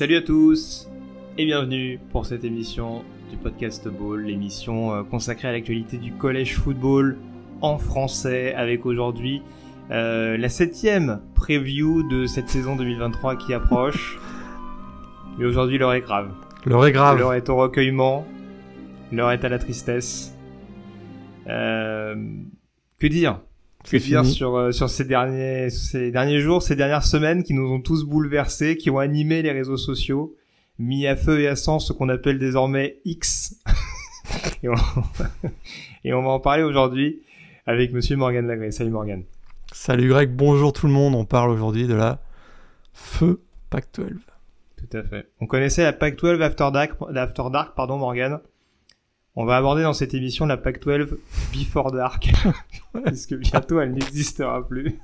[0.00, 0.88] Salut à tous
[1.36, 6.56] et bienvenue pour cette émission du podcast Ball, l'émission euh, consacrée à l'actualité du collège
[6.56, 7.18] football
[7.60, 9.42] en français avec aujourd'hui
[9.90, 14.18] euh, la septième preview de cette saison 2023 qui approche.
[15.38, 16.30] Mais aujourd'hui l'heure est grave.
[16.64, 17.18] L'heure est grave.
[17.18, 18.26] L'heure est au recueillement.
[19.12, 20.34] L'heure est à la tristesse.
[21.46, 22.16] Euh,
[22.98, 23.42] que dire?
[23.84, 24.34] Que dire fini.
[24.34, 28.04] sur, euh, sur ces derniers, ces derniers jours, ces dernières semaines qui nous ont tous
[28.04, 30.36] bouleversés, qui ont animé les réseaux sociaux,
[30.78, 33.56] mis à feu et à sang ce qu'on appelle désormais X.
[34.62, 34.74] et, on...
[36.04, 37.22] et on va en parler aujourd'hui
[37.66, 38.70] avec monsieur Morgan Lagré.
[38.70, 39.24] Salut Morgan.
[39.72, 41.14] Salut Greg, bonjour tout le monde.
[41.14, 42.20] On parle aujourd'hui de la
[42.92, 44.08] Feu Pac 12.
[44.76, 45.28] Tout à fait.
[45.40, 48.40] On connaissait la Pac-12 After Dark, After Dark, pardon Morgan.
[49.36, 51.08] On va aborder dans cette émission la Pac-12
[51.52, 52.30] Before Dark,
[53.06, 54.98] puisque bientôt elle n'existera plus.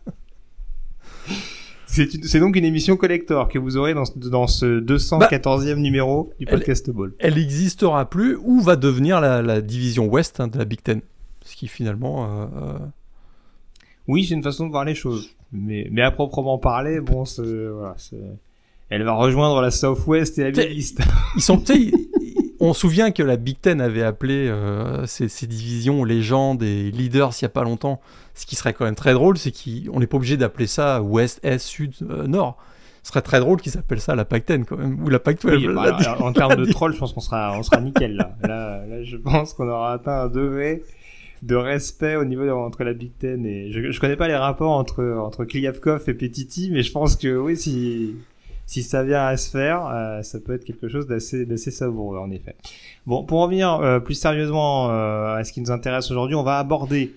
[1.87, 5.77] C'est une- c'est donc une émission collector que vous aurez dans, ce- dans ce 214e
[5.77, 7.13] numéro du Bah, elle- podcast Ball.
[7.21, 11.01] Elle n'existera plus ou va devenir la, la division ouest hein, de la Big Ten.
[11.45, 12.25] Ce qui finalement...
[12.25, 12.79] euh, euh,
[14.09, 15.31] Oui, c'est une façon de voir les choses.
[15.53, 18.17] Mais, mais à proprement parler, bon, c'est- voilà, c'est-
[18.91, 21.01] elle va rejoindre la Southwest et la Big East.
[21.37, 21.63] ils sont...
[22.61, 26.91] on se souvient que la Big Ten avait appelé euh, ces, ces divisions légendes et
[26.91, 28.01] leaders il n'y a pas longtemps.
[28.35, 31.41] Ce qui serait quand même très drôle, c'est qu'on n'est pas obligé d'appeler ça ouest,
[31.43, 32.57] est, sud, euh, nord.
[33.03, 35.03] Ce serait très drôle qu'ils s'appellent ça la Pac 10 quand même.
[35.05, 35.53] Ou la Pac 12.
[35.53, 38.37] Oui, bah, alors, en termes de troll, je pense qu'on sera, on sera nickel là.
[38.43, 38.85] là.
[38.87, 40.83] Là, je pense qu'on aura atteint un degré
[41.43, 44.37] de respect au niveau de, entre la Big Ten et je, je connais pas les
[44.37, 48.17] rapports entre entre Kliavkov et Petiti, mais je pense que oui, si
[48.67, 52.31] si ça vient à se faire, euh, ça peut être quelque chose d'assez savoureux en
[52.31, 52.57] effet.
[53.07, 56.43] Bon, pour en venir euh, plus sérieusement euh, à ce qui nous intéresse aujourd'hui, on
[56.43, 57.15] va aborder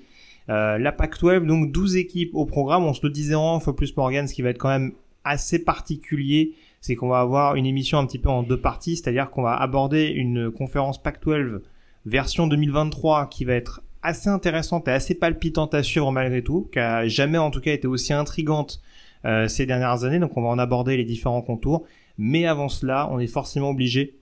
[0.49, 2.85] euh, la Pac-12, donc 12 équipes au programme.
[2.85, 4.93] On se le disait en fois plus Morgan, ce qui va être quand même
[5.23, 9.29] assez particulier c'est qu'on va avoir une émission un petit peu en deux parties, c'est-à-dire
[9.31, 11.59] qu'on va aborder une conférence Pac-12
[12.05, 16.79] version 2023 qui va être assez intéressante et assez palpitante à suivre malgré tout, qui
[16.79, 18.81] a jamais en tout cas été aussi intrigante
[19.23, 21.85] ces dernières années, donc on va en aborder les différents contours.
[22.17, 24.15] Mais avant cela, on est forcément obligé,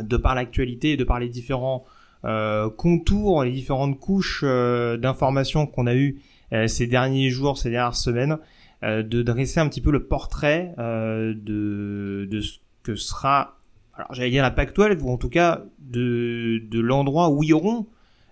[0.00, 1.84] de par l'actualité de par les différents
[2.24, 6.20] euh, contours, les différentes couches euh, d'informations qu'on a eues
[6.52, 8.38] euh, ces derniers jours, ces dernières semaines,
[8.82, 13.58] euh, de dresser un petit peu le portrait euh, de, de ce que sera,
[13.94, 17.86] alors j'allais dire la PAC-12, ou en tout cas de, de l'endroit où iront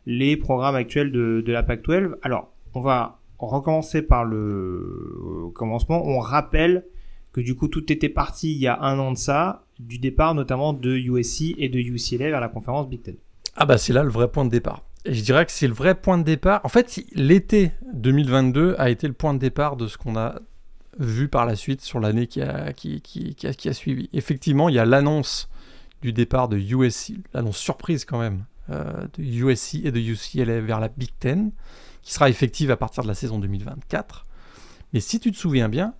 [0.04, 2.16] les programmes actuels de, de la PAC-12.
[2.22, 3.20] Alors, on va
[3.50, 6.04] recommencer par le commencement.
[6.04, 6.86] On rappelle
[7.32, 10.34] que du coup tout était parti il y a un an de ça, du départ
[10.34, 13.16] notamment de USC et de UCLA vers la conférence Big Ten.
[13.56, 14.84] Ah bah c'est là le vrai point de départ.
[15.04, 16.60] Et je dirais que c'est le vrai point de départ.
[16.64, 20.36] En fait, l'été 2022 a été le point de départ de ce qu'on a
[20.98, 23.02] vu par la suite sur l'année qui a, qui
[23.44, 24.08] a, qui a suivi.
[24.12, 25.48] Effectivement, il y a l'annonce
[26.02, 30.80] du départ de USC, l'annonce surprise quand même, euh, de USC et de UCLA vers
[30.80, 31.52] la Big Ten,
[32.02, 34.26] qui sera effective à partir de la saison 2024.
[34.92, 35.94] Mais si tu te souviens bien,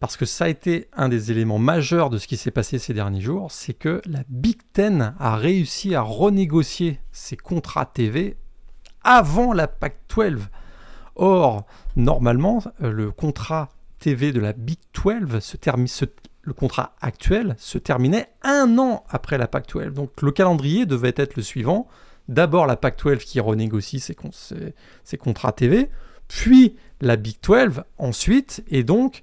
[0.00, 2.94] parce que ça a été un des éléments majeurs de ce qui s'est passé ces
[2.94, 8.36] derniers jours, c'est que la Big Ten a réussi à renégocier ses contrats TV
[9.04, 10.40] avant la PAC-12.
[11.14, 15.56] Or, normalement, euh, le contrat TV de la Big 12, se
[16.44, 19.90] le contrat actuel, se terminait un an après la PAC-12.
[19.90, 21.86] Donc le calendrier devait être le suivant.
[22.28, 24.74] D'abord la PAC-12 qui renégocie ses, con- ses-
[25.04, 25.90] ses contrats TV,
[26.28, 29.22] puis la Big 12 ensuite, et donc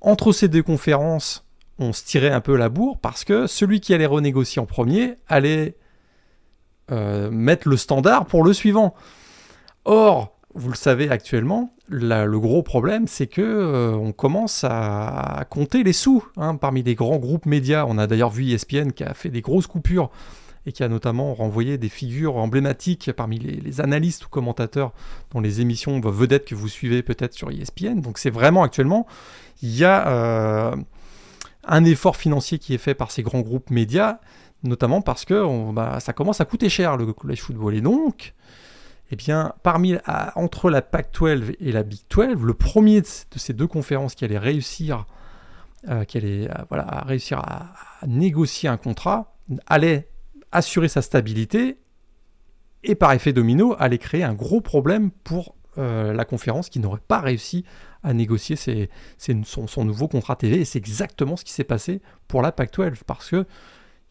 [0.00, 1.46] entre ces deux conférences,
[1.78, 5.14] on se tirait un peu la bourre parce que celui qui allait renégocier en premier
[5.28, 5.76] allait
[6.90, 8.94] euh, mettre le standard pour le suivant.
[9.84, 15.44] Or, vous le savez actuellement, le gros problème, c'est que euh, on commence à, à
[15.44, 17.84] compter les sous hein, parmi les grands groupes médias.
[17.88, 20.10] On a d'ailleurs vu ESPN qui a fait des grosses coupures
[20.66, 24.92] et qui a notamment renvoyé des figures emblématiques parmi les, analystes ou commentateurs
[25.30, 28.00] dans les émissions vedettes que vous suivez peut-être sur ESPN.
[28.00, 29.06] Donc c'est vraiment actuellement,
[29.62, 30.76] il y a euh,
[31.64, 34.18] un effort financier qui est fait par ces grands groupes médias,
[34.62, 37.74] notamment parce que bah, ça commence à coûter cher le college football.
[37.74, 38.34] Et donc,
[39.12, 39.96] eh bien, parmi,
[40.36, 44.38] entre la PAC-12 et la Big 12, le premier de ces deux conférences qui allait
[44.38, 45.06] réussir,
[45.88, 47.74] euh, qui euh, voilà, réussir à,
[48.06, 49.36] négocier un contrat,
[49.66, 50.08] allait
[50.52, 51.78] assurer sa stabilité
[52.84, 57.00] et par effet domino allait créer un gros problème pour euh, la conférence qui n'aurait
[57.06, 57.64] pas réussi
[58.02, 58.56] à négocier
[59.16, 60.60] son, nouveau contrat TV.
[60.60, 63.46] Et c'est exactement ce qui s'est passé pour la PAC-12 parce que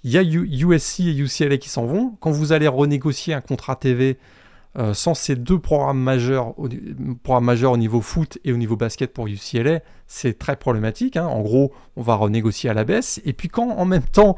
[0.03, 2.17] il y a USC et UCLA qui s'en vont.
[2.19, 4.17] Quand vous allez renégocier un contrat TV
[4.77, 6.69] euh, sans ces deux programmes majeurs, au,
[7.77, 11.17] niveau foot et au niveau basket pour UCLA, c'est très problématique.
[11.17, 11.27] Hein.
[11.27, 13.21] En gros, on va renégocier à la baisse.
[13.25, 14.37] Et puis quand en même temps,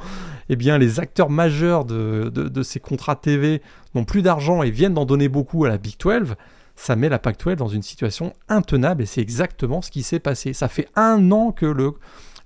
[0.49, 3.61] eh bien, les acteurs majeurs de, de, ces contrats TV
[3.93, 6.35] n'ont plus d'argent et viennent d'en donner beaucoup à la Big 12,
[6.75, 10.53] ça met la Pac-12 dans une situation intenable et c'est exactement ce qui s'est passé.
[10.53, 11.93] Ça fait un an que le,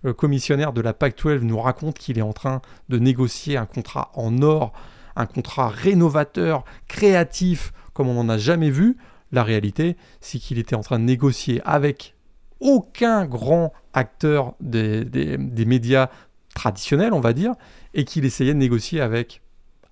[0.03, 4.11] le commissionnaire de la Pac-12 nous raconte qu'il est en train de négocier un contrat
[4.15, 4.73] en or,
[5.17, 8.97] un contrat rénovateur, créatif, comme on n'en a jamais vu.
[9.31, 12.15] La réalité, c'est qu'il était en train de négocier avec
[12.59, 16.09] aucun grand acteur des, médias
[16.55, 17.53] traditionnels, on va dire,
[17.93, 19.41] et qu'il essayait de négocier avec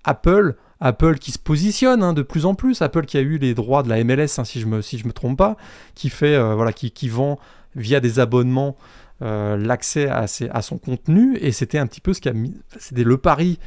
[0.04, 0.56] Apple.
[0.80, 3.82] Apple qui se positionne hein, de plus en plus, Apple qui a eu les droits
[3.82, 5.56] de la MLS, hein, si je me me trompe pas,
[5.94, 7.38] qui fait euh, voilà, qui, qui, vend
[7.74, 8.76] via des abonnements
[9.22, 12.54] euh, l'accès à, à, son contenu, et c'était un petit peu ce qui a mis,
[12.78, 13.58] c'était le pari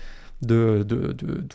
[0.41, 0.85] de,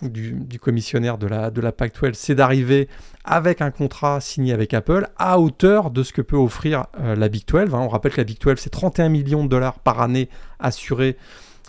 [0.03, 2.89] du, commissionnaire de la, de la Pac-12, c'est d'arriver
[3.25, 7.29] avec un contrat signé avec Apple à hauteur de ce que peut offrir euh, la
[7.29, 7.75] Big 12.
[7.75, 7.79] Hein.
[7.81, 10.29] On rappelle que la Big 12, c'est 31 millions de dollars par année
[10.59, 11.17] assurés,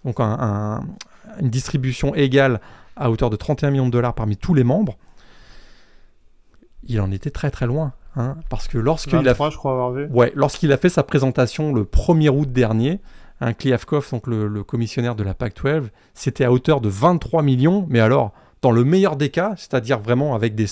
[0.04, 2.60] donc une distribution égale
[2.98, 4.98] à hauteur de 31 millions de dollars parmi tous les membres.
[6.84, 7.94] Il en était très très loin.
[8.18, 9.36] Hein, parce que lorsqu'il a,
[10.10, 13.02] ouais, lorsqu'il a fait sa présentation le 1er août dernier,
[13.42, 18.00] un Kliavkov, donc le, commissionnaire de la PAC-12, c'était à hauteur de 23 millions, mais
[18.00, 20.68] alors, dans le meilleur des cas, c'est-à-dire vraiment avec des,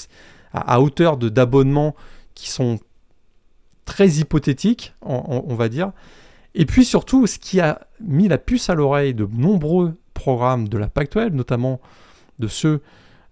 [0.53, 1.95] à, hauteur d'abonnements
[2.33, 2.79] qui sont
[3.85, 5.91] très hypothétiques, on, va dire.
[6.55, 10.77] Et puis surtout, ce qui a mis la puce à l'oreille de nombreux programmes de
[10.77, 11.81] la PAC-12, notamment
[12.39, 12.81] de ceux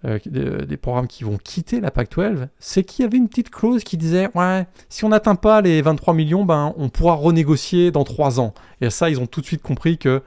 [0.03, 3.83] euh, des, programmes qui vont quitter la PAC-12, c'est qu'il y avait une petite clause
[3.83, 8.03] qui disait ouais, si on n'atteint pas les 23 millions, ben on pourra renégocier dans
[8.03, 8.53] 3 ans.
[8.81, 10.24] Et ça, ils ont tout de suite compris que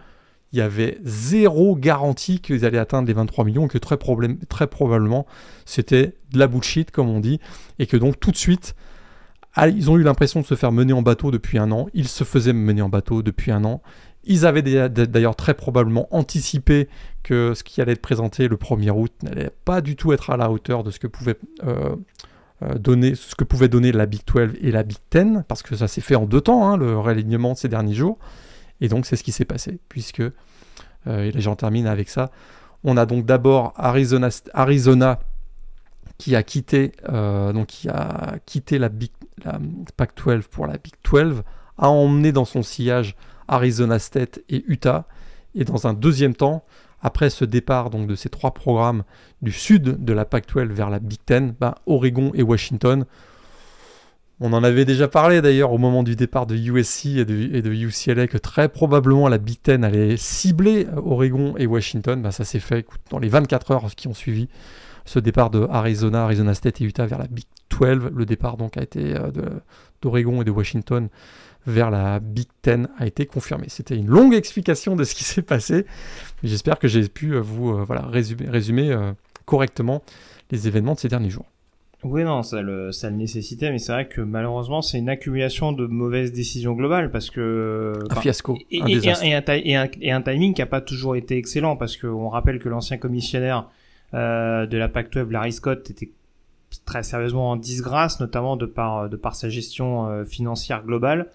[0.52, 5.26] il y avait zéro garantie qu'ils allaient atteindre les 23 millions, que très, probablement
[5.64, 7.40] c'était de la bullshit, comme on dit,
[7.80, 8.76] et que donc tout de suite,
[9.54, 12.06] ah, ils ont eu l'impression de se faire mener en bateau depuis un an, ils
[12.06, 13.82] se faisaient mener en bateau depuis un an,
[14.26, 16.88] ils avaient d'ailleurs très probablement anticipé
[17.22, 20.36] que ce qui allait être présenté le 1er août n'allait pas du tout être à
[20.36, 21.96] la hauteur de ce que pouvait euh,
[22.62, 25.76] euh, donner, ce que pouvait donner la Big 12 et la Big 10, parce que
[25.76, 28.18] ça s'est fait en deux temps, hein, le réalignement de ces derniers jours.
[28.80, 30.32] Et donc c'est ce qui s'est passé, puisque, euh,
[31.06, 32.30] et là j'en termine avec ça,
[32.82, 34.28] on a donc d'abord Arizona,
[36.18, 39.10] qui a quitté, donc qui a quitté la, Big,
[39.44, 39.58] la
[39.96, 41.42] Pac-12 pour la Big 12,
[41.78, 43.16] a emmené dans son sillage
[43.48, 45.06] Arizona State et Utah.
[45.54, 46.64] Et dans un deuxième temps,
[47.04, 49.04] après ce départ donc de ces trois programmes
[49.42, 53.04] du sud de la Pac-12 vers la Big Ten, ben, Oregon et Washington.
[54.40, 58.26] On en avait déjà parlé d'ailleurs au moment du départ de USC et de, UCLA
[58.26, 62.20] que très probablement la Big Ten allait cibler Oregon et Washington.
[62.20, 64.48] Ben, ça s'est fait dans les 24 heures qui ont suivi
[65.04, 68.10] ce départ de Arizona, Arizona State et Utah vers la Big 12.
[68.14, 69.30] Le départ donc a été euh,
[70.02, 71.08] d'Oregon et de Washington
[71.66, 73.66] vers la Big Ten a été confirmé.
[73.68, 75.86] C'était une longue explication de ce qui s'est passé,
[76.42, 79.12] j'espère que j'ai pu euh, vous euh, voilà, résumer, résumer euh,
[79.44, 80.02] correctement
[80.50, 81.46] les événements de ces derniers jours.
[82.02, 85.72] Oui, non, ça le, ça le nécessitait, mais c'est vrai que malheureusement, c'est une accumulation
[85.72, 87.94] de mauvaises décisions globales parce que.
[88.10, 88.58] Un fiasco.
[88.70, 92.28] Et, un, et, un, et, un, timing qui n'a pas toujours été excellent parce qu'on
[92.28, 93.70] rappelle que l'ancien commissionnaire
[94.12, 96.10] de la Pac-12, Larry Scott, était
[96.84, 101.30] très sérieusement en disgrâce, notamment de par, de par sa gestion financière globale.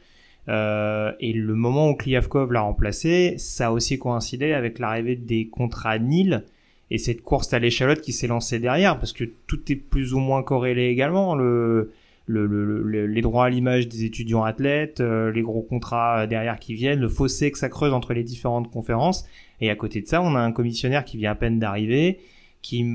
[0.49, 5.47] Euh, et le moment où Kliavkov l'a remplacé, ça a aussi coïncidé avec l'arrivée des
[5.47, 6.43] contrats NIL
[6.89, 10.19] et cette course à l'échalote qui s'est lancée derrière, parce que tout est plus ou
[10.19, 11.35] moins corrélé également.
[11.35, 11.91] Le,
[12.25, 16.99] le, les droits à l'image des étudiants athlètes, euh, les gros contrats derrière qui viennent,
[16.99, 19.25] le fossé que ça creuse entre les différentes conférences.
[19.61, 22.19] Et à côté de ça, on a un commissionnaire qui vient à peine d'arriver,
[22.61, 22.85] qui,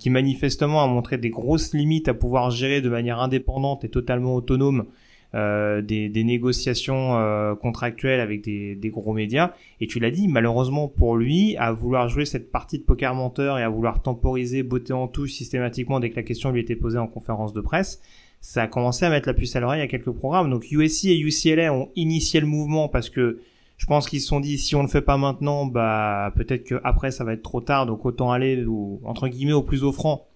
[0.00, 4.34] qui manifestement a montré des grosses limites à pouvoir gérer de manière indépendante et totalement
[4.34, 4.86] autonome
[5.34, 9.52] euh, des, des, négociations euh, contractuelles avec des, des, gros médias.
[9.78, 13.58] Et tu l'as dit, malheureusement pour lui, à vouloir jouer cette partie de poker menteur
[13.58, 16.96] et à vouloir temporiser, beauté en touche systématiquement dès que la question lui était posée
[16.96, 18.00] en conférence de presse,
[18.40, 20.48] ça a commencé à mettre la puce à l'oreille à quelques programmes.
[20.48, 23.38] Donc USC et UCLA ont initié le mouvement parce que
[23.76, 26.80] je pense qu'ils se sont dit si on le fait pas maintenant, bah peut-être que
[26.84, 30.26] après ça va être trop tard, donc autant aller au, entre guillemets au plus offrant.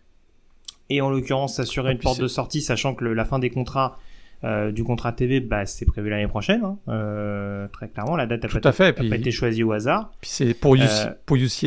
[0.90, 3.98] Et en l'occurrence s'assurer une porte de sortie, sachant que la fin des contrats
[4.44, 6.64] euh, du contrat TV, bah, c'est prévu l'année prochaine.
[6.64, 6.76] Hein.
[6.88, 10.12] Euh, très clairement, la date n'a pas, fait, pas été choisie au hasard.
[10.20, 11.64] Puis c'est pour, UC, euh, pour USC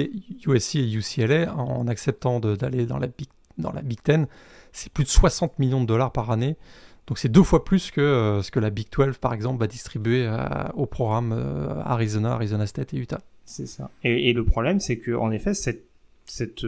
[0.75, 4.27] et UCLA, en acceptant d'aller dans la Big, dans la Big Ten,
[4.73, 6.57] c'est plus de 60 millions de dollars par année.
[7.07, 10.29] Donc c'est deux fois plus que ce que la Big 12, par exemple, va distribuer
[10.73, 11.31] au programme
[11.85, 13.21] Arizona, Arizona State et Utah.
[13.45, 13.89] C'est ça.
[14.03, 15.85] Et, et, le problème, c'est que en effet, cette,
[16.25, 16.65] cette,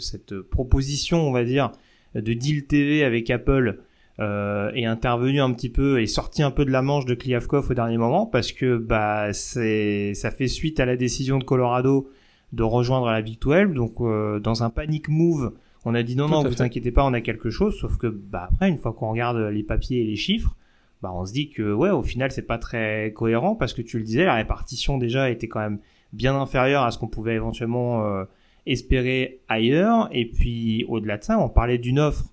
[0.00, 1.70] cette proposition, on va dire,
[2.14, 3.78] de deal TV avec Apple
[4.18, 7.70] euh, est intervenu un petit peu et sorti un peu de la manche de Kliavkov
[7.70, 12.10] au dernier moment parce que bah c'est ça fait suite à la décision de Colorado
[12.52, 15.52] de rejoindre la Big 12 donc euh, dans un panic move
[15.84, 17.78] on a dit non non vous inquiétez pas on a quelque chose.
[17.78, 20.54] Sauf que bah après une fois qu'on regarde les papiers et les chiffres
[21.02, 23.96] bah on se dit que ouais au final c'est pas très cohérent parce que tu
[23.96, 25.78] le disais la répartition déjà était quand même
[26.12, 28.24] bien inférieure à ce qu'on pouvait éventuellement euh,
[28.66, 30.10] espérer ailleurs.
[30.12, 32.26] Et puis au-delà de ça on parlait d'une offre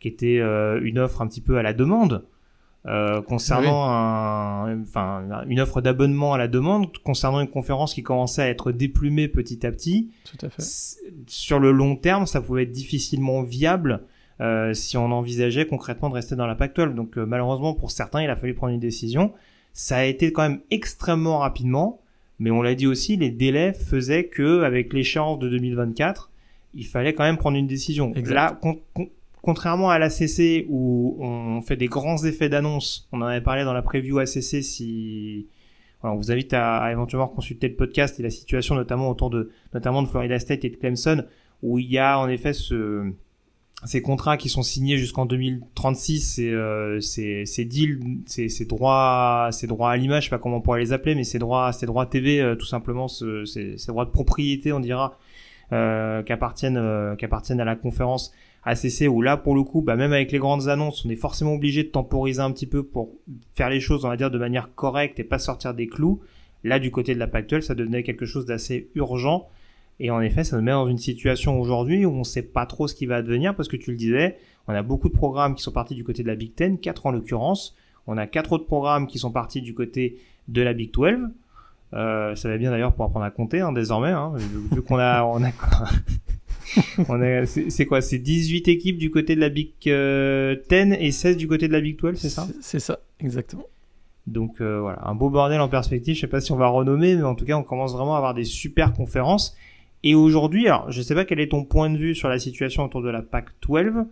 [0.00, 2.24] qui était euh, une offre un petit peu à la demande.
[2.86, 8.40] Euh, concernant un, enfin, une offre d'abonnement à la demande concernant une conférence qui commençait
[8.40, 10.10] à être déplumée petit à petit.
[10.24, 10.62] Tout à fait.
[11.26, 14.00] Sur le long terme, ça pouvait être difficilement viable
[14.40, 16.94] euh, si on envisageait concrètement de rester dans la Pac-12.
[16.94, 19.34] Donc euh, malheureusement pour certains, il a fallu prendre une décision.
[19.74, 22.00] Ça a été quand même extrêmement rapidement,
[22.38, 26.30] mais on l'a dit aussi, les délais faisaient que avec l'échéance de 2024,
[26.72, 28.14] il fallait quand même prendre une décision.
[28.14, 28.34] Exact.
[28.34, 28.58] Là,
[29.42, 33.72] contrairement à l'ACC où on fait des grands effets d'annonce, on en avait parlé dans
[33.72, 35.46] la preview ACC si
[36.02, 40.02] on vous invite à, éventuellement consulter le podcast et la situation notamment autour de notamment
[40.02, 41.24] de Florida State et de Clemson
[41.62, 43.12] où il y a en effet ce
[43.86, 49.48] ces contrats qui sont signés jusqu'en 2036 et euh, ces, ces deals ces, ces droits
[49.52, 51.72] ces droits à l'image je sais pas comment on pourrait les appeler mais ces droits
[51.72, 55.18] ces droits TV euh, tout simplement ce, ces, ces droits de propriété on dira
[55.72, 58.32] euh, qu'appartiennent euh, qu'appartiennent à la conférence
[58.64, 61.54] ACC où là pour le coup bah même avec les grandes annonces on est forcément
[61.54, 63.10] obligé de temporiser un petit peu pour
[63.54, 66.20] faire les choses on va dire de manière correcte et pas sortir des clous.
[66.62, 69.48] Là du côté de la Pactuelle ça devenait quelque chose d'assez urgent.
[69.98, 72.86] Et en effet ça nous met dans une situation aujourd'hui où on sait pas trop
[72.86, 74.36] ce qui va advenir parce que tu le disais
[74.68, 77.06] on a beaucoup de programmes qui sont partis du côté de la Big Ten quatre
[77.06, 77.76] en l'occurrence.
[78.06, 81.30] On a quatre autres programmes qui sont partis du côté de la Big 12
[81.92, 84.32] euh, ça va bien d'ailleurs pour apprendre à compter hein, désormais hein,
[84.70, 85.50] vu qu'on a on a
[87.08, 88.00] on c'est quoi?
[88.00, 91.72] C'est 18 équipes du côté de la Big 10 euh, et 16 du côté de
[91.72, 92.46] la Big 12, c'est ça?
[92.60, 93.66] C'est ça, exactement.
[94.26, 96.14] Donc euh, voilà, un beau bordel en perspective.
[96.14, 98.18] Je sais pas si on va renommer, mais en tout cas, on commence vraiment à
[98.18, 99.56] avoir des super conférences.
[100.02, 102.84] Et aujourd'hui, alors je sais pas quel est ton point de vue sur la situation
[102.84, 104.06] autour de la PAC 12.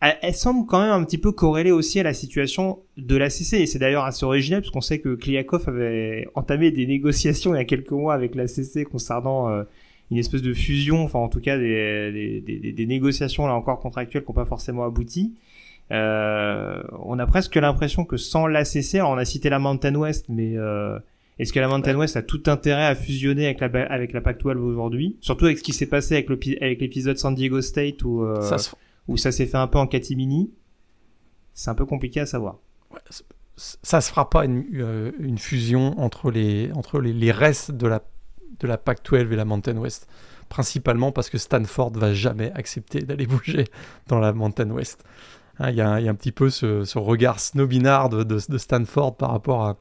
[0.00, 3.58] Elle, semble quand même un petit peu corrélée aussi à la situation de la CC.
[3.58, 7.58] Et c'est d'ailleurs assez original, parce qu'on sait que Kliakov avait entamé des négociations il
[7.58, 9.64] y a quelques mois avec la CC concernant euh,
[10.10, 14.24] une espèce de fusion, enfin en tout cas des, des, des, négociations là encore contractuelles
[14.24, 15.34] qui n'ont pas forcément abouti.
[15.90, 20.26] Euh, on a presque l'impression que sans l'ACC, alors on a cité la Mountain West,
[20.28, 20.98] mais euh,
[21.38, 24.58] est-ce que la Mountain West a tout intérêt à fusionner avec la, avec la Pac-12
[24.58, 25.16] aujourd'hui?
[25.20, 28.56] Surtout avec ce qui s'est passé avec l'épisode San Diego State où, euh, ça
[29.06, 30.50] où ça s'est fait un peu en catimini.
[31.54, 32.58] C'est un peu compliqué à savoir.
[32.92, 33.00] Ouais,
[33.56, 37.86] ça se fera pas une, euh, une, fusion entre les, entre les, les restes de
[37.88, 38.02] la
[38.60, 40.08] de la Pac-12 et la Mountain West.
[40.48, 43.64] Principalement parce que Stanford va jamais accepter d'aller bouger
[44.06, 45.04] dans la Mountain West.
[45.58, 49.76] Hein, il y, a un petit peu ce, regard snobinard de, Stanford par rapport à,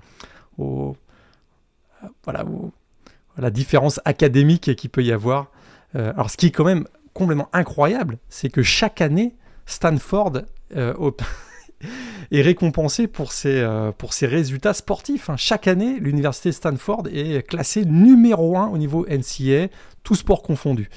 [3.38, 5.52] la différence académique qu'il peut y avoir.
[5.96, 10.42] Euh, alors, ce qui est quand même complètement incroyable, c'est que chaque année, Stanford
[10.76, 10.94] euh,
[12.32, 13.92] est récompensé pour ses, euh,
[14.22, 15.30] résultats sportifs.
[15.30, 15.38] Hein.
[15.38, 19.68] Chaque année, l'université Stanford est classée numéro 1 au niveau NCA,
[20.04, 20.90] tout sport confondu.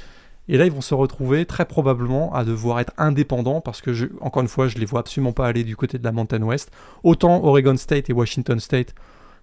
[0.49, 4.43] Et là, ils vont se retrouver très probablement à devoir être indépendants parce que, encore
[4.43, 6.73] une fois, je ne les vois absolument pas aller du côté de la Mountain West.
[7.05, 8.95] Autant Oregon State et Washington State,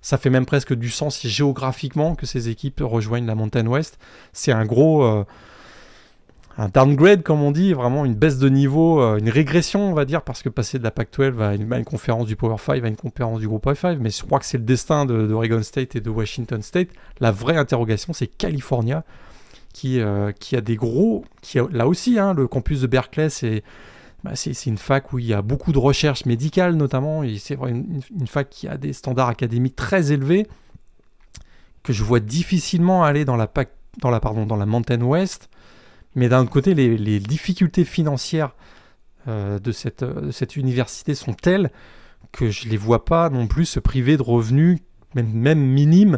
[0.01, 3.97] ça fait même presque du sens géographiquement que ces équipes rejoignent la Mountain West.
[4.33, 5.03] C'est un gros...
[5.03, 5.23] Euh,
[6.57, 10.05] un downgrade, comme on dit, vraiment une baisse de niveau, euh, une régression, on va
[10.05, 12.95] dire, parce que passer de la PAC-12 à une, conférence du Power 5, à une
[12.95, 16.09] conférence du groupe 5, mais je crois que c'est le destin d'Oregon State et de
[16.09, 16.89] Washington State.
[17.19, 19.03] La vraie interrogation, c'est California,
[19.71, 23.63] qui, euh, a des gros, qui a, là aussi, hein, le campus de Berkeley, c'est
[24.23, 27.53] bah, c'est une fac où il y a beaucoup de recherche médicale notamment, et c'est
[27.53, 30.47] une, fac qui a des standards académiques très élevés,
[31.83, 33.47] que je vois difficilement aller dans la,
[34.01, 35.49] dans la, pardon, dans la Mountain West,
[36.17, 38.55] mais d'un autre côté, les, difficultés financières
[39.27, 41.69] euh, de, cette, de cette université sont telles
[42.31, 44.79] que je ne les vois pas non plus se priver de revenus,
[45.13, 46.17] même, minimes,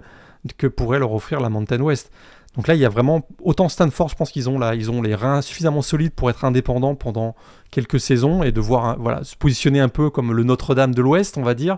[0.58, 2.12] que pourrait leur offrir la Mountain West.
[2.56, 5.42] Donc là, il y a vraiment autant Stanford, je pense qu'ils ont ont les reins
[5.42, 7.36] suffisamment solides pour être indépendants pendant
[7.70, 11.38] quelques saisons et de voir voilà, se positionner un peu comme le Notre-Dame de l'Ouest,
[11.38, 11.78] on va dire.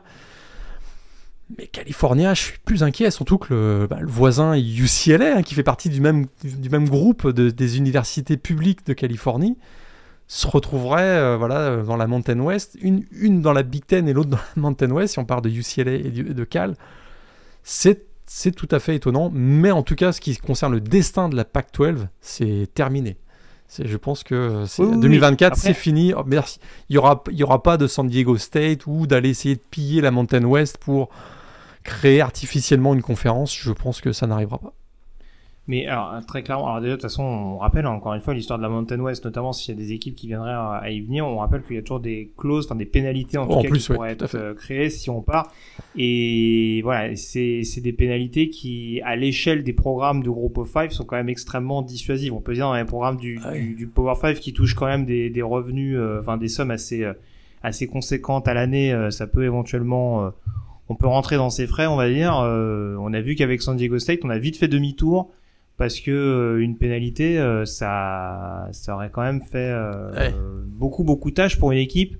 [1.58, 5.63] Mais California, je suis plus inquiet, surtout que le, bah, voisin UCLA, hein, qui fait
[5.63, 9.58] partie du même, du même groupe des universités publiques de Californie,
[10.27, 14.13] se retrouverait euh, voilà, dans la Mountain West, une, une dans la Big Ten et
[14.13, 16.75] l'autre dans la Mountain West, si on parle de UCLA et de Cal.
[17.63, 21.27] C'est c'est tout à fait étonnant, mais en tout cas, ce qui concerne le destin
[21.27, 23.17] de la PAC-12, c'est terminé.
[23.77, 26.13] Je pense que 2024, c'est fini.
[26.13, 26.60] Oh, merci.
[26.89, 29.62] Il n'y aura, il y aura pas de San Diego State ou d'aller essayer de
[29.70, 31.10] piller la Mountain West pour
[31.83, 33.55] créer artificiellement une conférence.
[33.55, 34.73] Je pense que ça n'arrivera pas.
[35.67, 38.57] Mais alors, très clairement, alors déjà, de toute façon, on rappelle encore une fois l'histoire
[38.57, 41.25] de la Mountain West, notamment s'il y a des équipes qui viendraient à, y venir,
[41.25, 43.93] on rappelle qu'il y a toujours des clauses, enfin des pénalités en tout cas qui
[43.93, 45.53] pourraient être euh, créées si on part.
[45.95, 51.05] Et voilà, c'est des pénalités qui, à l'échelle des programmes de Group of Five, sont
[51.05, 52.33] quand même extrêmement dissuasives.
[52.33, 55.05] On peut dire dans les programmes du, ah du, Power Five qui touchent quand même
[55.05, 57.13] des, des revenus, euh, enfin des sommes assez, euh,
[57.61, 60.33] assez conséquentes à l'année, ça peut éventuellement
[60.91, 62.33] on peut rentrer dans ses frais, on va dire.
[62.36, 65.31] on a vu qu'avec San Diego State, on a vite fait demi-tour
[65.81, 70.31] parce que euh, une pénalité, euh, ça, ça aurait quand même fait euh,
[70.67, 72.17] beaucoup beaucoup de tâches pour une équipe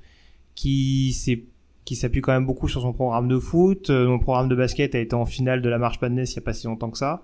[0.56, 1.44] qui s'est
[1.86, 3.92] qui s'appuie quand même beaucoup sur son programme de foot.
[3.92, 6.46] Mon programme de basket a été en finale de la marche Madness il n'y a
[6.46, 7.24] pas si longtemps que ça.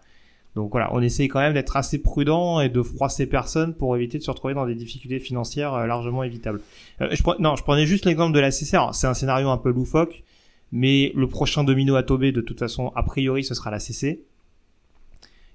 [0.54, 4.20] Donc voilà, on essaye quand même d'être assez prudent et de froisser personne pour éviter
[4.20, 6.62] de se retrouver dans des difficultés financières largement évitables.
[7.00, 8.94] je non, je prenais juste l'exemple de la CCR.
[8.94, 10.24] C'est un scénario un peu loufoque,
[10.72, 14.24] mais le prochain domino à tomber, de toute façon, a priori, ce sera la CC.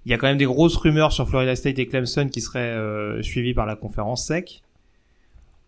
[0.04, 2.61] Il y a quand même des grosses rumeurs sur Florida State et Clemson qui seraient
[2.61, 4.62] euh, suivies par la conférence SEC.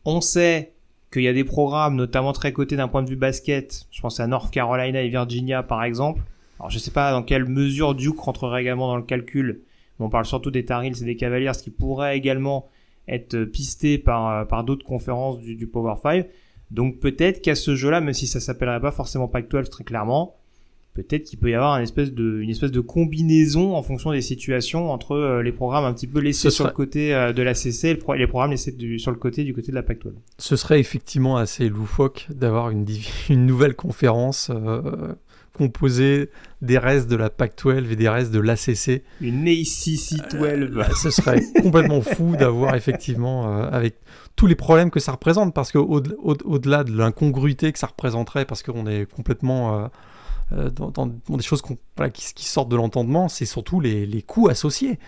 [0.05, 0.73] On sait
[1.13, 3.87] qu'il y a des programmes, notamment très cotés d'un point de vue basket.
[3.91, 6.23] Je pense à North Carolina et Virginia, par exemple.
[6.59, 9.62] Alors, je sais pas dans quelle mesure Duke rentrerait également dans le calcul.
[9.99, 12.68] Mais on parle surtout des Tar Heels et des Cavaliers, qui pourraient également
[13.07, 16.27] être pistés par, euh, par d'autres conférences du, du Power 5.
[16.75, 20.37] Donc peut-être qu'à ce jeu-là, même si ça s'appellerait pas forcément Pac-12 très clairement,
[20.95, 24.21] peut-être qu'il peut y avoir une espèce de une espèce de combinaison en fonction des
[24.21, 27.55] situations entre euh, les programmes un petit peu laissés sur le côté euh, de la
[27.55, 30.15] CC et les programmes laissés sur le côté du côté de la Pac-12.
[30.39, 32.85] Ce serait effectivement assez loufoque d'avoir une,
[33.29, 35.15] une nouvelle conférence euh,
[35.53, 36.29] composée
[36.61, 39.05] des restes de la Pac-12 et des restes de l'ACC.
[39.21, 40.83] Une ACC 12.
[41.01, 43.95] ce serait complètement fou d'avoir effectivement avec
[44.37, 48.62] tous les problèmes que ça représente parce que au-delà de l'incongruité que ça représenterait parce
[48.62, 49.88] qu'on est complètement
[50.53, 51.62] euh, dans, des choses
[52.12, 54.99] qui, sortent de l'entendement, c'est surtout les, coûts associés.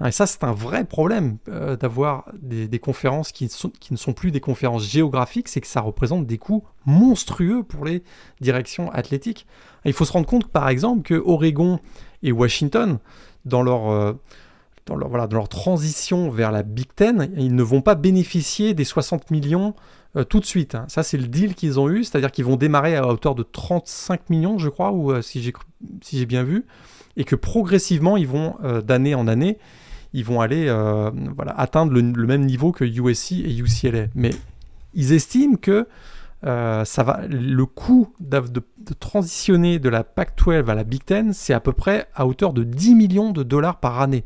[0.00, 4.12] Hein, et ça, c'est un vrai problème euh, d'avoir des, conférences qui, qui, ne sont
[4.12, 8.02] plus des conférences géographiques, c'est que ça représente des coûts monstrueux pour les
[8.40, 9.46] directions athlétiques.
[9.84, 11.78] Il faut se rendre compte, par exemple, que Oregon
[12.22, 12.98] et Washington,
[13.44, 14.14] dans leur, euh,
[14.90, 18.84] dans leur, voilà, leur transition vers la Big Ten, ils ne vont pas bénéficier des
[18.84, 19.74] 60 millions
[20.16, 20.74] euh, tout de suite.
[20.74, 20.84] Hein.
[20.88, 24.28] Ça, c'est le deal qu'ils ont eu, c'est-à-dire qu'ils vont démarrer à hauteur de 35
[24.30, 25.52] millions, je crois, ou euh, si
[26.12, 26.66] j'ai bien vu,
[27.16, 29.58] et que progressivement, ils vont, euh, d'année en année,
[30.12, 30.68] ils vont aller
[31.56, 34.06] atteindre le, même niveau que USC et UCLA.
[34.16, 34.30] Mais
[34.92, 35.86] ils estiment que
[36.42, 41.72] le coût de, de, transitionner de la Pac-12 à la Big Ten, c'est à peu
[41.72, 44.24] près à hauteur de 10 millions de dollars par année.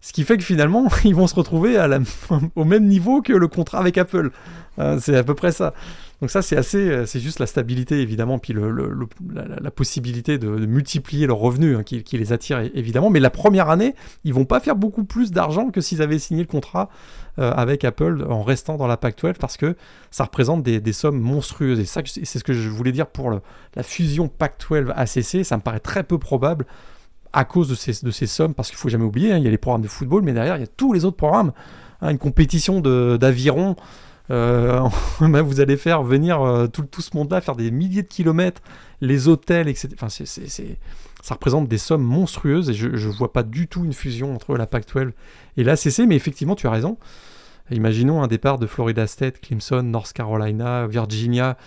[0.00, 1.76] Ce qui fait que finalement, ils vont se retrouver
[2.56, 4.30] au même niveau que le contrat avec Apple.
[4.78, 5.74] Euh, c'est à peu près ça.
[6.20, 11.26] Donc ça, c'est assez, euh, c'est juste la stabilité évidemment, puis la, possibilité de, multiplier
[11.26, 13.10] leurs revenus hein, qui, les attire évidemment.
[13.10, 16.42] Mais la première année, ils vont pas faire beaucoup plus d'argent que s'ils avaient signé
[16.42, 16.88] le contrat
[17.38, 19.76] euh, avec Apple en restant dans la Pac-12 parce que
[20.10, 21.78] ça représente des, sommes monstrueuses.
[21.78, 25.44] Et ça, c'est ce que je voulais dire pour la fusion Pac-12 ACC.
[25.44, 26.66] Ça me paraît très peu probable
[27.32, 27.74] à cause de
[28.10, 30.22] ces, sommes, parce qu'il faut jamais oublier, hein, il y a les programmes de football,
[30.22, 31.52] mais derrière, il y a tous les autres programmes.
[32.00, 33.76] Hein, une compétition d'aviron
[34.30, 34.86] euh,
[35.20, 38.60] vous allez faire venir euh, tout, ce monde-là, faire des milliers de kilomètres,
[39.00, 39.88] les hôtels, etc.
[39.94, 44.34] Enfin, ça représente des sommes monstrueuses et je ne vois pas du tout une fusion
[44.34, 45.12] entre la Pac-12
[45.56, 46.98] et l'ACC, mais effectivement, tu as raison.
[47.70, 51.58] Imaginons un départ de Florida State, Clemson, North Carolina, Virginia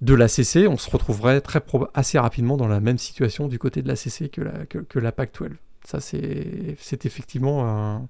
[0.00, 1.62] de l'ACC, on se retrouverait très
[1.94, 5.50] assez rapidement dans la même situation du côté de que la, que, que la Pac-12.
[5.84, 8.08] Ça, c'est, effectivement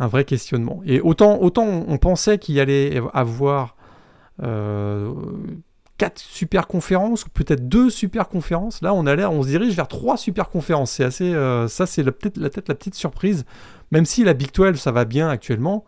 [0.00, 0.80] un vrai questionnement.
[0.86, 3.76] Et autant, autant on pensait qu'il y allait avoir
[4.42, 5.12] euh,
[5.98, 8.80] quatre super conférences, ou peut-être deux super conférences.
[8.80, 10.92] Là, on a on se dirige vers trois super conférences.
[10.92, 13.44] C'est assez, euh, ça, c'est peut-être la, la petite surprise.
[13.92, 15.84] Même si la Big 12, ça va bien actuellement.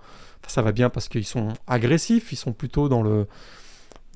[0.47, 3.27] ça va bien parce qu'ils sont agressifs, ils sont plutôt dans le,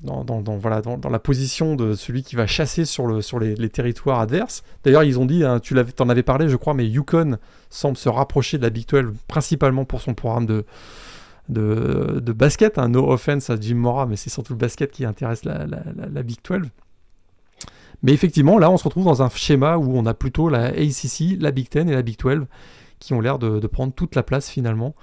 [0.03, 4.19] dans, voilà, dans, la position de celui qui va chasser sur, le, sur les, territoires
[4.19, 4.63] adverses.
[4.83, 7.37] D'ailleurs, ils ont dit, hein, tu en avais parlé, je crois, mais Yukon
[7.69, 10.65] semble se rapprocher de la Big 12 principalement pour son programme de,
[11.49, 12.77] de, basket.
[12.77, 12.89] Hein.
[12.89, 16.69] No offense à Jim Mora, mais c'est surtout le basket qui intéresse la, Big 12.
[18.03, 21.39] Mais effectivement, là, on se retrouve dans un schéma où on a plutôt la ACC,
[21.39, 22.45] la Big 10 et la Big 12
[22.99, 24.95] qui ont l'air de, prendre toute la place finalement.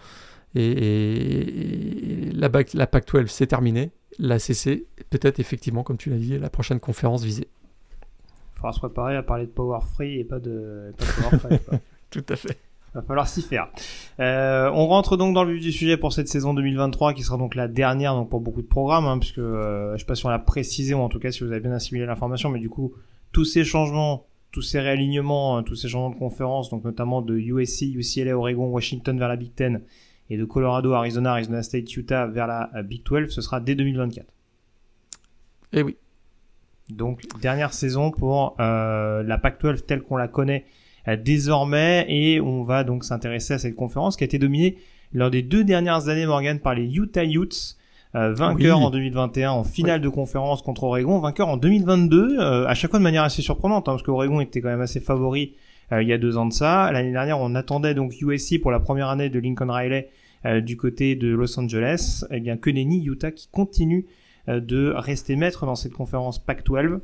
[0.54, 3.90] Et, la, la Pac-12, c'est terminé.
[4.18, 7.48] La CC, peut-être effectivement, comme tu l'as dit, la prochaine conférence visée.
[8.54, 11.58] Il faudra se préparer à parler de Power Free et pas de, Power Free.
[12.10, 12.58] Tout à fait.
[12.94, 13.70] Va falloir s'y faire.
[14.20, 17.36] Euh, on rentre donc dans le vif du sujet pour cette saison 2023 qui sera
[17.36, 20.24] donc la dernière donc pour beaucoup de programmes hein, puisque euh, je sais pas si
[20.26, 22.68] on l'a précisé ou en tout cas si vous avez bien assimilé l'information mais du
[22.68, 22.94] coup
[23.32, 27.36] tous ces changements, tous ces réalignements, hein, tous ces changements de conférences donc notamment de
[27.36, 29.80] USC, UCLA, Oregon, Washington vers la Big Ten
[30.30, 33.74] et de Colorado, Arizona, Arizona State, Utah vers la euh, Big 12 ce sera dès
[33.74, 34.26] 2024.
[35.72, 35.96] Eh oui.
[36.90, 40.66] Donc dernière saison pour euh, la Pac-12 telle qu'on la connaît
[41.08, 44.78] euh, désormais et on va donc s'intéresser à cette conférence qui a été dominée
[45.12, 47.76] lors des deux dernières années Morgan par les Utah Utes
[48.16, 52.74] euh, vainqueur en 2021 en finale de conférence contre Oregon, vainqueur en 2022, euh, à
[52.74, 55.54] chaque fois de manière assez surprenante, hein, parce qu'Oregon était quand même assez favori
[55.92, 56.90] il y a deux ans de ça.
[56.92, 60.10] L'année dernière, on attendait donc USC pour la première année de Lincoln Riley
[60.62, 62.24] du côté de Los Angeles.
[62.30, 64.06] Eh bien que Utah qui continue
[64.48, 67.00] de rester maître dans cette conférence Pac-12.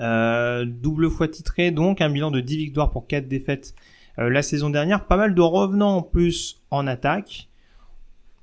[0.00, 3.74] Euh, double fois titré, donc un bilan de 10 victoires pour 4 défaites
[4.18, 5.06] euh, la saison dernière.
[5.06, 7.48] Pas mal de revenants en plus en attaque.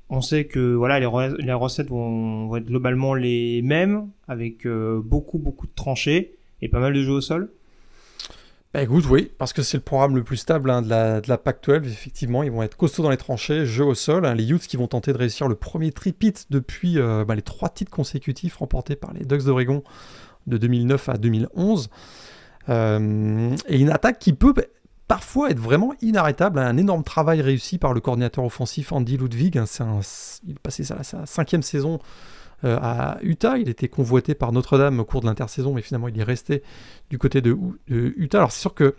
[0.09, 5.65] On sait que voilà les, recettes vont, être globalement les mêmes, avec euh, beaucoup beaucoup
[5.65, 7.49] de tranchées et pas mal de jeux au sol.
[8.75, 11.29] Bah écoute, oui, parce que c'est le programme le plus stable hein, de, la, de
[11.29, 11.85] la PAC-12.
[11.85, 14.25] Effectivement, ils vont être costauds dans les tranchées, jeux au sol.
[14.25, 14.35] Hein.
[14.35, 17.89] les Utes qui vont tenter de réussir le premier tripit depuis bah, les trois titres
[17.89, 19.81] consécutifs remportés par les Ducks d'Oregon
[20.47, 21.89] de 2009 à 2011.
[22.67, 24.53] Euh, et une attaque qui peut
[25.07, 26.59] parfois être vraiment inarrêtable.
[26.59, 29.57] Un énorme travail réussi par le coordinateur offensif Andy Ludwig.
[29.57, 30.01] Hein,
[30.45, 31.99] il passait sa, sa cinquième saison
[32.63, 33.57] euh, à Utah.
[33.57, 36.63] Il était convoité par Notre-Dame au cours de l'intersaison, mais finalement il est resté
[37.09, 38.39] du côté de, Utah.
[38.39, 38.95] Alors c'est sûr que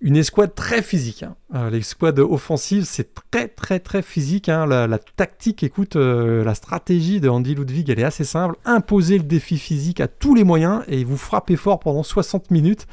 [0.00, 1.24] une escouade très physique.
[1.24, 1.36] Hein.
[1.54, 4.48] Euh, l'escouade offensive, c'est très très très physique.
[4.48, 4.66] Hein.
[4.66, 8.56] La, tactique, écoute, euh, la stratégie de Andy Ludwig, elle est assez simple.
[8.64, 12.86] Imposer le défi physique à tous les moyens et vous frappez fort pendant 60 minutes.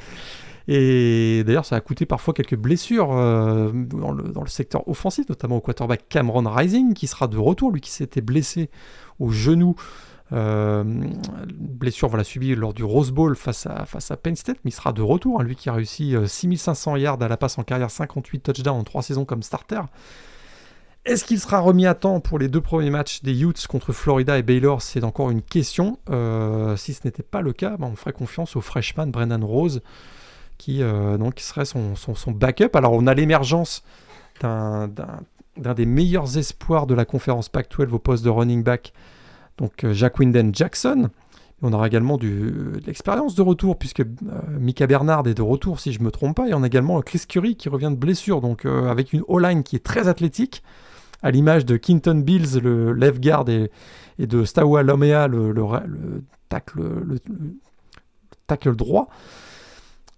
[0.67, 5.61] Et d'ailleurs, ça a coûté parfois quelques blessures euh, dans, le, secteur offensif, notamment au
[5.61, 8.69] quarterback Cameron Rising, qui sera de retour, lui qui s'était blessé
[9.19, 9.75] au genou
[10.33, 10.83] euh,
[11.53, 15.01] blessure subie lors du Rose Bowl face à, face Penn State, mais il sera de
[15.01, 15.39] retour.
[15.39, 18.75] Hein, lui qui a réussi 6500 euh, yards à la passe en carrière, 58 touchdowns
[18.75, 19.81] en 3 saisons comme starter.
[21.05, 24.37] Est-ce qu'il sera remis à temps pour les deux premiers matchs des Utes contre Florida
[24.37, 24.81] et Baylor?
[24.81, 25.97] C'est encore une question.
[26.75, 29.81] Si ce n'était pas le cas, ben, on ferait confiance au freshman Brendan Rose,
[30.57, 32.75] qui donc, serait son, son, backup.
[32.75, 33.83] Alors on a l'émergence
[34.41, 34.89] d'un
[35.55, 38.93] des meilleurs espoirs de la conférence Pac-12 au poste de running back
[39.57, 41.09] donc euh, Jack Winden Jackson.
[41.63, 44.05] On aura également du, de l'expérience de retour, puisque euh,
[44.59, 46.47] Mika Bernard est de retour, si je ne me trompe pas.
[46.47, 49.63] Et on a également Chris Curry qui revient de blessure, donc euh, avec une O-line
[49.63, 50.61] qui est très athlétique,
[51.23, 53.71] à l'image de Quinton Bills, le left guard, et,
[54.19, 55.63] de Stawa Lomea, le, le,
[56.49, 57.19] tackle, le,
[58.45, 59.09] tackle droit.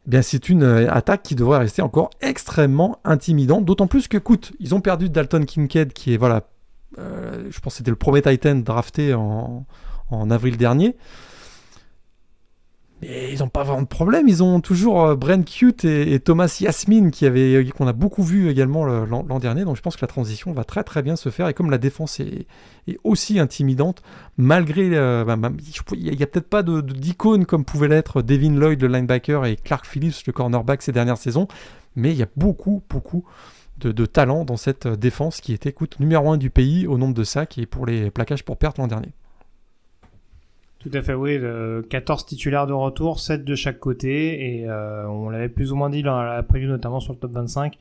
[0.05, 4.53] Eh bien, c'est une attaque qui devrait rester encore extrêmement intimidante, d'autant plus que, écoute,
[4.59, 6.47] ils ont perdu Dalton Kincaid, qui est voilà
[6.97, 9.65] euh, je pense que c'était le premier Titan drafté en,
[10.31, 10.95] avril dernier.
[13.01, 14.27] Mais ils n'ont pas vraiment de problème.
[14.27, 18.49] Ils ont toujours euh, Brent Cute et, Thomas Yasmin qui avait qu'on a beaucoup vu
[18.49, 19.63] également l'an dernier.
[19.63, 21.47] Donc je pense que la transition va très très bien se faire.
[21.47, 22.47] Et comme la défense est,
[23.03, 24.01] aussi intimidante,
[24.37, 25.51] malgré euh, bah,
[25.93, 29.85] il n'y a, peut-être pas d'icône comme pouvait l'être Devin Lloyd le linebacker et Clark
[29.85, 31.47] Phillips le cornerback ces dernières saisons,
[31.95, 33.25] mais il y a beaucoup beaucoup
[33.79, 37.13] de, talent dans cette euh, défense qui était écoute, numéro 1 du pays au nombre
[37.13, 39.13] de sacs et pour les plaquages pour perte l'an dernier.
[40.79, 41.37] Tout à fait, oui.
[41.89, 44.59] 14 titulaires de retour, 7 de chaque côté.
[44.59, 47.33] Et euh, on l'avait plus ou moins dit dans la preview, notamment sur le top
[47.33, 47.77] 25.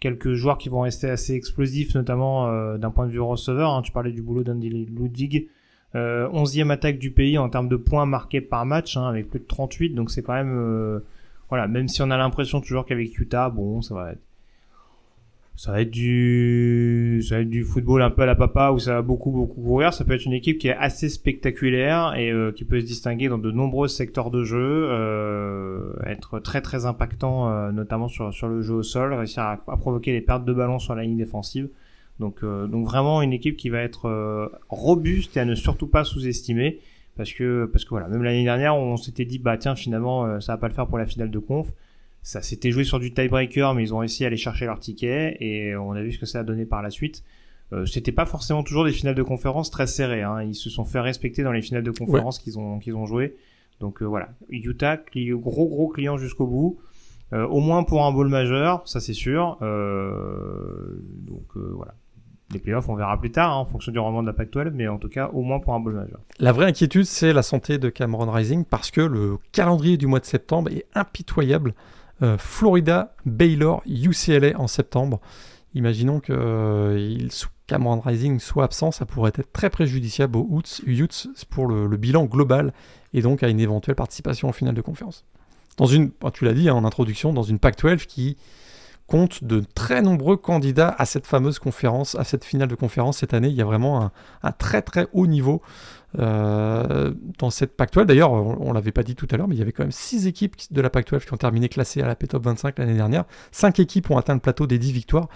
[0.00, 3.70] Quelques joueurs qui vont rester assez explosifs, notamment euh, d'un point de vue receveur.
[3.70, 3.82] Hein.
[3.82, 5.48] tu parlais du boulot d'Andy Ludwig.
[5.94, 9.44] 11e attaque du pays en termes de points marqués par match, hein, avec plus de
[9.44, 9.90] 38.
[9.90, 11.02] Donc c'est quand même...
[11.50, 14.22] voilà, même si on a l'impression toujours qu'avec Utah, bon, ça va être
[15.62, 18.80] ça va être du ça va être du football un peu à la papa où
[18.80, 19.94] ça va beaucoup beaucoup courir.
[19.94, 23.28] Ça peut être une équipe qui est assez spectaculaire et euh, qui peut se distinguer
[23.28, 28.48] dans de nombreux secteurs de jeu euh, être très très impactant euh, notamment sur sur
[28.48, 31.68] le jeu au sol réussir à, provoquer des pertes de ballon sur la ligne défensive.
[32.18, 36.80] Donc donc vraiment une équipe qui va être robuste et à ne surtout pas sous-estimer
[37.16, 40.54] parce que parce que voilà même l'année dernière on s'était dit bah tiens finalement ça
[40.54, 41.68] va pas le faire pour la finale de conf
[42.22, 45.36] ça s'était joué sur du tiebreaker, mais ils ont réussi à aller chercher leur ticket
[45.40, 47.24] et on a vu ce que ça a donné par la suite.
[47.72, 50.22] Euh, c'était pas forcément toujours des finales de conférence très serrées.
[50.22, 50.42] Hein.
[50.42, 53.34] Ils se sont fait respecter dans les finales de conférence qu'ils ont qu'ils ont joué.
[53.80, 56.78] Donc euh, voilà, Utah, gros gros client jusqu'au bout.
[57.32, 59.58] Euh, au moins pour un bowl majeur, ça c'est sûr.
[59.62, 61.94] Euh, donc voilà.
[62.52, 64.86] Les playoffs, on verra plus tard hein, en fonction du rendement de la Pac-12, mais
[64.86, 66.20] en tout cas, au moins pour un bowl majeur.
[66.38, 70.20] La vraie inquiétude, c'est la santé de Cameron Rising parce que le calendrier du mois
[70.20, 71.74] de septembre est impitoyable.
[72.22, 75.20] Euh, Florida, Baylor, UCLA en septembre.
[75.74, 77.28] Imaginons que euh,
[77.66, 82.72] Cameron Rising soit absent, ça pourrait être très préjudiciable aux Utes, pour le, bilan global
[83.14, 85.24] et donc à une éventuelle participation en finale de conférence.
[85.78, 88.36] Dans une, tu l'as dit hein, en introduction, dans une Pac-12 qui
[89.06, 93.34] compte de très nombreux candidats à cette fameuse conférence, à cette finale de conférence cette
[93.34, 93.48] année.
[93.48, 94.10] Il y a vraiment
[94.42, 95.62] un, très très haut niveau
[96.18, 98.04] euh, dans cette Pac-12.
[98.04, 99.92] D'ailleurs, on, ne l'avait pas dit tout à l'heure, mais il y avait quand même
[99.92, 103.24] 6 équipes de la Pac-12 qui ont terminé classées à la P-Top 25 l'année dernière.
[103.52, 105.28] 5 équipes ont atteint le plateau des 10 victoires.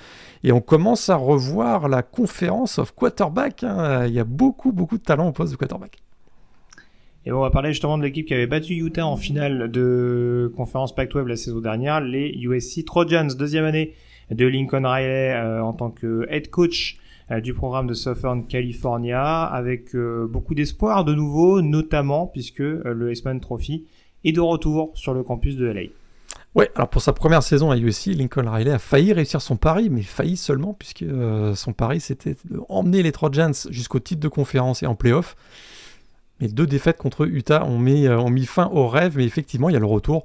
[0.44, 3.64] Et on commence à revoir la conférence of quarterback.
[3.64, 4.06] Hein.
[4.06, 5.98] Il y a beaucoup beaucoup de talent au poste de quarterback.
[7.26, 10.94] Et on va parler justement de l'équipe qui avait battu Utah en finale de conférence
[10.94, 13.94] Pac-12 la saison dernière, les USC Trojans, deuxième année
[14.30, 16.98] de Lincoln Riley euh, en tant que head coach
[17.42, 23.40] du programme de Southern California, avec euh, beaucoup d'espoir de nouveau, notamment puisque le Heisman
[23.40, 23.84] Trophy
[24.24, 25.82] est de retour sur le campus de LA.
[26.54, 29.90] Ouais, alors pour sa première saison à USC, Lincoln Riley a failli réussir son pari,
[29.90, 31.04] mais failli seulement, puisque
[31.54, 35.36] son pari c'était d'emmener les Trojans jusqu'au titre de conférence et en playoff.
[36.40, 39.68] Mais deux défaites contre Utah ont mis, euh, ont mis fin au rêve, mais effectivement,
[39.68, 40.24] il y a le retour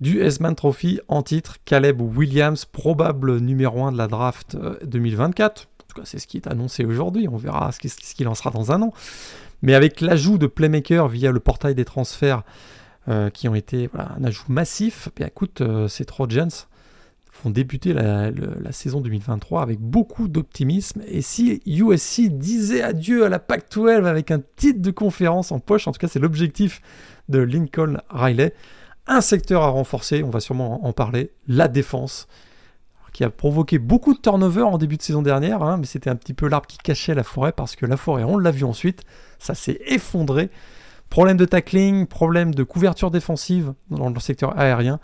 [0.00, 1.56] du S-Man Trophy en titre.
[1.64, 5.68] Caleb Williams, probable numéro 1 de la draft 2024.
[5.98, 7.28] Euh, c'est ce qui est annoncé aujourd'hui.
[7.28, 8.92] On verra ce qu'il en sera dans un an.
[9.62, 12.42] Mais avec l'ajout de Playmaker via le portail des transferts
[13.08, 16.50] euh, qui ont été un ajout massif, bien, écoute, ces Trojans
[17.42, 18.32] vont débuter la,
[18.72, 21.02] saison 2023 avec beaucoup d'optimisme.
[21.06, 25.86] Et si USC disait adieu à la Pac-12 avec un titre de conférence en poche,
[25.86, 26.80] en tout cas c'est l'objectif
[27.28, 28.54] de Lincoln Riley,
[29.06, 32.28] un secteur à renforcer, on va sûrement en parler, la défense,
[33.18, 36.14] qui a provoqué beaucoup de turnover en début de saison dernière, hein, mais c'était un
[36.14, 39.02] petit peu l'arbre qui cachait la forêt, parce que la forêt, on l'a vu ensuite,
[39.40, 40.50] ça s'est effondré.
[41.10, 45.00] Problème de tackling, problème de couverture défensive dans le secteur aérien.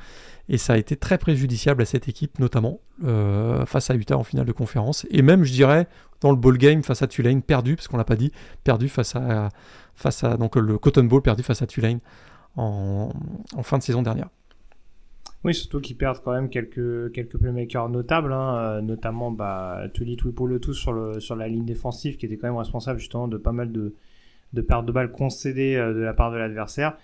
[0.48, 4.22] Et ça a été très préjudiciable à cette équipe, notamment euh, face à Utah en
[4.22, 5.08] finale de conférence.
[5.10, 5.88] Et même, je dirais,
[6.20, 8.30] dans le ball game face à Tulane, perdu, parce qu'on l'a pas dit,
[8.62, 9.48] perdu face à,
[9.96, 11.98] face à donc le Cotton Bowl, perdu face à Tulane
[12.56, 13.10] en,
[13.64, 14.28] fin de saison dernière.
[15.44, 20.16] Oui, surtout qu'ils perdent quand même quelques, quelques playmakers notables, hein, euh, notamment bah, Tuli
[20.16, 20.32] tout
[20.72, 23.70] sur, le, sur la ligne défensive, qui était quand même responsable justement de pas mal
[23.70, 23.94] de,
[24.54, 26.96] de pertes de balles concédées euh, de la part de l'adversaire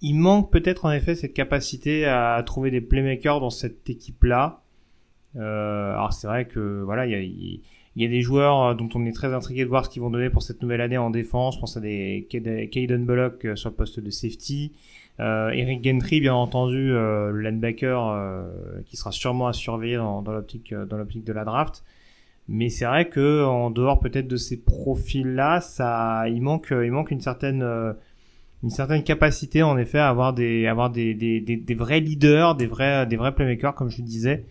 [0.00, 4.62] il manque peut-être en effet cette capacité à trouver des playmakers dans cette équipe-là.
[5.36, 8.88] Euh, alors c'est vrai que voilà, il y a, y a, des joueurs euh, dont
[8.94, 11.10] on est très intrigué de voir ce qu'ils vont donner pour cette nouvelle année en
[11.10, 11.56] défense.
[11.56, 14.72] Je pense à des Caden Bullock sur le poste de safety.
[15.20, 20.74] Euh, Eric Gentry, bien entendu, euh, euh, qui sera sûrement à surveiller dans, dans l'optique
[20.74, 21.84] de la draft.
[22.48, 27.62] Mais c'est vrai que en dehors peut-être de ces profils-là, ça, il manque, une certaine
[29.04, 30.66] capacité en effet à avoir des
[31.76, 34.44] vrais leaders, des vrais playmakers comme je le disais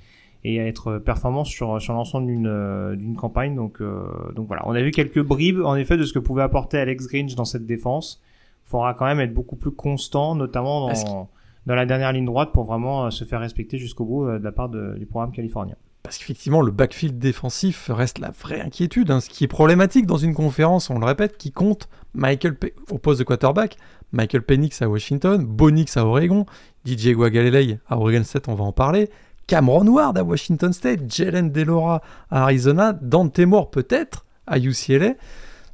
[0.43, 4.91] et à être performant sur l'ensemble d'une campagne donc euh, donc voilà, on a vu
[4.91, 8.21] quelques bribes en effet de ce que pouvait apporter Alex Grinch dans cette défense.
[8.69, 11.27] Il faudra quand même être beaucoup plus constant notamment dans
[11.69, 14.43] dans la dernière ligne droite pour vraiment euh, se faire respecter jusqu'au bout euh, de
[14.43, 15.75] la part du programme californien.
[16.01, 19.11] Parce qu'effectivement, le backfield défensif reste la vraie inquiétude.
[19.11, 19.19] Hein.
[19.19, 22.57] Ce qui est problématique dans une conférence, on le répète, qui compte Michael
[22.89, 23.77] au poste de quarterback,
[24.13, 26.45] Michael Penix à Washington, Bonix à Oregon,
[26.85, 29.09] DJ Guagalelei à Oregon State, on va en parler,
[29.45, 32.01] Cameron Ward à Washington State, Jalen Delora
[32.31, 35.13] à Arizona, Dante Moore peut-être à UCLA.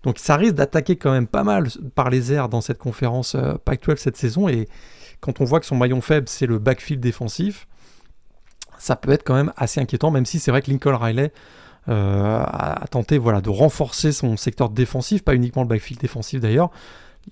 [0.05, 3.55] Donc ça risque d'attaquer quand même pas mal par les airs dans cette conférence euh,
[3.65, 4.47] Pac-12 cette saison.
[4.47, 4.69] Et
[5.19, 7.67] quand on voit que son maillon faible, c'est le backfield défensif,
[8.77, 11.33] ça peut être quand même assez inquiétant, même si c'est vrai que Lincoln Riley
[11.89, 16.69] euh, a tenté voilà, de renforcer son secteur défensif, pas uniquement le backfield défensif d'ailleurs,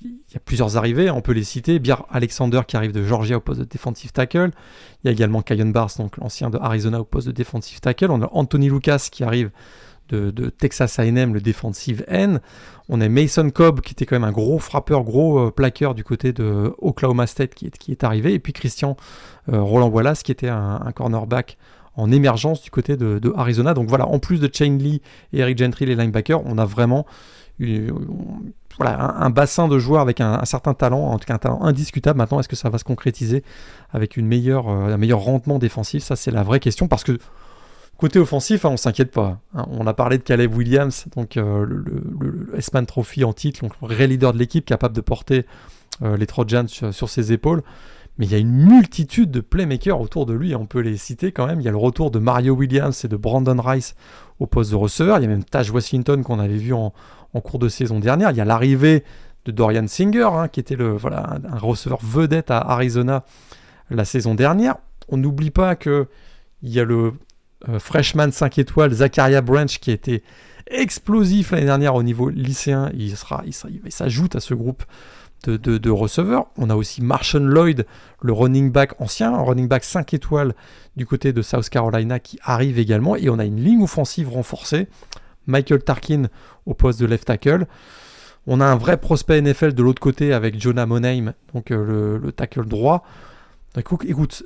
[0.01, 1.77] il y a plusieurs arrivées, on peut les citer.
[1.77, 4.49] Biar Alexander qui arrive de Georgia au poste de defensive tackle.
[5.03, 8.09] Il y a également Kyan Bars, donc l'ancien de Arizona au poste de defensive tackle.
[8.09, 9.51] On a Anthony Lucas qui arrive
[10.09, 12.37] de, Texas A&M, le defensive end.
[12.89, 16.03] On a Mason Cobb qui était quand même un gros frappeur, gros euh, plaqueur du
[16.03, 18.33] côté de Oklahoma State qui est, qui est arrivé.
[18.33, 18.97] Et puis Christian
[19.51, 21.57] euh, Roland Wallace qui était un, cornerback
[21.95, 23.73] en émergence du côté de, Arizona.
[23.73, 27.05] Donc voilà, en plus de Chain Lee et Eric Gentry, les linebackers, on a vraiment
[28.77, 32.17] voilà, un, bassin de joueurs avec un, certain talent, en tout cas un talent indiscutable.
[32.17, 33.43] Maintenant, est-ce que ça va se concrétiser
[33.91, 36.03] avec une meilleure, euh, un meilleur rendement défensif?
[36.03, 37.19] Ça, c'est la vraie question parce que
[37.97, 39.39] côté offensif, hein, on s'inquiète pas.
[39.53, 39.65] Hein.
[39.69, 43.87] On a parlé de Caleb Williams, donc euh, le, S-Man Trophy en titre, donc le
[43.87, 45.45] vrai leader de l'équipe, capable de porter
[46.01, 47.63] euh, les Trojans sur, ses épaules.
[48.17, 51.31] Mais il y a une multitude de playmakers autour de lui, on peut les citer
[51.31, 51.59] quand même.
[51.59, 53.95] Il y a le retour de Mario Williams et de Brandon Rice
[54.39, 55.17] au poste de receveur.
[55.17, 56.93] Il y a même Taj Washington qu'on avait vu en,
[57.43, 58.29] cours de saison dernière.
[58.29, 59.03] Il y a l'arrivée
[59.45, 63.23] de Dorian Singer, hein, qui était le, un, receveur vedette à Arizona
[63.89, 64.75] la saison dernière.
[65.09, 66.05] On n'oublie pas qu'il
[66.61, 67.13] y a le
[67.69, 70.23] euh, freshman 5 étoiles Zachariah Branch qui a été
[70.67, 72.91] explosif l'année dernière au niveau lycéen.
[72.93, 74.83] Il, sera, il, s'ajoute à ce groupe
[75.45, 76.47] de, receveurs.
[76.57, 77.85] On a aussi Marshall Lloyd,
[78.21, 80.55] le running back ancien, un running back 5 étoiles
[80.95, 83.15] du côté de South Carolina qui arrive également.
[83.15, 84.87] Et on a une ligne offensive renforcée.
[85.45, 86.27] Michael Tarkin
[86.65, 87.65] au poste de left tackle.
[88.47, 92.31] On a un vrai prospect NFL de l'autre côté avec Jonah Monheim, donc euh, le,
[92.31, 93.03] tackle droit.
[93.75, 94.43] écoute,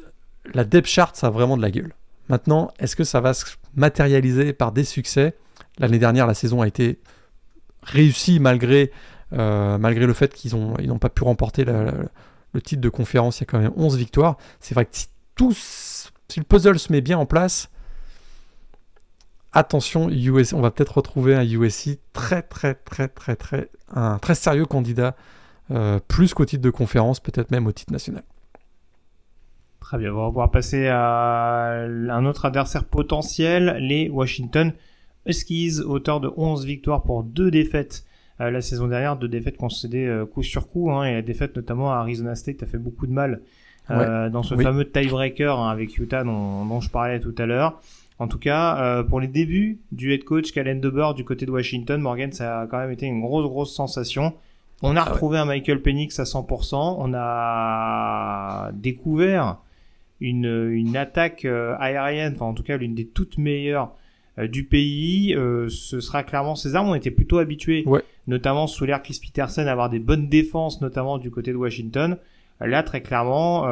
[0.53, 1.93] la depth chart, ça a vraiment de la gueule.
[2.29, 5.35] Maintenant, est-ce que ça va se matérialiser par des succès?
[5.79, 6.99] L'année dernière, la saison a été
[7.83, 8.91] réussie malgré,
[9.33, 13.39] euh, malgré le fait qu'ils n'ont pas pu remporter le titre de conférence.
[13.39, 14.37] Il y a quand même 11 victoires.
[14.59, 15.07] C'est vrai que si,
[16.27, 17.69] si le puzzle se met bien en place,
[19.53, 24.35] attention, USC, on va peut-être retrouver un USC très très très très très un très
[24.35, 25.15] sérieux candidat,
[25.71, 28.23] euh, plus qu'au titre de conférence, peut-être même au titre national.
[29.87, 34.73] Très bien, on va pouvoir passer à un autre adversaire potentiel, les Washington
[35.25, 38.03] Huskies, auteur de 11 victoires pour deux défaites
[38.41, 41.55] euh, la saison dernière, deux défaites concédées euh, coup sur coup, hein, et la défaite
[41.55, 43.39] notamment à Arizona State a fait beaucoup de mal
[43.87, 47.79] dans ce fameux tiebreaker hein, avec Utah dont, dont, je parlais tout à l'heure.
[48.19, 51.51] En tout cas, euh, pour les débuts du head coach Calen DeBoer du côté de
[51.51, 54.33] Washington, Morgan, ça a quand même été une grosse, grosse sensation.
[54.81, 56.97] On a ah retrouvé un Michael Penix à 100%.
[56.99, 59.59] On a découvert
[60.19, 63.93] une, une attaque euh, aérienne, enfin en tout cas l'une des toutes meilleures
[64.39, 65.33] euh, du pays.
[65.69, 66.89] ce sera clairement ces armes.
[66.89, 67.85] On était plutôt habitués,
[68.27, 72.17] notamment sous l'ère Chris Peterson, à avoir des bonnes défenses, notamment du côté de Washington.
[72.59, 73.67] Là, très clairement,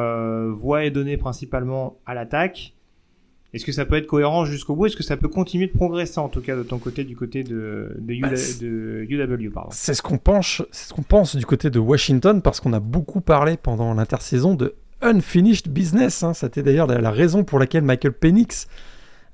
[0.52, 2.76] voix est donnée principalement à l'attaque.
[3.56, 4.84] Est-ce que ça peut être cohérent jusqu'au bout?
[4.84, 7.42] Est-ce que ça peut continuer de progresser en tout cas de ton côté, du côté
[7.42, 12.42] de, de, UW bah, C'est ce qu'on pense, ce qu'on pense du côté de Washington
[12.42, 16.22] parce qu'on a beaucoup parlé pendant l'intersaison de unfinished business.
[16.22, 16.34] Hein.
[16.34, 18.68] C'était d'ailleurs la, raison pour laquelle Michael Penix,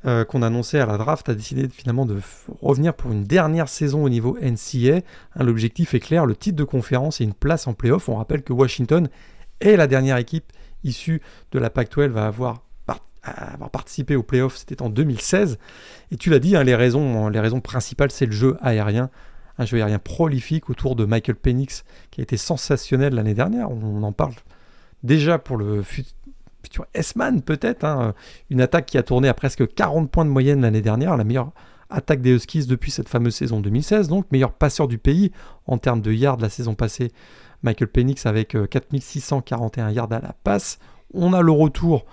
[0.04, 2.18] euh, qu'on annonçait à la draft, a décidé finalement de
[2.60, 4.96] revenir pour une dernière saison au niveau NCA.
[4.96, 8.08] Hein, l'objectif est clair, le titre de conférence et une place en playoff.
[8.08, 9.08] On rappelle que Washington
[9.60, 10.52] est la dernière équipe
[10.84, 11.22] issue
[11.52, 12.62] de la Pac-12 va avoir
[13.22, 15.58] avoir participé aux playoffs, c'était en 2016.
[16.10, 19.10] Et tu l'as dit, hein, les, raisons, les raisons principales, c'est le jeu aérien.
[19.58, 23.70] Un jeu aérien prolifique autour de Michael Penix, qui a été sensationnel l'année dernière.
[23.70, 24.34] On, en parle
[25.02, 27.84] déjà pour le futur S-Man, peut-être.
[27.84, 28.14] Hein.
[28.50, 31.52] Une attaque qui a tourné à presque 40 points de moyenne l'année dernière, la meilleure
[31.90, 34.08] attaque des Huskies depuis cette fameuse saison 2016.
[34.08, 35.32] Donc, meilleur passeur du pays
[35.66, 37.12] en termes de yards la saison passée.
[37.62, 40.78] Michael Penix avec 4641 euh, yards à la passe.
[41.14, 42.06] On a le retour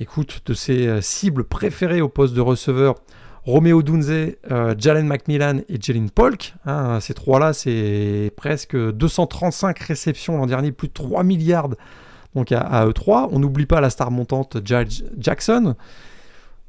[0.00, 2.96] écoute, de ses euh, cibles préférées au poste de receveur,
[3.44, 4.10] Romeo Dunze,
[4.50, 6.54] euh, Jalen McMillan et Jalen Polk.
[6.64, 11.68] Hein, ces trois-là, c'est presque 235 réceptions l'an dernier, plus de 3 milliards
[12.34, 13.28] donc à, E3.
[13.32, 15.76] On n'oublie pas la star montante Judge Jackson.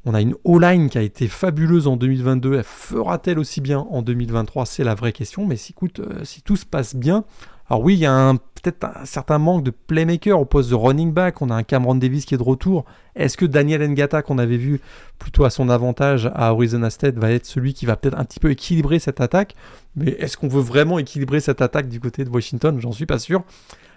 [0.08, 2.56] On a une O-line qui a été fabuleuse en 2022.
[2.56, 5.48] Elle fera-t-elle aussi bien en 2023 C'est la vraie question.
[5.48, 7.24] Mais si, euh, si tout se passe bien,
[7.70, 11.12] alors oui, il y a peut-être un certain manque de playmaker au poste de running
[11.12, 11.42] back.
[11.42, 12.86] On a un Cameron Davis qui est de retour.
[13.16, 14.82] Est-ce que Daniel Ngata, qu'on avait vu
[15.18, 18.40] plutôt à son avantage à Arizona State, va être celui qui va peut-être un petit
[18.40, 19.56] peu équilibrer cette attaque?
[19.96, 22.80] Mais est-ce qu'on veut vraiment équilibrer cette attaque du côté de Washington?
[22.80, 23.44] J'en suis pas sûr.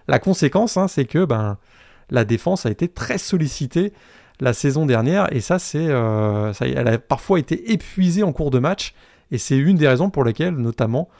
[0.06, 1.58] La conséquence, hein, c'est que ben,
[2.08, 3.92] la défense a été très sollicitée
[4.40, 8.50] la saison dernière et ça, c'est, euh, ça, elle a parfois été épuisée en cours
[8.50, 8.94] de match
[9.30, 11.10] et c'est une des raisons pour lesquelles, notamment,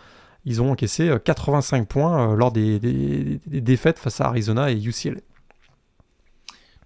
[0.49, 2.80] ils ont encaissé 85 euh, points euh, lors des,
[3.46, 5.20] défaites face à Arizona et UCLA.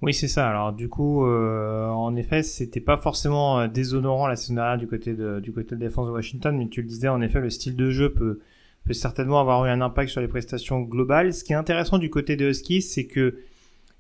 [0.03, 0.49] Oui, c'est ça.
[0.49, 5.15] Alors du coup, euh, en effet, c'était pas forcément déshonorant la saison dernière du côté
[5.15, 7.77] de du côté de défense de Washington, mais tu le disais, en effet, le style
[7.77, 8.41] de jeu peut
[8.91, 11.33] certainement avoir eu un impact sur les prestations globales.
[11.33, 13.39] Ce qui est intéressant du côté de Huskies, c'est que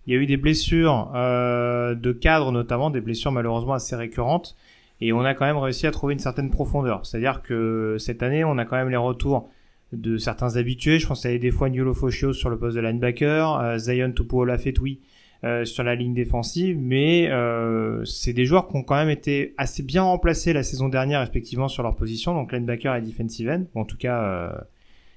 [0.09, 4.57] il y a eu des blessures de cadre notamment, des blessures malheureusement assez récurrentes,
[5.01, 7.07] et on a quand même réussi à trouver une certaine profondeur.
[7.07, 9.49] C'est-à-dire que cette année, on a quand même les retours
[9.93, 10.99] de certains habitués.
[10.99, 14.59] Je pense à des fois Niolo Foscio sur le poste de linebacker, euh, Zion Tupuola
[14.59, 15.01] Fetoui
[15.45, 19.55] euh, sur la ligne défensive, mais euh, c'est des joueurs qui ont quand même été
[19.59, 23.65] assez bien remplacés la saison dernière respectivement sur leur position, donc linebacker et defensive end,
[23.75, 24.53] ou en tout cas euh,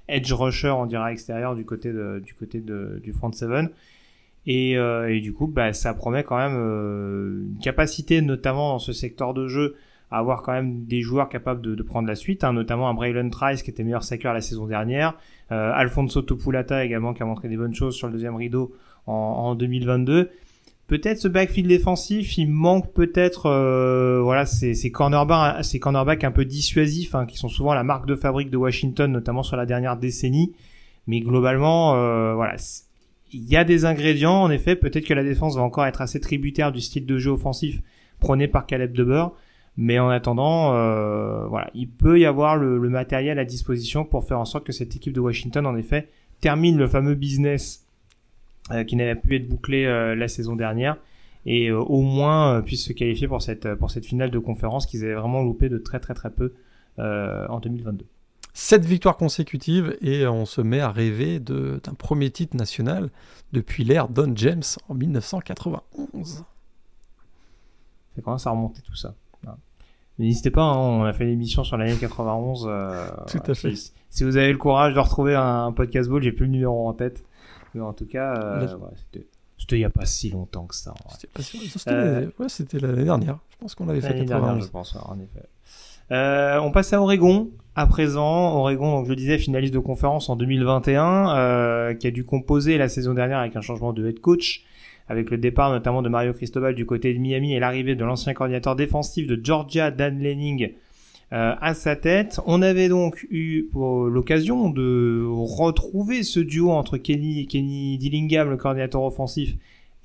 [0.07, 3.69] edge rusher on dirait extérieur du côté de, du côté de, du front seven.
[4.47, 8.93] Et, euh, et, du coup, bah, ça promet quand même une capacité, notamment dans ce
[8.93, 9.75] secteur de jeu,
[10.17, 13.63] avoir quand même des joueurs capables de, prendre la suite, hein, notamment un Braylon Trice
[13.63, 15.17] qui était meilleur sacker la saison dernière,
[15.51, 18.73] euh, Alfonso Topulata également qui a montré des bonnes choses sur le deuxième rideau
[19.07, 20.29] en, en 2022.
[20.87, 27.25] Peut-être ce backfield défensif, il manque peut-être euh, voilà ces, cornerbacks, un peu dissuasifs, hein,
[27.25, 30.53] qui sont souvent la marque de fabrique de Washington, notamment sur la dernière décennie.
[31.07, 32.55] Mais globalement, euh, voilà,
[33.33, 34.43] il y a des ingrédients.
[34.43, 37.31] En effet, peut-être que la défense va encore être assez tributaire du style de jeu
[37.31, 37.81] offensif
[38.19, 39.33] prôné par Caleb Debeur.
[39.77, 44.25] Mais en attendant, euh, voilà, il peut y avoir le, le, matériel à disposition pour
[44.25, 46.07] faire en sorte que cette équipe de Washington, en effet,
[46.39, 47.85] termine le fameux business
[48.71, 50.97] euh, qui n'avait pu être bouclé euh, la saison dernière
[51.45, 55.13] et au moins puisse se qualifier pour cette pour cette finale de conférence qu'ils avaient
[55.13, 56.55] vraiment loupé de très très très peu
[56.97, 58.03] en 2022.
[58.57, 63.11] Sept victoires consécutives et on se met à rêver d'un premier titre national
[63.51, 66.45] depuis l'ère Don James en 1991.
[68.15, 69.13] Ça commence à remonter tout ça.
[70.17, 72.65] N'hésitez pas, hein, on a fait une émission sur l'année 91.
[72.67, 73.75] Euh, Tout à fait.
[73.75, 76.87] Si, si, vous avez le courage de retrouver un, podcast ball, j'ai plus le numéro
[76.87, 77.25] en tête.
[77.73, 79.27] Mais en tout cas, euh, ouais, c'était.
[79.71, 80.93] Il n'y a pas si longtemps que ça.
[81.39, 82.47] C'était euh, ouais,
[82.81, 83.39] l'année dernière.
[83.49, 84.27] Je pense qu'on l'avait fait 91.
[84.27, 85.47] Dernière, je pense, en effet.
[86.11, 88.55] Euh, on passe à Oregon à présent.
[88.57, 92.77] Oregon, donc je le disais, finaliste de conférence en 2021, euh, qui a dû composer
[92.77, 94.63] la saison dernière avec un changement de head coach
[95.07, 98.33] avec le départ notamment de Mario Cristobal du côté de Miami et l'arrivée de l'ancien
[98.33, 100.71] coordinateur défensif de Georgia, Dan Lenning,
[101.33, 102.39] euh, à sa tête.
[102.45, 109.03] On avait donc eu l'occasion de retrouver ce duo entre Kenny, Kenny Dillingham, le coordinateur
[109.03, 109.55] offensif,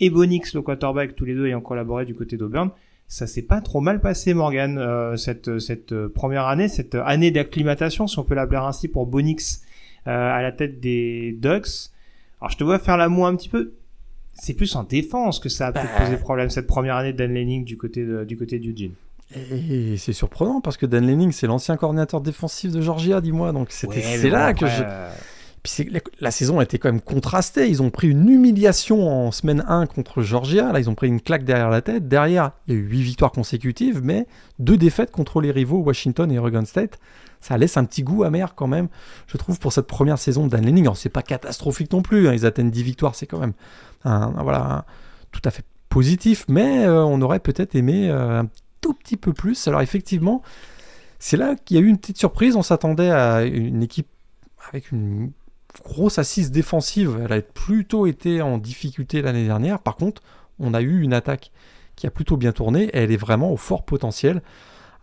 [0.01, 2.71] et Bonix, le quarterback, tous les deux ayant collaboré du côté d'Auburn.
[3.07, 8.07] Ça s'est pas trop mal passé, Morgan, euh, cette, cette première année, cette année d'acclimatation,
[8.07, 9.63] si on peut l'appeler ainsi, pour Bonix
[10.07, 11.91] euh, à la tête des Ducks.
[12.41, 13.73] Alors je te vois faire la moue un petit peu
[14.41, 17.35] c'est plus en défense que ça a pu poser problème cette première année de Dan
[17.35, 18.93] Lenning du côté de, du côté d'Eugene.
[19.37, 23.53] Et c'est surprenant parce que Dan Lenning, c'est l'ancien coordinateur défensif de Georgia, dis-moi.
[23.53, 24.83] Donc c'était ouais, c'est là que je.
[25.63, 27.69] Puis la, la, saison a été quand même contrastée.
[27.69, 30.73] Ils ont pris une humiliation en semaine 1 contre Georgia.
[30.73, 32.09] Là, ils ont pris une claque derrière la tête.
[32.09, 34.27] Derrière, il y a eu 8 victoires consécutives, mais
[34.59, 36.99] deux défaites contre les rivaux Washington et Oregon State.
[37.43, 38.89] Ça laisse un petit goût amer quand même,
[39.27, 40.85] je trouve, pour cette première saison de Dan Lenning.
[40.85, 42.27] Alors, c'est pas catastrophique non plus.
[42.27, 42.33] Hein.
[42.33, 43.53] Ils atteignent 10 victoires, c'est quand même
[44.05, 44.85] un, voilà,
[45.33, 48.49] tout à fait positif, mais euh, on aurait peut-être aimé euh, un
[48.81, 49.69] tout petit peu plus.
[49.69, 50.43] Alors effectivement,
[51.19, 52.57] c'est là qu'il y a eu une petite surprise.
[52.57, 54.09] On s'attendait à une équipe
[54.69, 55.33] avec une
[55.85, 57.21] grosse assise défensive.
[57.25, 59.81] Elle a plutôt été en difficulté l'année dernière.
[59.81, 60.23] Par contre,
[60.59, 61.51] on a eu une attaque
[61.97, 64.43] qui a plutôt bien tourné et elle est vraiment au fort potentiel.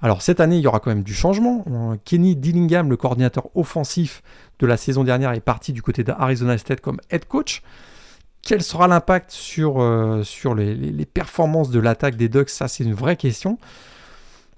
[0.01, 1.65] Alors cette année, il y aura quand même du changement.
[2.05, 4.21] Kenny Dillingham, le coordinateur offensif
[4.59, 7.61] de la saison dernière, est parti du côté d'Arizona State comme head coach.
[8.47, 10.23] Quel sera l'impact sur, euh,
[10.55, 12.49] les, performances de l'attaque des Ducks?
[12.49, 13.57] Ça, c'est une vraie question.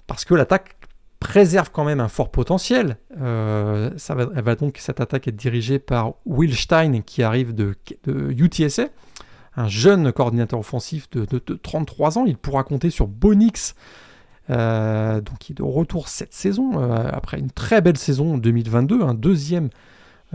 [0.05, 0.75] Parce que l'attaque
[1.19, 2.97] préserve quand même un fort potentiel.
[3.19, 7.75] Euh, ça va, elle donc, cette attaque être dirigée par Will Stein, qui arrive de,
[8.07, 8.89] UTSA,
[9.57, 12.25] un jeune coordinateur offensif de, de, de, 33 ans.
[12.27, 13.73] Il pourra compter sur Bonix,
[14.51, 16.79] euh, donc qui est de retour cette saison,
[17.11, 19.69] après une très belle saison en 2022, un deuxième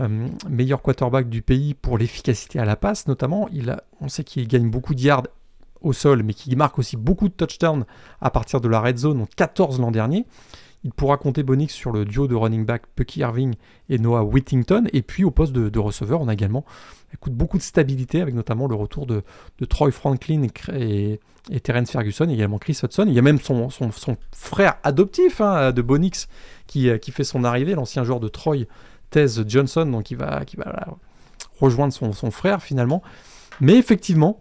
[0.01, 3.47] euh, meilleur quarterback du pays pour l'efficacité à la passe notamment.
[3.53, 5.23] Il a, on sait qu'il gagne beaucoup de yards
[5.81, 7.85] au sol, mais qu'il marque aussi beaucoup de touchdowns
[8.19, 10.25] à partir de la red zone, donc 14 l'an dernier.
[10.83, 13.55] Il pourra compter Bonix sur le duo de running back Pucky Irving
[13.89, 14.83] et Noah Whittington.
[14.93, 16.63] Et puis au poste de, receveur, on a également
[17.27, 19.23] beaucoup de stabilité avec notamment le retour de,
[19.67, 21.19] Troy Franklin et, et,
[21.49, 23.05] et, Terence Ferguson, également Chris Hudson.
[23.07, 23.69] Il y a même son,
[24.31, 26.27] frère adoptif hein, de Bonix
[26.67, 28.65] qui, qui fait son arrivée, l'ancien joueur de Troy,
[29.09, 30.41] Tez Johnson, donc qui va
[31.59, 33.01] rejoindre son, frère finalement.
[33.61, 34.39] Mais effectivement,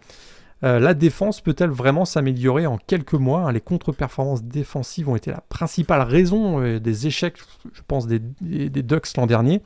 [0.64, 3.52] euh, la défense peut-elle vraiment s'améliorer en quelques mois hein?
[3.52, 7.36] Les contre-performances défensives ont été la principale raison euh, des échecs,
[7.72, 9.62] je pense, des, des, des Ducks l'an dernier.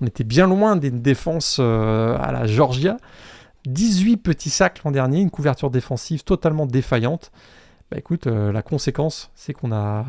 [0.00, 2.96] On était bien loin d'une défense euh, à la Georgia.
[3.66, 7.32] 18 petits sacs l'an dernier, une couverture défensive totalement défaillante.
[7.90, 10.06] Bah écoute, euh, la conséquence, c'est qu'on a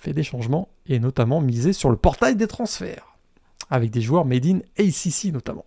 [0.00, 3.16] fait des changements et notamment misé sur le portail des transferts
[3.68, 5.64] avec des joueurs made in ACC notamment.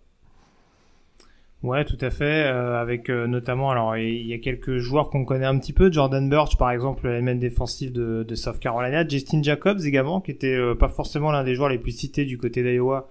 [1.62, 2.44] Ouais, tout à fait.
[2.44, 5.90] Euh, avec euh, notamment, alors il y a quelques joueurs qu'on connaît un petit peu,
[5.90, 10.54] Jordan Burch par exemple, l'élément défensif de, de South Carolina, Justin Jacobs également, qui était
[10.54, 13.08] euh, pas forcément l'un des joueurs les plus cités du côté d'Iowa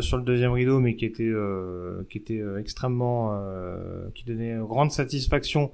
[0.00, 1.30] sur le deuxième rideau, mais qui était
[2.10, 3.40] qui était extrêmement,
[4.16, 5.70] qui donnait grande satisfaction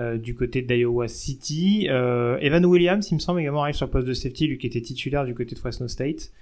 [0.00, 1.86] du côté d'Iowa City.
[1.88, 4.80] Evan Williams, il me semble également arrive sur le poste de safety, lui qui était
[4.80, 6.32] titulaire du côté de Fresno State.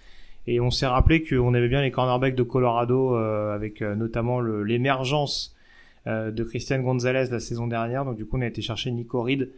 [0.46, 4.40] Et on s'est rappelé qu'on avait bien les cornerbacks de Colorado euh, avec euh, notamment
[4.40, 5.54] l'émergence
[6.06, 8.04] euh, de Christian Gonzalez la saison dernière.
[8.04, 9.50] Donc du coup on a été chercher Nico Reed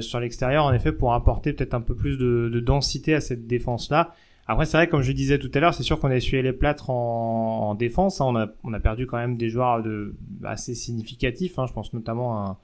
[0.00, 3.46] sur l'extérieur en effet pour apporter peut-être un peu plus de, de densité à cette
[3.46, 4.14] défense là.
[4.46, 6.52] Après c'est vrai comme je disais tout à l'heure c'est sûr qu'on a essuyé les
[6.52, 8.20] plâtres en, en défense.
[8.20, 8.26] Hein.
[8.28, 10.14] On, a, on a perdu quand même des joueurs de,
[10.44, 11.58] assez significatifs.
[11.58, 11.64] Hein.
[11.66, 12.58] Je pense notamment à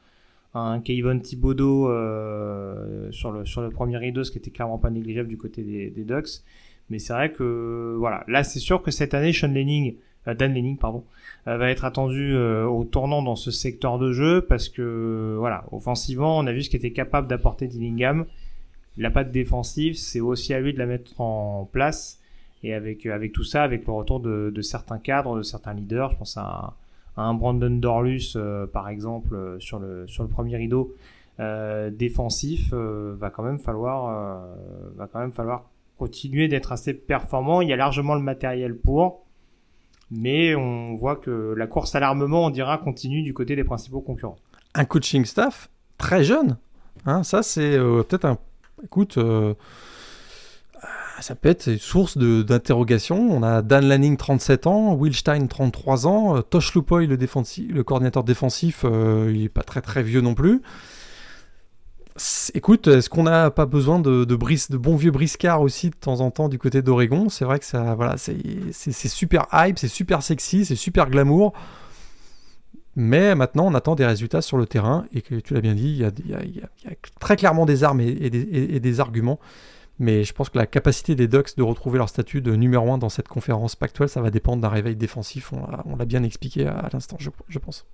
[0.59, 5.37] un, Kayvon Thibodeau euh, sur, le, premier rideau, ce qui était clairement pas négligeable du
[5.37, 6.43] côté des, Ducks.
[6.91, 9.97] Mais c'est vrai que voilà, là c'est sûr que cette année Sean Lenning,
[10.27, 11.05] euh, Dan Lenning pardon,
[11.47, 16.39] euh, va être attendu au tournant dans ce secteur de jeu parce que voilà, offensivement
[16.39, 18.27] on a vu ce qu'était capable d'apporter Dillingham.
[18.97, 22.21] Il n'a pas de défensive, c'est aussi à lui de la mettre en place.
[22.65, 26.11] Et avec avec tout ça, avec le retour de, de certains cadres, de certains leaders,
[26.11, 26.75] je pense à un,
[27.19, 28.37] un Brandon Dorlus
[28.73, 30.95] par exemple sur le sur le premier rideau
[31.39, 34.47] défensif, va quand même falloir
[34.97, 35.65] va quand même falloir
[35.99, 37.61] continuer d'être assez performant.
[37.61, 39.25] Il y a largement le matériel pour.
[40.11, 44.01] Mais on voit que la course à l'armement, on dira, continue du côté des principaux
[44.01, 44.39] concurrents.
[44.75, 46.57] Un coaching staff très jeune.
[47.05, 48.39] Hein, ça, c'est euh, peut-être un.
[48.83, 49.55] Écoute, euh,
[51.21, 53.31] ça peut être source d'interrogation.
[53.31, 57.83] On a Dan Lanning, 37 ans, Will Stein, 33 ans, euh, Tosh Lupoy, le, le
[57.85, 60.63] coordinateur défensif, il n'est pas très très vieux non plus.
[62.55, 64.25] Écoute, est-ce qu'on n'a pas besoin de
[64.77, 67.29] bons vieux briscards aussi de temps en temps du côté d'Oregon?
[67.29, 71.53] C'est vrai que ça, voilà, c'est super hype, c'est super sexy, c'est super glamour.
[72.97, 75.87] Mais maintenant, on attend des résultats sur le terrain et que tu l'as bien dit,
[75.87, 76.91] il y, a,
[77.21, 78.29] très clairement des armes et,
[78.81, 79.39] des, arguments.
[79.99, 82.99] Mais je pense que la capacité des Ducks de retrouver leur statut de numéro 1
[82.99, 85.53] dans cette conférence pactuelle, ça va dépendre d'un réveil défensif.
[85.53, 87.85] On l'a bien expliqué à, l'instant, je pense.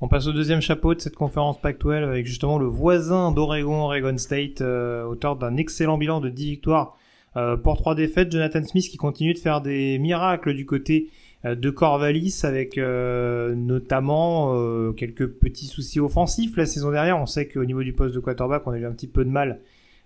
[0.00, 4.16] On passe au deuxième chapeau de cette conférence Pac-12 avec justement le voisin d'Oregon, Oregon
[4.16, 6.96] State, euh, auteur d'un excellent bilan de 10 victoires
[7.36, 8.30] euh, pour 3 défaites.
[8.30, 11.08] Jonathan Smith qui continue de faire des miracles du côté
[11.44, 14.54] euh, de Corvallis avec notamment
[14.92, 17.18] quelques petits soucis offensifs la saison dernière.
[17.18, 19.30] On sait qu'au niveau du poste de quarterback, on a eu un petit peu de
[19.30, 19.58] mal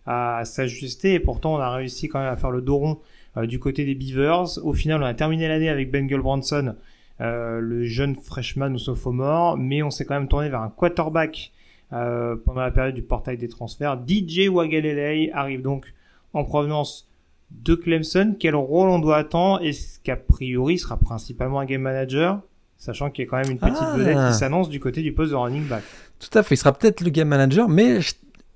[0.06, 2.98] à, s'ajuster et pourtant on a réussi quand même à faire le dos rond
[3.44, 4.58] du côté des Beavers.
[4.62, 6.74] Au final, on a terminé l'année avec Ben Branson
[7.22, 11.52] euh, le jeune freshman ou sophomore, mais on s'est quand même tourné vers un quarterback
[11.92, 13.96] euh, pendant la période du portail des transferts.
[14.08, 15.92] DJ Wagalele arrive donc
[16.32, 17.08] en provenance
[17.50, 18.34] de Clemson.
[18.40, 19.62] Quel rôle on doit attendre?
[19.62, 22.40] Est-ce qu'a priori sera principalement un game manager
[22.76, 23.96] Sachant qu'il y a quand même une petite ah.
[23.96, 25.84] vedette qui s'annonce du côté du poste de running back?
[26.18, 28.14] Tout à fait, il sera peut-être le game manager, mais je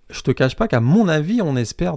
[0.08, 1.96] te cache pas qu'à mon avis, on espère,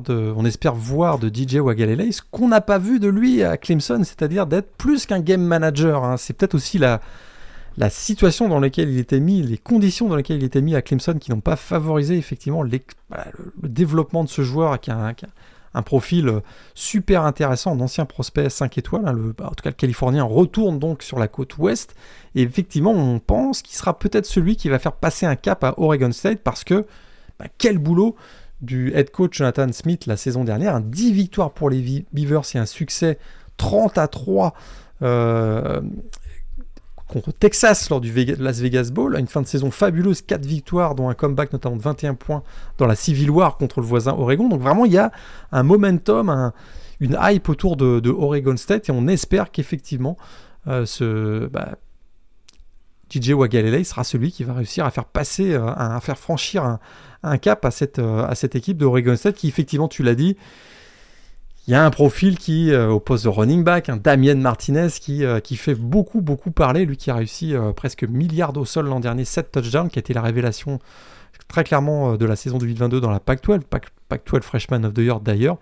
[0.73, 4.71] voir de DJ Wagalele ce qu'on n'a pas vu de lui à Clemson, c'est-à-dire d'être
[4.77, 6.03] plus qu'un game manager.
[6.03, 6.17] Hein.
[6.17, 7.01] C'est peut-être aussi la,
[7.89, 11.17] situation dans laquelle il était mis, les conditions dans lesquelles il était mis à Clemson
[11.19, 12.79] qui n'ont pas favorisé effectivement le,
[13.63, 15.13] développement de ce joueur qui a,
[15.75, 16.41] un, profil
[16.73, 19.07] super intéressant, un ancien prospect 5 étoiles.
[19.07, 21.95] Hein, le, en tout cas, le Californien retourne donc sur la côte ouest.
[22.33, 25.75] Et effectivement, on pense qu'il sera peut-être celui qui va faire passer un cap à
[25.77, 26.85] Oregon State parce que
[27.39, 28.15] bah, quel boulot
[28.61, 30.81] du head coach Jonathan Smith la saison dernière.
[30.81, 33.17] 10 victoires pour les Beavers et un succès
[33.57, 34.53] 30 à 3
[35.01, 35.81] euh,
[37.07, 39.17] contre Texas lors du Las Vegas Bowl.
[39.17, 42.43] Une fin de saison fabuleuse, 4 victoires, dont un comeback notamment de 21 points
[42.77, 44.49] dans la Civil War contre le voisin Oregon.
[44.49, 45.11] Donc vraiment, il y a
[45.51, 46.51] un momentum,
[46.99, 50.17] une hype autour de, Oregon State et on espère qu'effectivement,
[50.67, 51.77] euh, ce, bah,
[53.09, 56.77] DJ Wagalele sera celui qui va réussir à faire passer, euh, à faire franchir
[57.23, 60.37] un, cap à cette, euh, équipe de Oregon State qui, effectivement, tu l'as dit,
[61.67, 65.23] il y a un profil qui, euh, au poste de running back, Damien Martinez qui,
[65.43, 66.85] qui fait beaucoup, beaucoup parler.
[66.85, 70.13] Lui qui a réussi presque milliard au sol l'an dernier, 7 touchdowns, qui a été
[70.13, 70.79] la révélation
[71.47, 75.57] très clairement de la saison 2022 dans la Pac-12, Pac-12 Freshman of the Year d'ailleurs.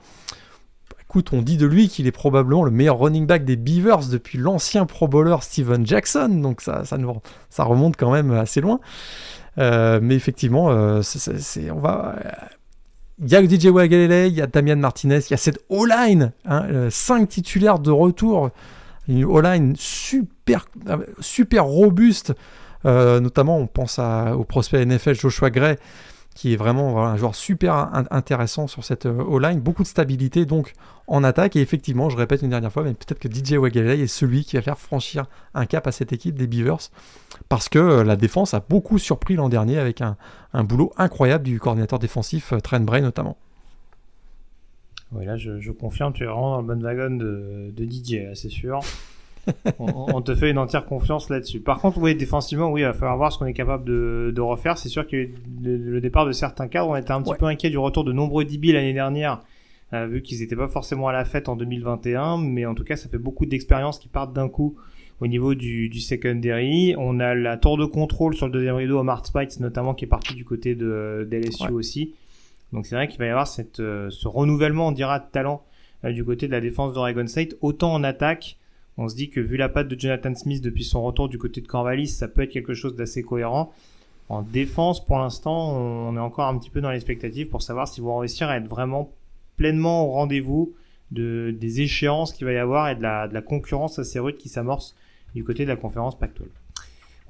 [1.09, 4.37] Écoute, on dit de lui qu'il est probablement le meilleur running back des Beavers depuis
[4.37, 6.83] l'ancien Pro Bowler Steven Jackson, donc ça,
[7.59, 8.81] remonte quand même assez loin.
[9.57, 11.01] Euh, mais effectivement, euh,
[11.71, 12.15] on va.
[13.19, 16.33] Il y a DJ Wagalele, il y a Damian Martinez, il y a cette O-line,
[16.45, 18.51] 5 hein, titulaires de retour,
[19.07, 20.67] une O-line super,
[21.57, 22.33] robuste,
[22.85, 25.77] euh, notamment on pense au prospect NFL Joshua Gray,
[26.37, 29.59] qui est vraiment un joueur super intéressant sur cette O-line.
[29.59, 30.73] Beaucoup de stabilité donc
[31.07, 31.55] en attaque.
[31.55, 34.55] Et effectivement, je répète une dernière fois, mais peut-être que DJ Wagalele est celui qui
[34.55, 35.25] va faire franchir
[35.55, 36.91] un cap à cette équipe des Beavers.
[37.49, 40.15] Parce que la défense a beaucoup surpris l'an dernier avec un,
[40.63, 43.35] boulot incroyable du coordinateur défensif Trent Bray notamment.
[45.11, 48.81] Oui, là, je, confirme, tu es vraiment dans le bon wagon de DJ, c'est sûr.
[49.79, 51.59] on, te fait une entière confiance là-dessus.
[51.59, 54.77] Par contre, oui, défensivement, oui, il va falloir voir ce qu'on est capable de, refaire.
[54.77, 55.29] C'est sûr que
[55.63, 58.45] le, départ de certains cadres, on était un petit peu inquiet du retour de nombreux
[58.45, 59.43] DB l'année dernière,
[59.93, 62.37] euh, vu qu'ils n'étaient pas forcément à la fête en 2021.
[62.37, 64.75] Mais en tout cas, ça fait beaucoup d'expériences qui partent d'un coup
[65.19, 66.95] au niveau du, du secondary.
[66.97, 70.05] On a la tour de contrôle sur le deuxième rideau à Mart Spites, notamment, qui
[70.05, 72.13] est parti du côté de d'LSU aussi.
[72.73, 75.63] Donc c'est vrai qu'il va y avoir cette, euh, ce renouvellement, on dira, de talent
[76.03, 78.57] euh, du côté de la défense d'Oregon State, autant en attaque.
[78.97, 81.61] On se dit que vu la patte de Jonathan Smith depuis son retour du côté
[81.61, 83.71] de Corvallis, ça peut être quelque chose d'assez cohérent.
[84.29, 88.03] En défense, pour l'instant, on est encore un petit peu dans l'expectative pour savoir s'ils
[88.03, 89.11] vont réussir à être vraiment
[89.55, 90.73] pleinement au rendez-vous
[91.11, 94.37] de, des échéances qu'il va y avoir et de la, de la concurrence assez rude
[94.37, 94.95] qui s'amorce
[95.33, 96.49] du côté de la conférence Pactuelle.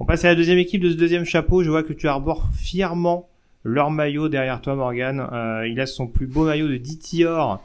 [0.00, 1.62] On passe à la deuxième équipe de ce deuxième chapeau.
[1.62, 3.28] Je vois que tu arbores fièrement
[3.64, 5.28] leur maillot derrière toi, Morgan.
[5.32, 7.58] Euh, il a son plus beau maillot de DTR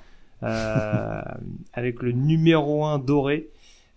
[0.44, 1.22] euh,
[1.74, 3.50] avec le numéro 1 doré.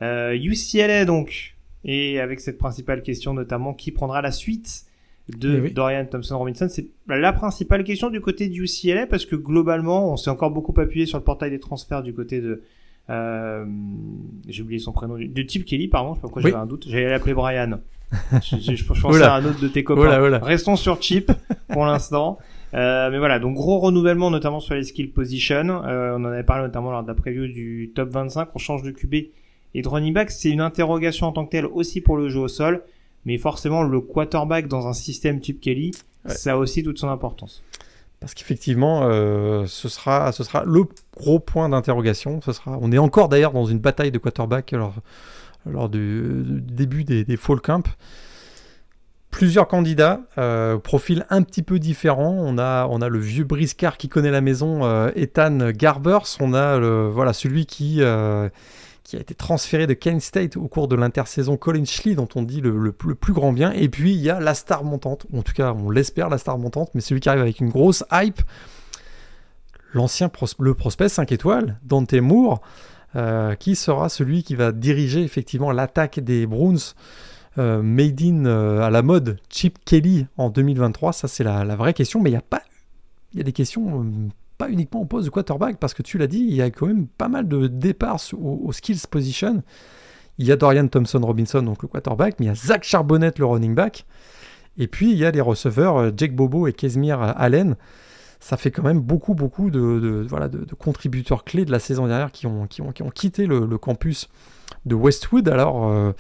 [0.02, 4.84] Euh, UCLA donc, et avec cette principale question notamment, qui prendra la suite
[5.28, 9.36] de eh Dorian Thompson Robinson C'est la principale question du côté du UCLA parce que
[9.36, 12.62] globalement, on s'est encore beaucoup appuyé sur le portail des transferts du côté de
[13.08, 13.64] euh,
[14.48, 15.16] j'ai oublié son prénom.
[15.16, 16.86] De type Kelly, pardon, je sais pas pourquoi j'avais un doute.
[16.88, 17.80] J'allais l'appeler Brian.
[18.32, 20.38] je, je, je, pensais à un autre de tes copains.
[20.38, 21.32] Restons sur Chip
[21.68, 22.38] pour l'instant.
[22.74, 25.82] Euh, mais voilà, donc gros renouvellement notamment sur les skill position.
[25.84, 28.48] Euh, on en avait parlé notamment lors de la preview du top 25.
[28.54, 29.14] On change de QB
[29.76, 30.30] et de running back.
[30.30, 32.82] C'est une interrogation en tant que telle aussi pour le jeu au sol.
[33.26, 35.92] Mais forcément, le quarterback dans un système type Kelly,
[36.24, 37.62] ça a aussi toute son importance.
[38.20, 40.84] Parce qu'effectivement, euh, ce, sera, ce sera le
[41.16, 42.40] gros point d'interrogation.
[42.40, 44.94] Ce sera, on est encore d'ailleurs dans une bataille de quarterback lors,
[45.66, 47.86] lors du, début des, des, fall camp.
[49.30, 52.36] Plusieurs candidats, euh, profils un petit peu différents.
[52.38, 56.38] On a, on a le vieux briscard qui connaît la maison, euh, Ethan Garbers.
[56.40, 58.48] On a le, voilà, celui qui, euh,
[59.06, 61.56] qui a été transféré de Kent State au cours de l'intersaison.
[61.56, 63.72] Colin Schley, dont on dit le, plus grand bien.
[63.72, 66.58] Et puis il y a la star montante, en tout cas on l'espère la star
[66.58, 68.42] montante, mais celui qui arrive avec une grosse hype,
[69.92, 72.60] l'ancien le prospect 5 étoiles, Dante Moore,
[73.14, 76.78] euh, qui sera celui qui va diriger effectivement l'attaque des Browns.
[77.58, 81.74] Euh, made in euh, à la mode Chip Kelly en 2023, ça c'est la, la,
[81.74, 82.60] vraie question, mais il y a pas,
[83.32, 84.04] il y a des questions
[84.56, 86.86] pas uniquement au poste de quarterback, parce que tu l'as dit, il y a quand
[86.86, 89.62] même pas mal de départs au, skills position.
[90.38, 93.32] Il y a Dorian Thompson Robinson, donc le quarterback, mais il y a Zach Charbonnet,
[93.38, 94.04] le running back.
[94.78, 97.76] Et puis il y a les receveurs euh, Jake Bobo et Casimir Allen.
[98.38, 102.30] Ça fait quand même beaucoup, beaucoup de, voilà, de, contributeurs clés de la saison dernière
[102.30, 104.28] qui ont, qui ont, qui ont quitté le, campus
[104.84, 105.48] de Westwood.
[105.48, 106.12] Alors euh,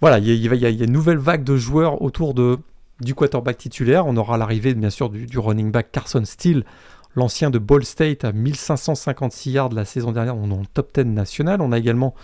[0.00, 2.58] voilà, il y, a, une nouvelle vague de joueurs autour de,
[3.00, 4.06] du quarterback titulaire.
[4.06, 6.64] On aura l'arrivée bien sûr du running back Carson Steele
[7.14, 11.60] l'ancien de Ball State à 1556 yards la saison dernière dans le top 10 national.
[11.60, 12.14] On a également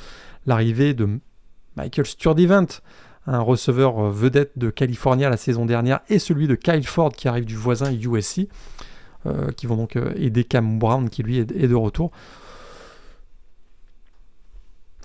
[0.46, 1.20] l'arrivée de
[1.76, 2.66] Michael Sturdivant,
[3.26, 7.28] un receveur euh, vedette de California la saison dernière, et celui de Kyle Ford qui
[7.28, 8.48] arrive du voisin USC,
[9.26, 12.10] euh, qui vont donc euh, aider Cam Brown qui lui est de retour.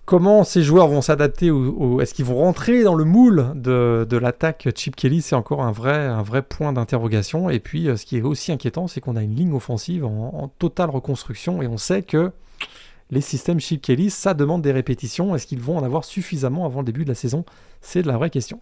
[0.09, 4.67] Comment ces joueurs vont s'adapter ou Est-ce qu'ils vont rentrer dans le moule de, l'attaque
[4.75, 5.21] Chip Kelly?
[5.21, 7.51] C'est encore un vrai, point d'interrogation.
[7.51, 10.51] Et puis, euh, ce qui est aussi inquiétant, c'est qu'on a une ligne offensive en,
[10.57, 12.31] totale reconstruction et on sait que
[13.11, 15.35] les systèmes Chip Kelly, ça demande des répétitions.
[15.35, 17.45] Est-ce qu'ils vont en avoir suffisamment avant le début de la saison?
[17.81, 18.59] C'est la vraie question.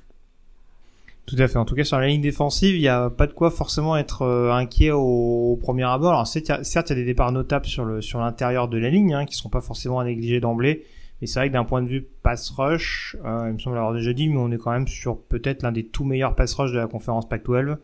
[1.27, 1.59] Tout à fait.
[1.59, 4.23] En tout cas, sur la ligne défensive, il n'y a pas de quoi forcément être
[4.23, 6.09] euh, inquiet au, premier abord.
[6.09, 9.37] Alors, certes, il y, a des départs notables sur l'intérieur de la ligne, hein, qui
[9.37, 10.83] ne sont pas forcément à négliger d'emblée.
[11.21, 13.93] Et c'est vrai que d'un point de vue pass rush, euh, il me semble l'avoir
[13.93, 16.71] déjà dit, mais on est quand même sur peut-être l'un des tout meilleurs pass rush
[16.71, 17.77] de la conférence Pac-12,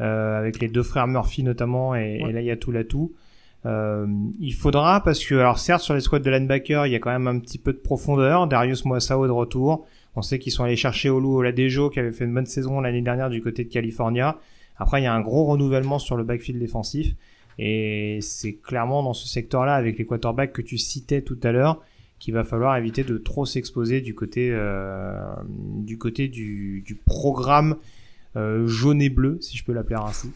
[0.00, 2.30] euh, avec les deux frères Murphy notamment et, ouais.
[2.30, 2.40] et là
[3.64, 4.06] Euh,
[4.40, 7.12] il faudra parce que alors certes sur les squads de linebacker il y a quand
[7.12, 8.48] même un petit peu de profondeur.
[8.48, 9.86] Darius Moissao de retour.
[10.16, 13.02] On sait qu'ils sont allés chercher Olu Oladejo qui avait fait une bonne saison l'année
[13.02, 14.38] dernière du côté de California.
[14.78, 17.14] Après il y a un gros renouvellement sur le backfield défensif
[17.58, 21.82] et c'est clairement dans ce secteur-là avec les quarterbacks que tu citais tout à l'heure
[22.22, 27.74] qu'il va falloir éviter de trop s'exposer du côté euh, du côté du, programme
[28.36, 30.30] euh, jaune et bleu, si je peux l'appeler ainsi.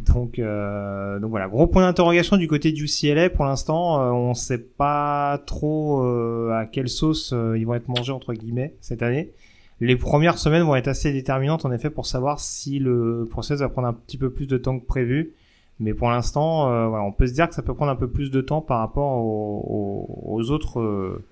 [0.00, 3.30] Donc, euh, donc voilà, gros point d'interrogation du côté du CLA.
[3.30, 6.02] Pour l'instant, on ne sait pas trop
[6.50, 9.30] à quelle sauce ils vont être mangés entre guillemets cette année.
[9.80, 13.70] les premières semaines vont être assez déterminantes en effet pour savoir si le process va
[13.70, 15.32] prendre un petit peu plus de temps que prévu.
[15.82, 18.30] Mais pour l'instant, euh, on peut se dire que ça peut prendre un peu plus
[18.30, 21.24] de temps par rapport aux, autres, euh,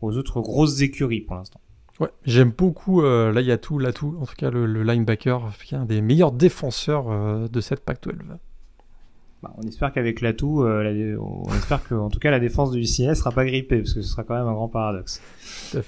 [0.00, 1.60] aux autres grosses écuries pour l'instant.
[2.00, 6.00] Ouais, j'aime beaucoup euh, là en tout cas le, le linebacker, qui est un des
[6.00, 8.16] meilleurs défenseurs euh, de cette Pac-12.
[9.42, 12.78] Bah, on espère qu'avec l'atout, euh, on espère que, en tout cas, la défense du
[12.78, 15.20] UCS sera pas grippée, parce que ce sera quand même un grand paradoxe.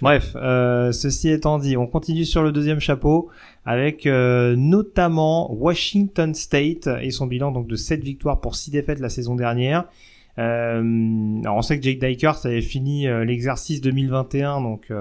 [0.03, 3.29] Bref, euh, ceci étant dit, on continue sur le deuxième chapeau
[3.65, 8.99] avec euh, notamment Washington State et son bilan donc de 7 victoires pour 6 défaites
[8.99, 9.85] la saison dernière.
[10.39, 14.93] Euh, alors on sait que Jake Dykers avait fini l'exercice 2021, donc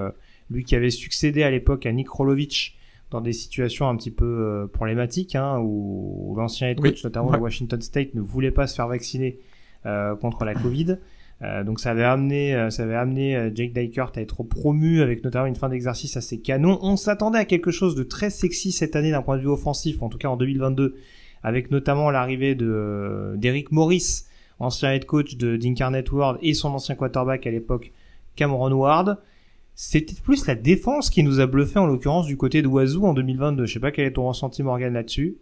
[0.48, 2.76] lui qui avait succédé à l'époque à Nick Rolovich
[3.14, 7.36] dans des situations un petit peu euh, problématiques, hein, où, l'ancien head coach, notamment de
[7.36, 9.38] Washington State, ne voulait pas se faire vacciner
[9.86, 10.98] euh, contre la Covid.
[11.42, 15.46] Euh, donc ça avait amené, ça avait amené Jake Dykert à être promu avec notamment
[15.46, 16.80] une fin d'exercice assez canon.
[16.82, 20.02] On s'attendait à quelque chose de très sexy cette année d'un point de vue offensif,
[20.02, 20.96] en tout cas en 2022,
[21.44, 24.24] avec notamment l'arrivée de d'Eric Morris,
[24.58, 27.92] ancien head coach de d'Incarnate World et son ancien quarterback à l'époque
[28.34, 29.18] Cameron Ward.
[29.74, 33.66] C'était plus la défense qui nous a bluffé en l'occurrence du côté de en 2022.
[33.66, 35.36] Je sais pas quel est ton ressenti Morgan là-dessus.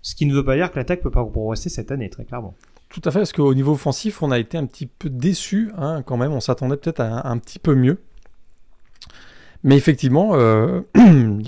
[0.00, 2.54] Ce qui ne veut pas dire que l'attaque peut pas progresser cette année, très clairement.
[2.88, 6.02] Tout à fait, parce qu'au niveau offensif, on a été un petit peu déçu hein,
[6.04, 6.32] quand même.
[6.32, 7.98] On s'attendait peut-être à un, petit peu mieux.
[9.64, 10.82] Mais effectivement, euh,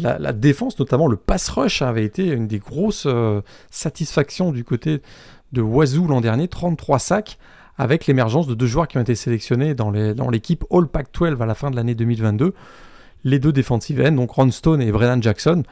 [0.01, 5.03] la, défense, notamment le pass rush, avait été une des grosses euh, satisfactions du côté
[5.53, 6.49] de l'an dernier.
[6.49, 7.39] 33 sacs
[7.79, 9.91] avec l'émergence de deux joueurs qui ont été sélectionnés dans
[10.31, 12.55] l'équipe All Pac-12 à la fin de l'année 2022.
[13.25, 15.65] Les deux défensives ends, donc Ron Stone et Brennan Jackson.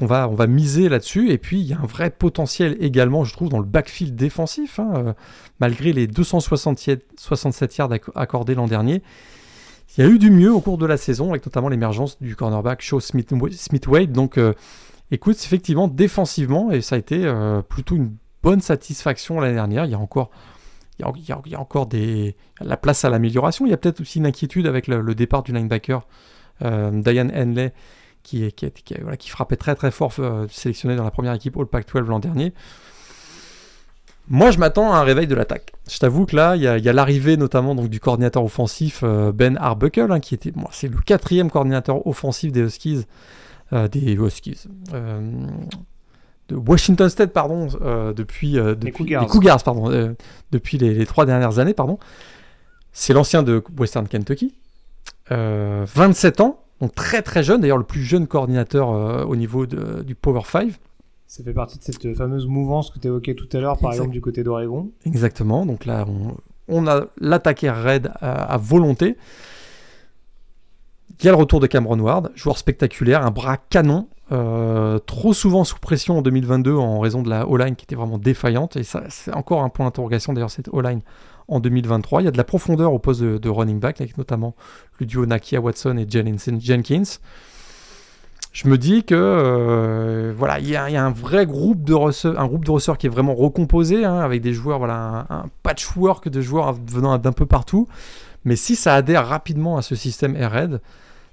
[0.00, 1.30] on, va, on va miser là-dessus.
[1.30, 4.78] Et puis, il y a un vrai potentiel également, je trouve, dans le backfield défensif.
[4.78, 5.12] Hein, euh,
[5.60, 9.02] malgré les 267 yards accordés l'an dernier.
[9.96, 12.34] Il y a eu du mieux au cours de la saison, avec notamment l'émergence du
[12.34, 14.12] cornerback Shaw Smith-Wade.
[14.12, 14.52] Donc, euh,
[15.10, 19.84] écoute, effectivement, défensivement, et ça a été euh, plutôt une bonne satisfaction l'année dernière.
[19.84, 20.30] Il y a encore
[20.98, 21.88] il y, a, encore
[22.60, 23.66] la place à l'amélioration.
[23.66, 26.06] Il y a peut-être aussi une inquiétude avec le, départ du linebacker
[26.62, 27.72] euh, Diane Henley
[28.22, 28.52] qui,
[29.28, 32.54] frappait très très fort, euh, sélectionné dans la première équipe All Pac-12 l'an dernier.
[34.28, 35.72] Moi, je m'attends à un réveil de l'attaque.
[35.90, 40.10] Je t'avoue que là, il y a, l'arrivée notamment du coordinateur offensif euh, Ben Arbuckle,
[40.10, 43.04] hein, qui était, c'est le quatrième coordinateur offensif des Huskies,
[43.72, 44.68] des Huskies,
[46.48, 50.14] de Washington State, pardon, euh, depuis, euh, depuis les Cougars, pardon, euh,
[50.50, 51.98] depuis les, trois dernières années, pardon.
[52.92, 54.54] C'est l'ancien de Western Kentucky,
[55.30, 60.42] 27 ans, donc très très jeune, d'ailleurs le plus jeune coordinateur au niveau du Power
[60.46, 60.70] 5.
[61.26, 64.10] Ça fait partie de cette fameuse mouvance que tu évoquais tout à l'heure, par exemple
[64.10, 64.92] du côté d'Oregon.
[65.04, 66.36] Exactement, donc là on,
[66.68, 69.16] on a l'attaqué raid à, volonté.
[71.20, 75.32] Il y a le retour de Cameron Ward, joueur spectaculaire, un bras canon, euh, trop
[75.32, 78.76] souvent sous pression en 2022 en raison de la O-line qui était vraiment défaillante.
[78.76, 81.00] Et ça, c'est encore un point d'interrogation d'ailleurs, cette O-line
[81.48, 82.22] en 2023.
[82.22, 84.54] Il y a de la profondeur au poste de, running back, avec notamment
[84.98, 87.18] le duo Nakia Watson et Jenkins.
[88.52, 92.46] Je me dis que euh, voilà, il y, a, un vrai groupe de receveurs, un
[92.46, 96.40] groupe de receveurs qui est vraiment recomposé, hein, avec des joueurs, voilà, un, patchwork de
[96.40, 97.88] joueurs venant d'un peu partout.
[98.44, 100.80] Mais si ça adhère rapidement à ce système Red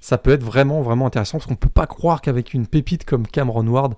[0.01, 3.05] ça peut être vraiment, vraiment intéressant parce qu'on ne peut pas croire qu'avec une pépite
[3.05, 3.93] comme Cameron Ward,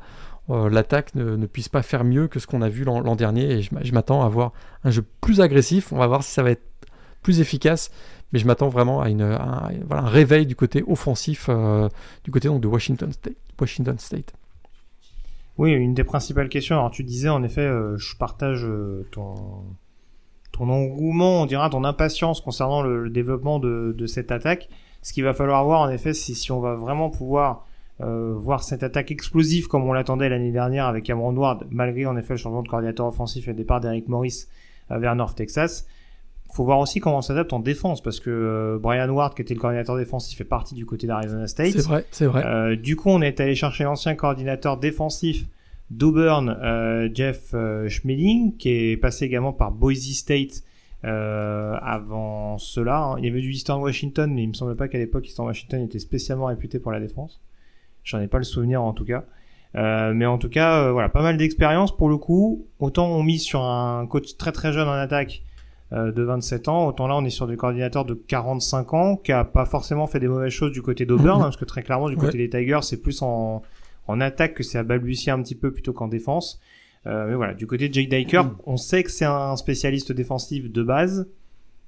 [0.49, 3.51] euh, l'attaque ne, puisse pas faire mieux que ce qu'on a vu l'an dernier.
[3.51, 4.51] Et je, m'attends à avoir
[4.83, 5.93] un jeu plus agressif.
[5.93, 6.65] On va voir si ça va être
[7.21, 7.89] plus efficace.
[8.33, 11.87] Mais je m'attends vraiment à, une, un, voilà, un, réveil du côté offensif euh,
[12.23, 13.37] du côté donc, de Washington State.
[13.59, 14.33] Washington State.
[15.57, 16.75] Oui, une des principales questions.
[16.75, 18.67] Alors tu disais en effet, euh, je partage
[19.11, 19.35] ton,
[20.53, 24.69] ton engouement, on dira ton impatience concernant le, développement de, cette attaque.
[25.03, 27.67] Ce qu'il va falloir voir en effet, c'est si on va vraiment pouvoir
[28.01, 32.17] euh, voir cette attaque explosive comme on l'attendait l'année dernière avec Cameron Ward, malgré en
[32.17, 34.45] effet le changement de coordinateur offensif et le départ d'Eric Morris
[34.91, 35.85] euh, vers North Texas.
[36.53, 39.53] Faut voir aussi comment on s'adapte en défense parce que euh, Brian Ward, qui était
[39.53, 41.73] le coordinateur défensif, fait partie du côté d'Arizona State.
[41.73, 42.77] C'est vrai, c'est vrai.
[42.77, 45.45] du coup, on est allé chercher l'ancien coordinateur défensif
[45.91, 46.57] d'Auburn,
[47.13, 47.53] Jeff
[47.89, 50.63] Schmeling, qui est passé également par Boise State
[51.05, 53.15] euh, avant cela, hein.
[53.17, 55.81] il y avait du Eastern Washington, mais il me semble pas qu'à l'époque Eastern Washington
[55.81, 57.41] était spécialement réputé pour la défense.
[58.03, 59.25] J'en ai pas le souvenir en tout cas.
[59.75, 62.67] Euh, mais en tout cas, euh, voilà, pas mal d'expérience pour le coup.
[62.79, 65.43] Autant on mise sur un coach très très jeune en attaque
[65.91, 69.43] de 27 ans, autant là on est sur des coordinateurs de 45 ans qui a
[69.43, 72.17] pas forcément fait des mauvaises choses du côté d'Auburn, hein, parce que très clairement du
[72.17, 73.61] côté des Tigers c'est plus en,
[74.07, 76.59] en attaque que c'est à balbutier un petit peu plutôt qu'en défense.
[77.05, 78.57] Euh, mais voilà, du côté de Jake Dyker, mm.
[78.65, 81.27] on sait que c'est un spécialiste défensif de base,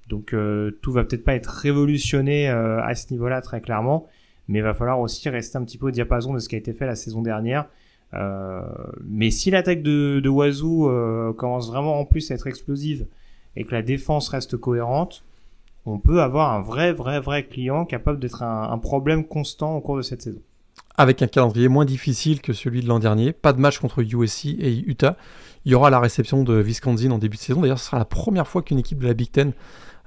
[0.10, 4.08] donc euh, tout va peut-être pas être révolutionné euh, à ce niveau-là très clairement.
[4.48, 6.58] mais il va falloir aussi rester un petit peu au diapason de ce qui a
[6.58, 7.68] été fait la saison dernière.
[8.14, 8.62] Euh,
[9.04, 13.08] mais si l'attaque de, de Wazoo euh, commence vraiment en plus à être explosive
[13.56, 15.24] et que la défense reste cohérente,
[15.86, 19.82] on peut avoir un vrai, vrai, vrai client capable d'être un, un problème constant au
[19.82, 20.42] cours de cette saison.
[20.98, 24.46] Avec un calendrier moins difficile que celui de l'an dernier, pas de match contre USC
[24.46, 25.18] et Utah.
[25.66, 27.62] Il y aura la réception de Wisconsin en début de saison.
[27.62, 29.52] D'ailleurs, ce sera la première fois qu'une équipe de la Big Ten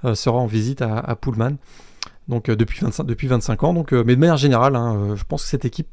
[0.05, 1.57] euh, sera en visite à, Pullman.
[2.27, 3.85] Donc euh, depuis, 25, depuis 25 ans.
[3.91, 5.89] Euh, mais de manière générale, hein, je pense que cette équipe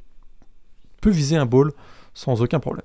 [1.00, 1.72] peut viser un bowl
[2.14, 2.84] sans aucun problème.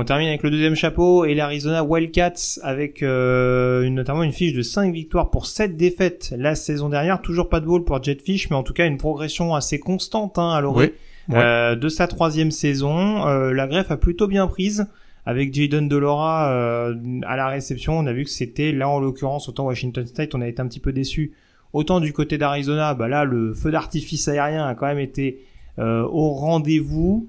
[0.00, 4.52] On termine avec le deuxième chapeau et l'Arizona Wildcats avec euh, une, notamment une fiche
[4.52, 7.20] de 5 victoires pour 7 défaites la saison dernière.
[7.20, 10.50] Toujours pas de bowl pour Jetfish, mais en tout cas une progression assez constante hein,
[10.50, 10.94] à l'orée
[11.28, 11.42] Oui, ouais.
[11.42, 13.26] euh, de sa troisième saison.
[13.26, 14.86] Euh, la greffe a plutôt bien prise
[15.26, 16.94] avec Jaden Delora euh,
[17.26, 17.98] à la réception.
[17.98, 20.68] On a vu que c'était là en l'occurrence autant Washington State, on a été un
[20.68, 21.32] petit peu déçu.
[21.72, 25.40] Autant du côté d'Arizona, bah là le feu d'artifice aérien a quand même été
[25.80, 27.28] euh, au rendez-vous.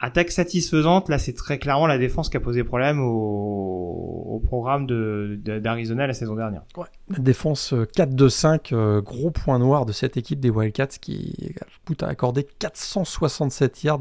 [0.00, 5.38] Attaque satisfaisante, là c'est très clairement la défense qui a posé problème au, programme de-
[5.42, 6.62] de- d'Arizona la saison dernière.
[7.10, 11.52] La défense euh, 4-2-5, euh, gros point noir de cette équipe des Wildcats qui
[12.00, 14.00] a accordé 467 yards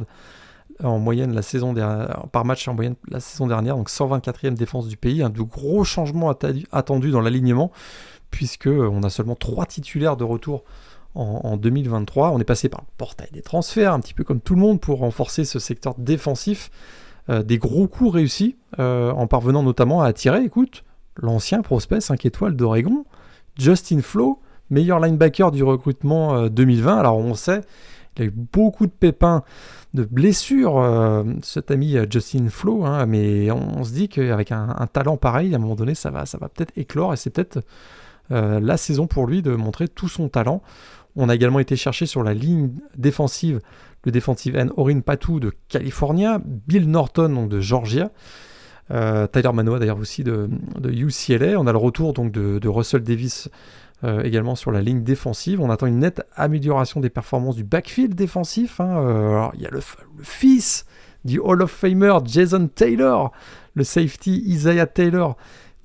[0.84, 4.88] en moyenne la saison dernière, par match en moyenne la saison dernière, donc 124e défense
[4.88, 5.24] du pays.
[5.24, 6.32] Un de gros changements
[6.72, 7.72] attendus dans l'alignement,
[8.30, 10.64] puisque euh, on a seulement trois titulaires de retour
[11.18, 12.32] en, en 2023.
[12.32, 14.80] On est passé par le portail des transferts, un petit peu comme tout le monde,
[14.80, 16.70] pour renforcer ce secteur défensif.
[17.30, 20.86] Euh, des gros coups réussis, euh, en parvenant notamment à attirer, écoute,
[21.18, 23.06] l'ancien prospect 5 étoiles d'Oregon,
[23.58, 24.40] Justin Flo,
[24.70, 26.98] meilleur linebacker du recrutement euh, 2020.
[26.98, 27.62] Alors on sait,
[28.18, 29.44] il a eu beaucoup de pépins,
[29.94, 34.76] de blessures, euh, cet ami euh, Justin Flo, hein, mais on, se dit qu'avec un,
[34.78, 37.30] un talent pareil, à un moment donné, ça va, ça va peut-être éclore et c'est
[37.30, 37.60] peut-être
[38.32, 40.62] euh, la saison pour lui de montrer tout son talent.
[41.18, 43.60] On a également été chercher sur la ligne défensive
[44.08, 48.12] le defensive end Orin Patou de California, Bill Norton de Georgia,
[48.90, 50.50] euh, Tyler Manoa d'ailleurs aussi de,
[50.82, 51.60] UCLA.
[51.60, 53.50] On a le retour donc de, Russell Davis
[54.04, 55.60] euh, également sur la ligne défensive.
[55.60, 58.80] On attend une nette amélioration des performances du backfield défensif.
[58.80, 58.98] hein.
[59.00, 59.82] Euh, il y a le
[60.22, 60.86] fils
[61.26, 63.34] du Hall of Famer Jason Taylor,
[63.74, 65.36] le safety Isaiah Taylor,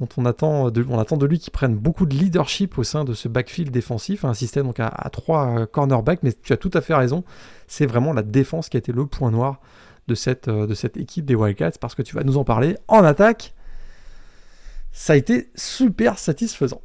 [0.03, 3.71] dont on attend de, lui qu'il prenne beaucoup de leadership au sein de ce backfield
[3.71, 6.23] défensif, un système donc à, trois euh, cornerbacks.
[6.23, 7.25] Mais tu as tout à fait raison,
[7.69, 9.61] c'est vraiment la défense qui a été le point noir
[10.09, 12.77] de cette, euh, de cette équipe des Wildcats, parce que tu vas nous en parler
[12.89, 13.55] en attaque.
[14.91, 16.83] Ça a été super satisfaisant.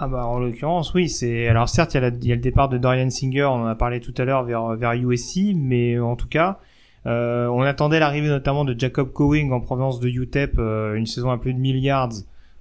[0.00, 3.10] Ah bah en l'occurrence oui c'est alors certes il y, a le départ de Dorian
[3.10, 6.60] Singer on en a parlé tout à l'heure vers USC mais en tout cas
[7.06, 11.30] euh, on attendait l'arrivée notamment de Jacob Cowing en provenance de UTEP euh, une saison
[11.30, 12.12] à plus de 1000 yards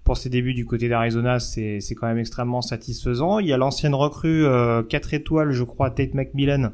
[0.08, 3.94] pour ses débuts du côté d'Arizona c'est quand même extrêmement satisfaisant il y a l'ancienne
[3.94, 6.72] recrue euh, 4 étoiles je crois Tate McMillan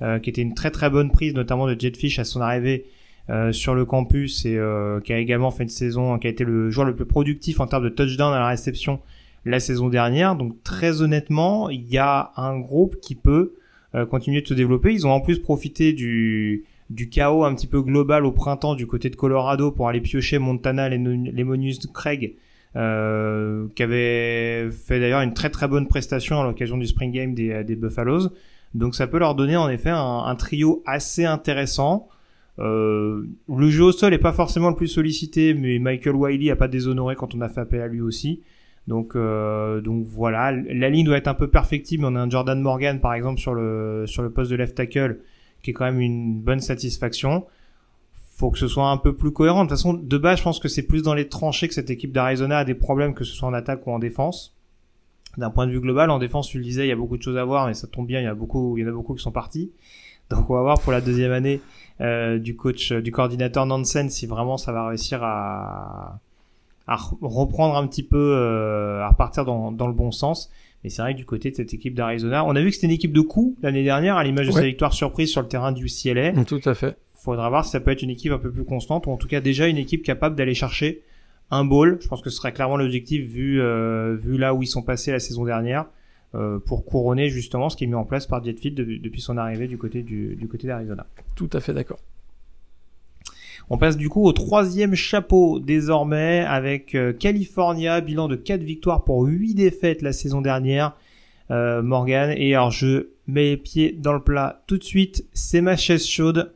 [0.00, 2.86] euh, qui était une très très bonne prise notamment de Jetfish à son arrivée
[3.30, 6.44] euh, sur le campus et euh, qui a également fait une saison qui a été
[6.44, 9.00] le joueur le plus productif en termes de touchdown à la réception
[9.44, 10.34] la saison dernière.
[10.34, 13.52] Donc très honnêtement, il y a un groupe qui peut
[13.94, 14.94] euh, continuer de se développer.
[14.94, 18.86] Ils ont en plus profité du du chaos un petit peu global au printemps du
[18.86, 22.34] côté de Colorado pour aller piocher Montana, les Lemonius Craig,
[22.78, 27.34] euh, qui avait fait d'ailleurs une très très bonne prestation à l'occasion du Spring Game
[27.34, 28.30] des, des Buffaloes.
[28.74, 32.08] Donc ça peut leur donner en effet un, un trio assez intéressant.
[32.58, 36.56] Euh, le jeu au sol est pas forcément le plus sollicité, mais Michael Wiley a
[36.56, 38.42] pas déshonoré quand on a fait appel à lui aussi.
[38.88, 42.04] Donc, euh, donc voilà, la ligne doit être un peu perfectible.
[42.04, 45.18] On a un Jordan Morgan par exemple sur le sur le poste de left tackle,
[45.62, 47.44] qui est quand même une bonne satisfaction.
[48.38, 49.64] Faut que ce soit un peu plus cohérent.
[49.64, 51.90] De toute façon, de base, je pense que c'est plus dans les tranchées que cette
[51.90, 54.54] équipe d'Arizona a des problèmes, que ce soit en attaque ou en défense.
[55.36, 57.22] D'un point de vue global, en défense, tu le disais, il y a beaucoup de
[57.22, 58.92] choses à voir, mais ça tombe bien, il y a beaucoup, il y en a
[58.92, 59.72] beaucoup qui sont partis.
[60.30, 61.60] Donc on va voir pour la deuxième année
[62.00, 66.20] euh, du coach, du coordinateur Nansen si vraiment ça va réussir à
[66.86, 70.48] à reprendre un petit peu, euh, à repartir dans, dans le bon sens.
[70.82, 72.86] Mais c'est vrai que du côté de cette équipe d'Arizona, on a vu que c'était
[72.86, 74.60] une équipe de coups l'année dernière, à l'image de Ouais.
[74.60, 76.32] sa victoire surprise sur le terrain du CLA.
[76.44, 76.96] Tout à fait.
[77.20, 79.26] Faudra voir si ça peut être une équipe un peu plus constante, ou en tout
[79.28, 81.02] cas déjà une équipe capable d'aller chercher
[81.50, 81.98] un bowl.
[82.00, 85.10] Je pense que ce serait clairement l'objectif vu, euh, vu là où ils sont passés
[85.10, 85.86] la saison dernière,
[86.34, 89.36] euh, pour couronner justement ce qui est mis en place par Jetfield de- depuis son
[89.36, 91.06] arrivée du côté du, du côté d'Arizona.
[91.34, 91.98] Tout à fait d'accord.
[93.70, 99.04] On passe du coup au troisième chapeau désormais avec euh, California, bilan de 4 victoires
[99.04, 100.96] pour 8 défaites la saison dernière.
[101.50, 105.76] Morgan, et alors je mets les pieds dans le plat tout de suite, c'est ma
[105.78, 106.52] chaise chaude.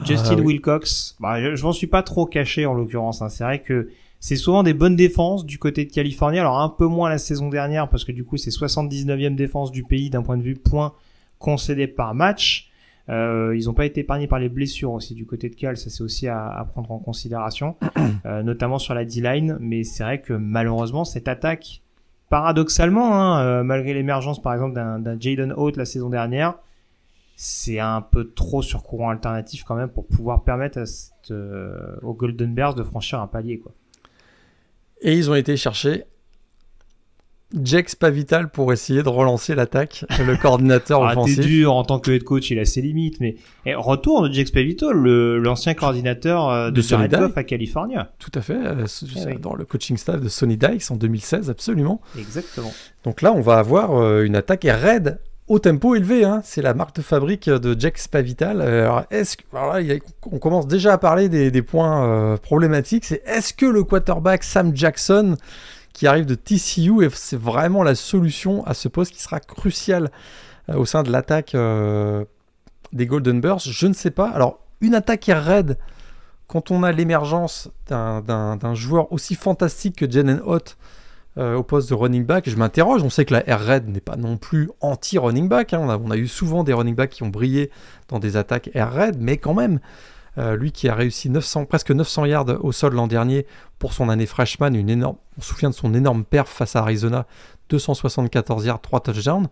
[0.00, 0.44] Ah, Justin oui.
[0.54, 3.22] Wilcox, bah, je, je m'en suis pas trop caché en l'occurrence.
[3.22, 3.28] hein.
[3.28, 3.88] C'est vrai que
[4.20, 6.38] c'est souvent des bonnes défenses du côté de Californie.
[6.38, 9.82] Alors un peu moins la saison dernière parce que du coup c'est 79e défense du
[9.84, 10.94] pays d'un point de vue points
[11.38, 12.70] concédés par match.
[13.08, 15.90] Euh, ils n'ont pas été épargnés par les blessures aussi du côté de Cal, ça
[15.90, 17.76] c'est aussi à, à, prendre en considération,
[18.26, 19.58] euh, notamment sur la D-line.
[19.60, 21.82] Mais c'est vrai que malheureusement cette attaque,
[22.30, 26.54] paradoxalement, hein, euh, malgré l'émergence par exemple d'un Jaden Holt la saison dernière,
[27.36, 31.96] c'est un peu trop sur courant alternatif quand même pour pouvoir permettre à cette, euh,
[32.02, 33.72] aux Golden Bears de franchir un palier quoi.
[35.02, 36.04] Et ils ont été chercher
[37.62, 41.36] Jack Spavital pour essayer de relancer l'attaque, le coordinateur ah, offensif.
[41.36, 44.32] C'est dur en tant que head coach, il a ses limites, mais et retour de
[44.32, 47.96] Jack Spavital, l'ancien coordinateur euh, de, de à Californie.
[48.18, 48.86] Tout à fait, euh,
[49.28, 52.00] eh dans le coaching staff de Sonny Dykes en 2016, absolument.
[52.18, 52.72] Exactement.
[53.04, 56.24] Donc là, on va avoir une attaque raide au tempo élevé.
[56.24, 56.40] Hein.
[56.44, 58.60] C'est la marque de fabrique de Jack Spavital.
[58.60, 59.80] Alors, est-ce là,
[60.30, 63.04] on commence déjà à parler des, points problématiques.
[63.04, 65.36] C'est est-ce que le quarterback Sam Jackson
[65.96, 70.10] qui arrive de TCU c'est vraiment la solution à ce poste qui sera crucial
[70.68, 72.26] euh, au sein de l'attaque euh,
[72.92, 73.60] des Golden Bears?
[73.60, 74.28] Je ne sais pas.
[74.28, 75.78] Alors, une attaque est raide
[76.48, 80.84] quand on a l'émergence d'un joueur aussi fantastique que Jalen Hott euh,
[81.36, 83.02] au poste de running back, je m'interroge.
[83.02, 85.74] On sait que la Raid n'est pas non plus anti-running back.
[85.74, 86.00] Hein.
[86.02, 87.70] On, a, eu souvent des running backs qui ont brillé
[88.08, 89.80] dans des attaques Air Raid, mais quand même,
[90.38, 93.46] euh, lui qui a réussi 900, presque 900 yards au sol l'an dernier
[93.78, 97.26] pour son année freshman, on se souvient de son énorme perf face à Arizona,
[97.70, 99.48] 274 yards, 3 touchdowns.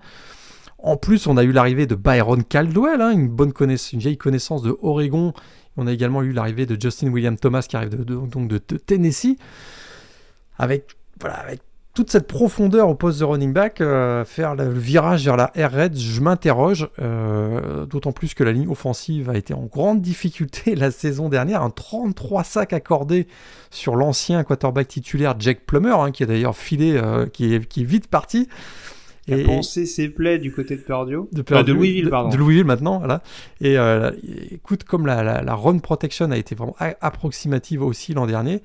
[0.79, 5.33] En plus, on a eu l'arrivée de Byron Caldwell, hein, une vieille connaissance de Oregon.
[5.79, 9.39] On a également eu l'arrivée de Justin William Thomas qui arrive de, Tennessee,
[10.59, 10.91] avec
[11.95, 15.71] toute cette profondeur au poste de running back, euh, faire le, virage vers la air
[15.71, 20.75] raid, je m'interroge, euh, d'autant plus que la ligne offensive a été en grande difficulté
[20.75, 23.29] la saison dernière, un 33 sacs accordé
[23.71, 27.83] sur l'ancien quarterback titulaire Jack Plummer, hein, qui a d'ailleurs filé, euh, qui, est, qui
[27.83, 28.49] est vite parti.
[29.29, 31.17] Il a pensé ses plaies du côté de Purdue.
[31.33, 32.29] De, Louisville, pardon.
[32.29, 33.23] De, Louisville maintenant, voilà.
[33.63, 33.77] Et
[34.51, 38.61] écoute, comme la, la, la, run protection a été vraiment approximative aussi l'an dernier,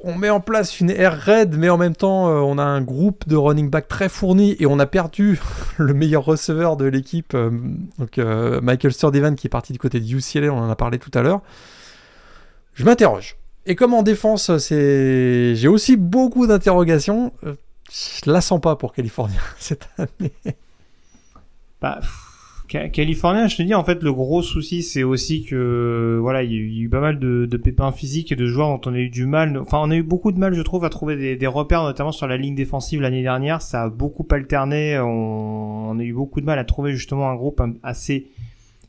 [0.00, 2.80] on met en place une air raid, mais en même temps, euh, on a un
[2.80, 5.40] groupe de running back très fourni et on a perdu
[5.76, 7.50] le meilleur receveur de l'équipe, euh,
[8.18, 11.10] euh, Michael Sturdevan qui est parti du côté de UCLA, on en a parlé tout
[11.14, 11.40] à l'heure.
[12.74, 13.36] Je m'interroge.
[13.66, 17.32] Et comme en défense, c'est, j'ai aussi beaucoup d'interrogations.
[17.42, 20.32] je la sens pas pour Californie cette année.
[21.82, 22.00] Bah,
[22.68, 26.80] Californien, je te dis, en fait, le gros souci, c'est aussi que, voilà, il y,
[26.80, 29.08] a eu pas mal de, de, pépins physiques et de joueurs dont on a eu
[29.08, 29.56] du mal.
[29.56, 32.12] Enfin, on a eu beaucoup de mal, je trouve, à trouver des, des repères, notamment
[32.12, 33.62] sur la ligne défensive l'année dernière.
[33.62, 34.98] Ça a beaucoup alterné.
[34.98, 38.26] On, on, a eu beaucoup de mal à trouver justement un groupe assez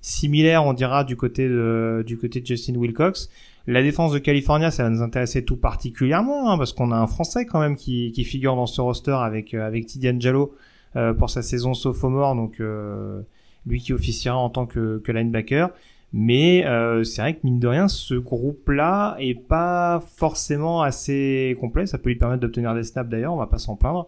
[0.01, 3.29] similaire, on dira, du côté de, du côté de Justin Wilcox.
[3.65, 7.07] La défense de California, ça va nous intéresser tout particulièrement, hein, parce qu'on a un
[7.07, 10.53] Français quand même qui, qui figure dans ce roster avec, euh, avec Tidiane Jallo
[10.95, 12.59] euh, pour sa saison sophomore, donc.
[12.59, 13.21] Euh,
[13.65, 15.69] lui qui officiera en tant que, linebacker.
[16.11, 21.85] Mais euh, c'est vrai que mine de rien, ce groupe-là est pas forcément assez complet.
[21.85, 24.07] Ça peut lui permettre d'obtenir des snaps d'ailleurs, on va pas s'en plaindre.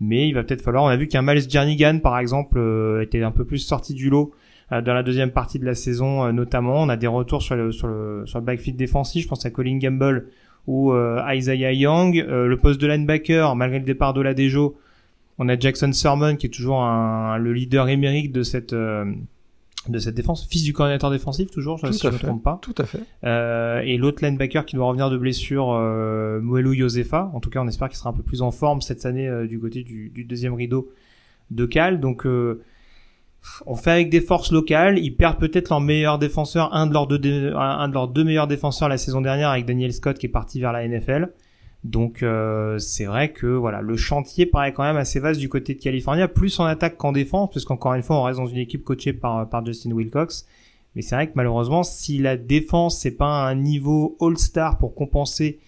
[0.00, 0.84] Mais il va peut-être falloir.
[0.84, 4.10] On a vu qu'un Miles Jernigan, par exemple, euh, était un peu plus sorti du
[4.10, 4.32] lot
[4.72, 6.82] euh, dans la deuxième partie de la saison, notamment.
[6.82, 9.24] On a des retours sur le sur le sur le backfield défensif.
[9.24, 10.26] Je pense à Colin Gamble
[10.66, 10.92] ou
[11.28, 12.22] Isaiah Young.
[12.28, 14.78] le poste de linebacker, malgré le départ de la Dejo,
[15.40, 19.04] on a Jackson Sermon qui est toujours un, le leader émérique de cette euh,
[19.88, 22.58] de cette défense, fils du coordinateur défensif toujours, je, si je ne me trompe pas.
[22.60, 23.00] Tout à fait.
[23.24, 27.30] Euh, et l'autre linebacker qui doit revenir de blessure, euh, Moelou Yosefa.
[27.32, 29.46] En tout cas, on espère qu'il sera un peu plus en forme cette année euh,
[29.46, 30.92] du côté du, du, deuxième rideau
[31.50, 31.98] de Cal.
[31.98, 32.62] Donc, euh,
[33.64, 34.98] on fait avec des forces locales.
[34.98, 38.48] Ils perdent peut-être leur meilleur défenseur, un de leurs deux, un de leurs deux meilleurs
[38.48, 41.30] défenseurs la saison dernière avec Daniel Scott qui est parti vers la NFL.
[41.84, 45.74] Donc euh, c'est vrai que voilà, le chantier paraît quand même assez vaste du côté
[45.74, 48.58] de California, plus en attaque qu'en défense, parce qu'encore une fois, on reste dans une
[48.58, 50.46] équipe coachée par, par Justin Wilcox.
[50.94, 55.58] Mais c'est vrai que malheureusement, si la défense c'est pas un niveau all-star pour compenser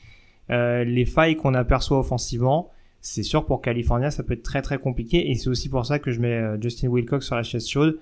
[0.50, 4.78] euh, les failles qu'on aperçoit offensivement, c'est sûr pour California ça peut être très très
[4.78, 5.30] compliqué.
[5.30, 7.98] Et c'est aussi pour ça que je mets euh, Justin Wilcox sur la chaise chaude.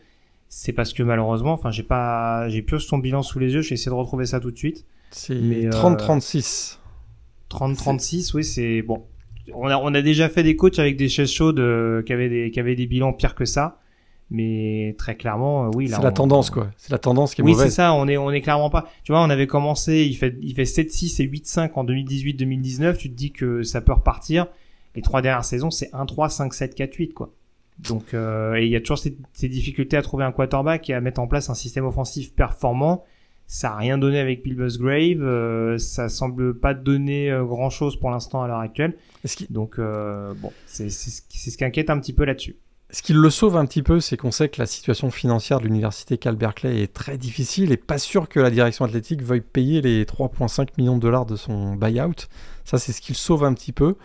[0.48, 3.62] C'est parce que malheureusement, enfin j'ai pas, j'ai plus son bilan sous les yeux.
[3.62, 4.84] J'ai essayé de retrouver ça tout de suite.
[5.12, 6.79] C'est 30-36.
[7.50, 9.04] 30-36, oui, c'est bon.
[9.54, 12.28] On a, on a déjà fait des coachs avec des chaises chaudes euh, qui, avaient
[12.28, 13.78] des, qui avaient des bilans pires que ça.
[14.30, 15.88] Mais très clairement, euh, oui.
[15.88, 16.70] C'est la tendance, quoi.
[16.76, 17.66] C'est la tendance qui est oui, mauvaise.
[17.66, 17.94] Oui, c'est ça.
[17.94, 18.88] On est, on est clairement pas.
[19.02, 22.96] Tu vois, on avait commencé, il fait, il fait 7-6 et 8-5 en 2018-2019.
[22.96, 24.46] Tu te dis que ça peut repartir.
[24.94, 27.32] Les trois dernières saisons, c'est 1-3, 5-7, 4-8, quoi.
[27.80, 30.94] Donc, euh, et il y a toujours ces, ces, difficultés à trouver un quarterback et
[30.94, 33.04] à mettre en place un système offensif performant
[33.52, 35.22] Ça a rien donné avec Bill Musgrave.
[35.22, 38.96] Euh, ça semble pas donner euh, grand chose pour l'instant à l'heure actuelle.
[39.50, 42.58] Donc euh, bon, c'est ce qui inquiète un petit peu là-dessus.
[42.90, 45.64] Ce qui le sauve un petit peu, c'est qu'on sait que la situation financière de
[45.64, 49.80] l'université Cal Berkeley est très difficile et pas sûr que la direction athlétique veuille payer
[49.80, 52.28] les 3,5 millions de dollars de son buyout.
[52.64, 53.96] Ça, c'est ce qui le sauve un petit peu.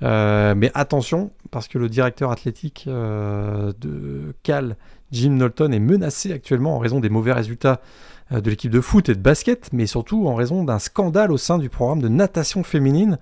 [0.00, 4.76] mais attention, parce que le directeur athlétique de Cal,
[5.10, 9.08] Jim Knowlton, est menacé actuellement en raison des mauvais résultats euh, de l'équipe de foot
[9.08, 12.62] et de basket, mais surtout en raison d'un scandale au sein du programme de natation
[12.62, 13.18] féminine.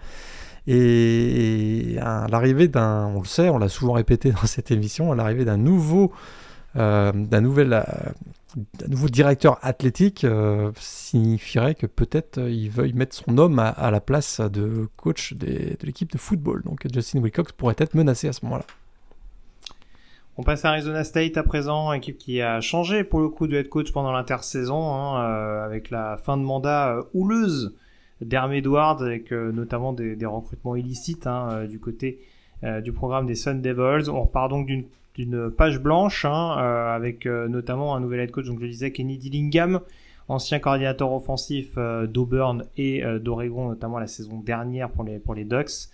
[0.67, 1.97] Et
[2.31, 5.59] l'arrivée d'un, on le sait, on l'a souvent répété dans cette émission, à l'arrivée d'un
[5.59, 6.13] nouveau,
[6.77, 7.83] euh, d'un nouvel, euh,
[8.89, 10.27] nouveau directeur athlétique
[10.79, 16.11] signifierait que peut-être il veuille mettre son homme à, la place de coach de l'équipe
[16.11, 16.63] de football.
[16.65, 18.65] Donc Justin Wilcox pourrait être menacé à ce moment-là.
[20.37, 23.57] On passe à Arizona State à présent, équipe qui a changé pour le coup de
[23.57, 27.77] head coach pendant l'intersaison, hein, euh, avec la fin de mandat euh, houleuse
[28.21, 32.21] d'Herm Edwards, avec euh, notamment des, recrutements illicites hein, du côté
[32.83, 34.09] du programme des Sun Devils.
[34.09, 38.67] On repart donc d'une page blanche, hein, avec notamment un nouvel head coach, donc je
[38.67, 39.81] disais Kenny Dillingham,
[40.29, 45.91] ancien coordinateur offensif d'Auburn et d'Oregon, notamment la saison dernière pour les, pour les Ducks.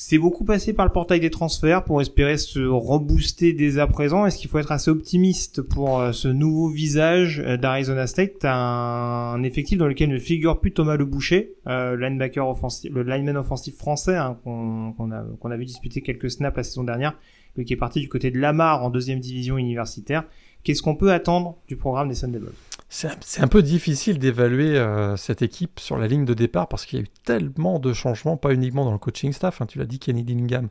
[0.00, 4.26] C'est beaucoup passé par le portail des transferts pour espérer se rebooster dès à présent.
[4.26, 8.44] Est-ce qu'il faut être assez optimiste pour euh, ce nouveau visage euh, d'Arizona State?
[8.44, 14.14] Un effectif dans lequel ne figure plus Thomas Le Boucher, euh, le lineman offensif français
[14.14, 17.18] hein, qu'on a, qu'on a vu disputer quelques snaps la saison dernière,
[17.56, 20.22] lui qui est parti du côté de Lamar en deuxième division universitaire.
[20.62, 22.54] Qu'est-ce qu'on peut attendre du programme des Sun Devils?
[22.90, 26.98] C'est un peu difficile d'évaluer euh, cette équipe sur la ligne de départ parce qu'il
[26.98, 29.60] y a eu tellement de changements, pas uniquement dans le coaching staff.
[29.60, 29.66] Hein.
[29.66, 30.68] tu l'as dit, Kenny Dillingham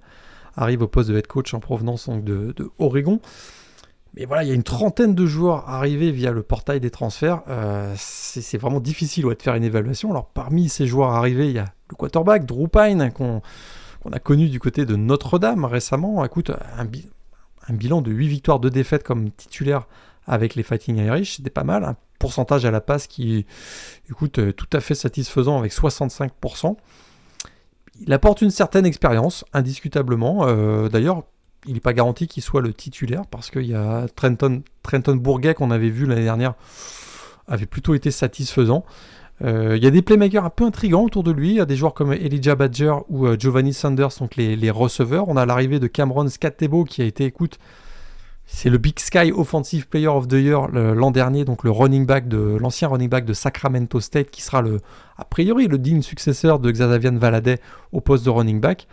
[0.55, 3.19] arrive au poste de head coach en provenance de, Oregon.
[4.15, 7.43] Mais voilà, il y a une trentaine de joueurs arrivés via le portail des transferts.
[7.49, 10.09] Euh, c'est vraiment difficile de faire une évaluation.
[10.09, 13.41] Alors parmi ces joueurs arrivés, il y a le quarterback Drew Pine qu'on
[14.11, 16.25] a connu du côté de Notre-Dame récemment.
[16.25, 16.87] Écoute, un,
[17.67, 19.87] un bilan de 8 victoires, 2 défaites comme titulaire
[20.27, 21.83] avec les Fighting Irish, c'était pas mal.
[21.83, 23.45] Un pourcentage à la passe qui
[24.09, 26.75] écoute, euh, tout à fait satisfaisant avec 65%.
[28.01, 30.47] Il apporte une certaine expérience, indiscutablement.
[30.47, 31.23] Euh, d'ailleurs,
[31.65, 35.53] il n'est pas garanti qu'il soit le titulaire parce qu'il y a Trenton, Trenton Bourget
[35.53, 36.53] qu'on avait vu l'année dernière
[37.47, 38.83] avait plutôt été satisfaisant.
[39.41, 41.51] Euh, il y a des playmakers un peu intrigants autour de lui.
[41.51, 45.29] Il y a des joueurs comme Elijah Badger ou Giovanni Sanders, donc les, les receveurs.
[45.29, 47.57] On a l'arrivée de Cameron Scatebo qui a été, écoute,
[48.49, 52.29] c'est le Big Sky Offensive Player of the Year l'an dernier, donc le running back
[52.29, 54.79] de l'ancien running back de Sacramento State, qui sera le,
[55.17, 57.59] a priori le digne successeur de Xavier Valaday
[57.91, 58.87] au poste de running back.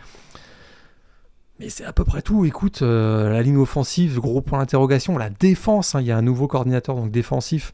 [1.59, 2.43] Mais c'est à peu près tout.
[2.43, 5.17] Écoute, euh, la ligne offensive, gros point d'interrogation.
[5.17, 7.73] La défense, hein, il y a un nouveau coordinateur donc défensif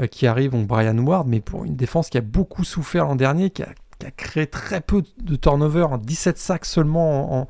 [0.00, 3.16] euh, qui arrive, donc Brian Ward, mais pour une défense qui a beaucoup souffert l'an
[3.16, 3.68] dernier, qui a,
[4.16, 7.48] créé très peu de turnover, 17 hein, sacs seulement en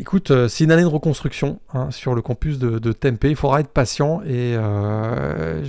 [0.00, 3.24] Écoute, euh, c'est une année de reconstruction hein, sur le campus de, Tempe.
[3.24, 5.64] Il faudra être patient et euh,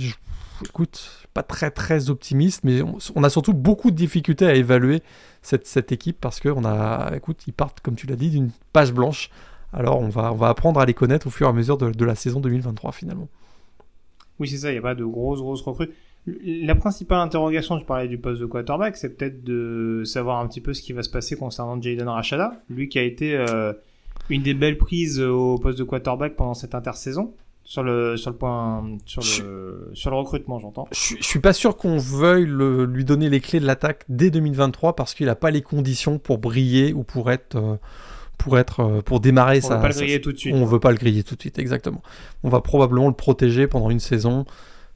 [0.64, 5.02] écoute, pas très très optimiste, mais on, a surtout beaucoup de difficultés à évaluer
[5.42, 9.30] cette, équipe parce qu'on a, écoute, ils partent comme tu l'as dit d'une page blanche.
[9.72, 12.04] Alors on va, on va apprendre à les connaître au fur et à mesure de,
[12.04, 13.28] la saison 2023 finalement.
[14.38, 14.70] Oui, c'est ça.
[14.70, 15.90] Il n'y a pas de grosses grosses recrues.
[16.44, 20.60] La principale interrogation, je parlais du poste de quarterback, c'est peut-être de savoir un petit
[20.60, 23.72] peu ce qui va se passer concernant Jaden Rashada, lui qui a été euh,
[24.30, 28.36] une des belles prises au poste de quarterback pendant cette intersaison sur le sur le
[28.36, 33.04] point sur le sur le recrutement j'entends je, je, suis pas sûr qu'on veuille lui
[33.04, 36.92] donner les clés de l'attaque dès 2023 parce qu'il a pas les conditions pour briller
[36.92, 37.76] ou pour être euh,
[38.38, 40.80] pour être euh, pour démarrer on veut pas le griller tout de suite on veut
[40.80, 42.02] pas le griller tout de suite exactement
[42.42, 44.46] on va probablement le protéger pendant une saison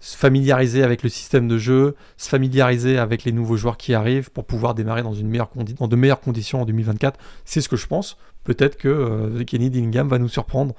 [0.00, 4.30] se familiariser avec le système de jeu, se familiariser avec les nouveaux joueurs qui arrivent
[4.30, 7.18] pour pouvoir démarrer dans, une meilleure dans de meilleures conditions en 2024.
[7.46, 8.18] C'est ce que je pense.
[8.44, 10.74] Peut-être que euh, Kenny Dillingham va nous surprendre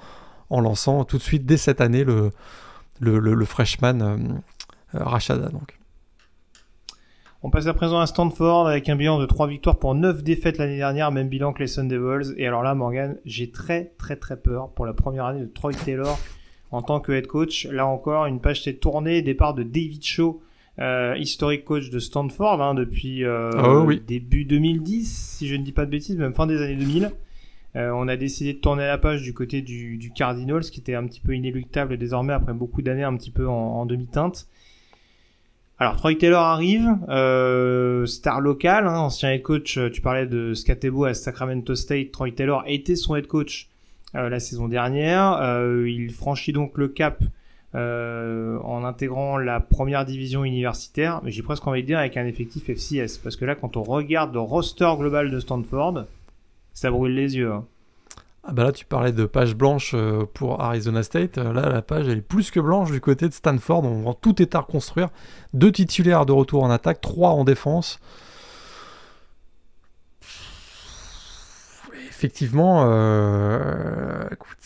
[0.49, 2.32] en lançant tout de suite dès cette année le,
[3.00, 4.17] le, freshman euh,
[4.96, 5.50] euh, Rachada.
[5.50, 5.79] Donc.
[7.42, 10.58] On passe à présent à Stanford avec un bilan de 3 victoires pour 9 défaites
[10.58, 12.33] l'année dernière, même bilan que les Sun Devils.
[12.37, 15.74] Et alors là, Morgan, j'ai très très très peur pour la première année de Troy
[15.74, 16.17] Taylor
[16.71, 17.67] en tant que head coach.
[17.67, 20.42] Là encore, une page s'est tournée, départ de David Shaw,
[20.79, 25.71] euh, historique coach de Stanford hein, depuis euh, oh début 2010, si je ne dis
[25.71, 27.12] pas de bêtises, même fin des années 2000.
[27.76, 30.96] Euh, on a décidé de tourner la page du côté du, du Cardinals, qui était
[30.96, 34.47] un petit peu inéluctable désormais après beaucoup d'années un petit peu en, demi-teinte.
[35.78, 39.78] Alors Troy Taylor arrive, euh, star local, hein, ancien head coach.
[39.92, 42.12] Tu parlais de Scatebo à Sacramento State.
[42.12, 43.70] Troy Taylor était son head coach
[44.16, 45.39] euh, la saison dernière.
[45.42, 47.22] Euh, il franchit donc le cap
[47.74, 52.26] euh, en intégrant la première division universitaire, mais j'ai presque envie de dire avec un
[52.26, 53.18] effectif FCS.
[53.18, 56.06] Parce que là, quand on regarde le roster global de Stanford,
[56.76, 57.52] ça brûle les yeux.
[57.52, 57.66] Hein.
[58.43, 61.39] Ah bah là, tu parlais de page blanche euh, pour Arizona State.
[61.39, 63.84] Euh, là, la page, elle est plus que blanche du côté de Stanford.
[63.84, 65.10] On voit tout est à reconstruire.
[65.54, 68.00] Deux titulaires de retour en attaque, trois en défense.
[72.08, 72.86] Effectivement,
[74.32, 74.58] écoute,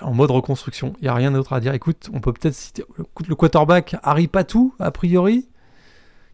[0.00, 0.94] en mode reconstruction.
[1.00, 1.74] Il n'y a rien d'autre à dire.
[1.74, 5.48] Écoute, on peut peut-être citer le, quarterback Harry Patou, a priori,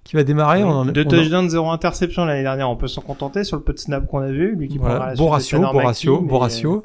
[0.05, 0.62] qui va démarrer.
[0.62, 2.70] on Deux touchdowns, zéro interception l'année dernière.
[2.70, 4.55] On peut s'en contenter sur le peu de snap qu'on a vu.
[4.55, 5.14] Lui qui voilà.
[5.16, 6.85] bon, ratio, bon ratio, bon ratio,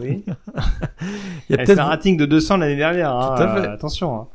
[0.00, 0.24] Oui.
[1.50, 3.14] il y a peut-être un rating de 200 l'année dernière.
[3.14, 3.34] Hein.
[3.72, 4.14] attention.
[4.14, 4.28] Hein.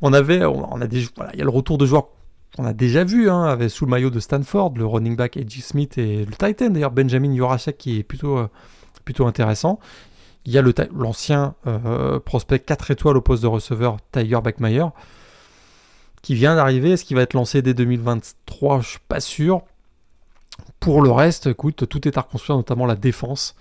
[0.00, 2.08] On avait, on, a des, voilà, il y a le retour de joueurs
[2.56, 5.60] qu'on a déjà vu, hein, avec sous le maillot de Stanford, le running back Edgy
[5.60, 8.48] Smith et le Titan d'ailleurs Benjamin Yorashek qui est plutôt, euh,
[9.04, 9.78] plutôt intéressant.
[10.46, 10.62] Il y a
[10.94, 14.86] l'ancien euh, prospect 4 étoiles au poste de receveur, Tiger Beckmeyer,
[16.22, 16.92] qui vient d'arriver.
[16.92, 19.62] Est-ce qu'il va être lancé dès 2023 Je suis pas sûr.
[20.80, 23.54] Pour le reste, écoute, tout est à reconstruire, notamment la défense.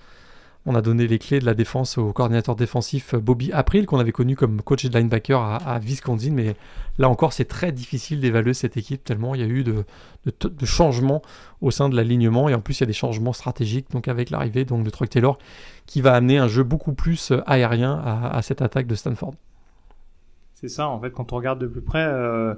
[0.70, 4.00] On a donné les clés de la défense au coordinateur défensif euh, Bobby April, qu'on
[4.00, 6.32] avait connu comme coach de linebacker à, Wisconsin.
[6.34, 6.58] Mais
[6.98, 9.86] là encore, c'est très difficile d'évaluer cette équipe, tellement il y a eu de,
[10.66, 11.22] changements
[11.62, 12.50] au sein de l'alignement.
[12.50, 15.38] Et en plus, il y a des changements stratégiques, avec l'arrivée de Troy Taylor,
[15.86, 19.36] qui va amener un jeu beaucoup plus euh, aérien à, cette attaque de Stanford.
[20.60, 22.04] C'est ça, en fait, quand on regarde de plus près.
[22.04, 22.56] Euh,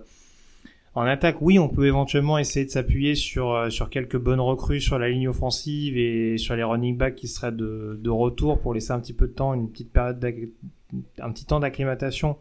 [0.95, 4.80] en attaque, oui, on peut éventuellement essayer de s'appuyer sur, euh, sur quelques bonnes recrues
[4.80, 8.73] sur la ligne offensive et sur les running backs qui seraient de, de retour pour
[8.73, 10.26] laisser un petit peu de temps, une petite période,
[11.19, 12.38] un petit temps d'acclimatation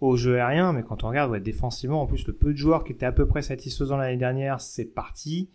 [0.00, 0.72] au jeu aérien.
[0.72, 3.26] Mais quand on regarde défensivement, en plus, le peu de joueurs qui étaient à peu
[3.26, 5.50] près satisfaisants l'année dernière, c'est parti.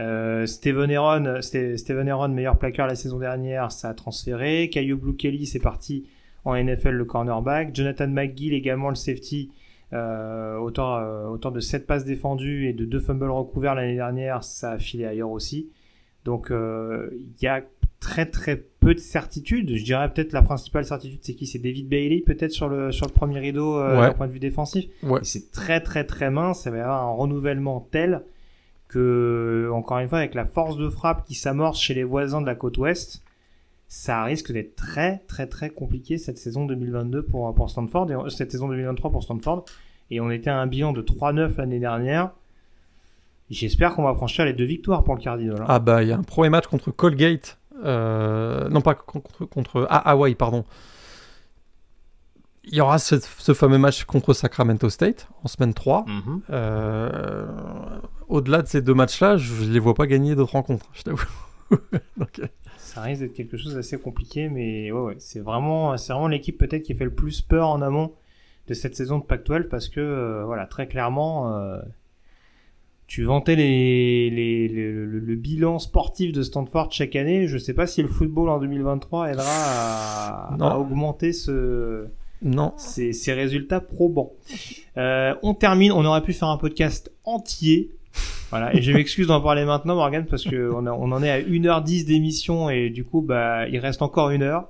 [0.00, 4.70] Euh, Steven Aaron, Steven Aaron, meilleur plaqueur la saison dernière, ça a transféré.
[4.70, 6.08] Caillou Blue Kelly, c'est parti
[6.44, 7.74] en NFL le cornerback.
[7.74, 9.50] Jonathan McGill également le safety
[9.92, 14.44] euh, autant, euh, autant de 7 passes défendues et de 2 fumbles recouverts l'année dernière,
[14.44, 15.70] ça a filé ailleurs aussi.
[16.24, 17.62] Donc euh, il y a
[18.00, 19.74] très très peu de certitudes.
[19.74, 21.46] Je dirais peut-être la principale certitude, c'est qui?
[21.46, 24.38] C'est David Bailey, peut-être sur le sur le premier rideau euh, d'un point de vue
[24.38, 24.86] défensif.
[25.02, 25.20] Ouais.
[25.22, 26.62] C'est très très très mince.
[26.62, 28.22] Ça va y avoir un renouvellement tel
[28.88, 32.46] que, encore une fois, avec la force de frappe qui s'amorce chez les voisins de
[32.46, 33.22] la côte ouest,
[33.88, 38.10] ça risque d'être très très très compliqué cette saison 2022 pour, pour Stanford.
[38.10, 39.64] Et cette saison 2023 pour Stanford.
[40.10, 42.30] Et on était à un bilan de 3-9 l'année dernière.
[43.50, 45.66] J'espère qu'on va franchir les deux victoires pour le Cardinal hein.
[45.68, 49.86] ah bah il y a un premier match contre Colgate euh, non pas contre, contre
[49.88, 50.64] ah, Hawaii pardon.
[52.64, 53.16] Il y aura ce,
[53.54, 56.40] fameux match contre Sacramento State en semaine 3 mhm.
[56.50, 57.46] euh,
[58.28, 61.04] au-delà de ces deux matchs là je ne les vois pas gagner d'autres rencontres je
[61.04, 61.24] t'avoue.
[62.18, 62.40] Donc,
[62.98, 66.58] ça risque d'être quelque chose d'assez compliqué, mais ouais, ouais c'est vraiment, c'est vraiment l'équipe
[66.58, 68.12] peut-être qui fait le plus peur en amont
[68.66, 71.78] de cette saison de Pac-12 parce que, euh, voilà, très clairement, euh,
[73.06, 77.46] tu vantais les, les, le, bilan sportif de Stanford chaque année.
[77.46, 82.08] Je sais pas si le football en 2023 aidera à, augmenter ce,
[82.42, 82.74] non.
[82.76, 84.32] Ces, ces résultats probants.
[84.96, 85.92] Euh, on termine.
[85.92, 87.92] On aurait pu faire un podcast entier
[88.50, 91.40] voilà, et je m'excuse d'en parler maintenant, Morgan, parce que on, on en est à
[91.40, 94.68] 1h10 d'émission et du coup, bah, il reste encore une heure.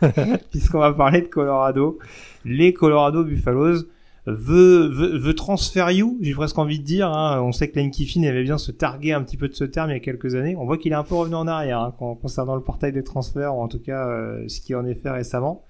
[0.50, 1.98] Puisqu'on va parler de Colorado.
[2.44, 3.84] Les Colorado Buffaloes
[4.26, 7.08] veut, veut, veut transfer you, j'ai presque envie de dire.
[7.08, 7.40] Hein.
[7.42, 9.90] On sait que Lane Kiffin avait bien se targuer un petit peu de ce terme
[9.90, 10.56] il y a quelques années.
[10.56, 13.56] On voit qu'il est un peu revenu en arrière hein, concernant le portail des transferts,
[13.56, 15.64] ou en tout cas euh, ce qui en est fait récemment.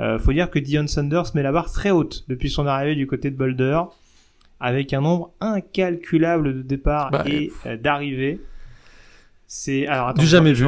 [0.00, 3.06] Euh, faut dire que Dion Sanders met la barre très haute depuis son arrivée du
[3.08, 3.80] côté de Boulder
[4.60, 8.40] avec un nombre incalculable de départs bah, et euh, d'arrivées.
[9.46, 10.66] C'est alors du jamais vu.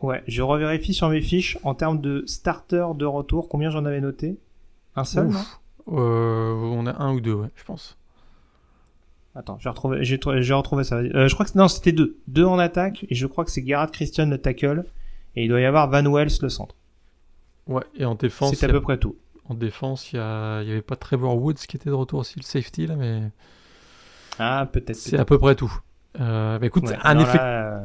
[0.00, 3.48] Ouais, je revérifie sur mes fiches en termes de starter de retour.
[3.48, 4.38] Combien j'en avais noté?
[4.94, 5.30] Un seul
[5.88, 7.98] euh, On a un ou deux, ouais, je pense.
[9.34, 10.18] Attends, j'ai retrouvé, j'ai,
[10.54, 10.96] retrouvé ça.
[10.96, 13.64] Euh, je crois que non, c'était deux, deux en attaque et je crois que c'est
[13.64, 14.84] Gerard Christian le tackle
[15.36, 16.74] et il doit y avoir Van Wells le centre.
[17.66, 18.54] Ouais, et en défense.
[18.54, 19.16] C'est à peu près tout.
[19.48, 22.86] En défense, il n'y avait pas Trevor Woods qui était de retour aussi, le safety,
[22.86, 23.22] là, mais.
[24.38, 24.96] Ah, peut-être.
[24.96, 25.72] C'est à peu près tout.
[26.20, 27.18] Euh, bah, écoute, un,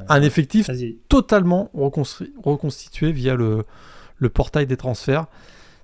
[0.10, 0.69] un, effectif
[1.07, 3.65] totalement reconstitué via le,
[4.18, 5.27] le portail des transferts.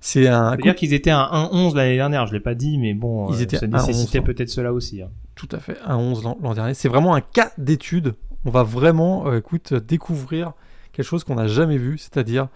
[0.02, 0.56] C'est un.
[0.56, 3.44] dire qu'ils étaient à 1-11 l'année dernière, je l'ai pas dit, mais bon, Ils euh,
[3.44, 5.02] étaient ça nécessitait peut-être cela aussi.
[5.02, 5.10] Hein.
[5.36, 6.74] Tout à fait, 1-11 l'an dernier.
[6.74, 8.16] C'est vraiment un cas d'étude.
[8.46, 10.54] On va vraiment, euh, écoute, découvrir
[10.94, 12.48] quelque chose qu'on n'a jamais vu, c'est-à-dire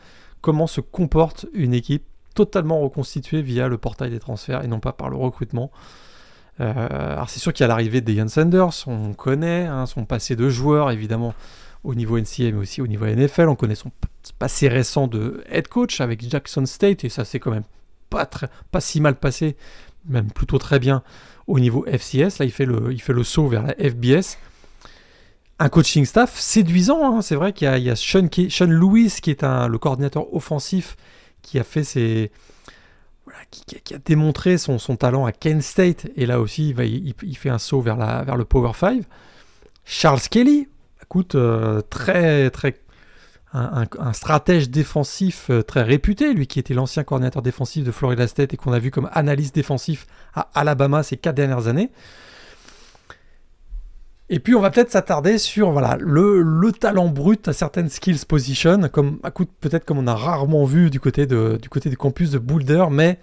[0.42, 4.94] comment se comporte une équipe totalement reconstitué via le portail des transferts et non pas
[4.94, 5.72] par le recrutement.
[6.60, 10.06] Euh, alors c'est sûr qu'il y a l'arrivée de Ian Sanders, on connaît hein, son
[10.06, 11.34] passé de joueur évidemment
[11.84, 13.92] au niveau NCA mais aussi au niveau NFL, on connaît son
[14.38, 17.64] passé récent de head coach avec Jackson State et ça s'est quand même
[18.10, 18.30] pas,
[18.72, 19.58] pas si mal passé,
[20.06, 21.02] même plutôt très bien
[21.48, 22.40] au niveau FCS.
[22.40, 24.38] Là, il fait le, il fait le saut vers la FBS.
[25.60, 27.18] Un coaching staff séduisant.
[27.18, 27.22] Hein.
[27.22, 30.96] C'est vrai qu'il y a, Sean, Sean, Lewis qui est un, le coordinateur offensif
[31.44, 32.32] qui a fait ses,
[33.52, 36.08] qui, a démontré son, talent à Kent State.
[36.16, 37.98] Et là aussi, il, fait un saut vers,
[38.36, 39.04] le Power 5.
[39.86, 40.68] Charles Kelly,
[41.04, 42.80] écoute, euh, très, très,
[43.54, 48.54] un, stratège défensif euh, très réputé, lui qui était l'ancien coordinateur défensif de Florida State
[48.54, 51.92] et qu'on a vu comme analyste défensif à Alabama ces quatre dernières années.
[54.34, 58.26] Et puis on va peut-être s'attarder sur voilà le, le, talent brut à certaines skills
[58.28, 59.20] position, comme
[59.62, 63.20] peut-être comme on a rarement vu du côté, du côté campus de Boulder, mais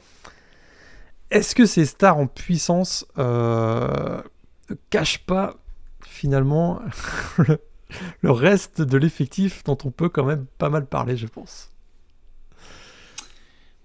[1.33, 4.23] est-ce que ces stars en puissance euh,
[4.71, 5.57] ne cachent pas
[6.07, 6.81] finalement
[8.23, 11.73] le, reste de l'effectif dont on peut quand même pas mal parler, je pense?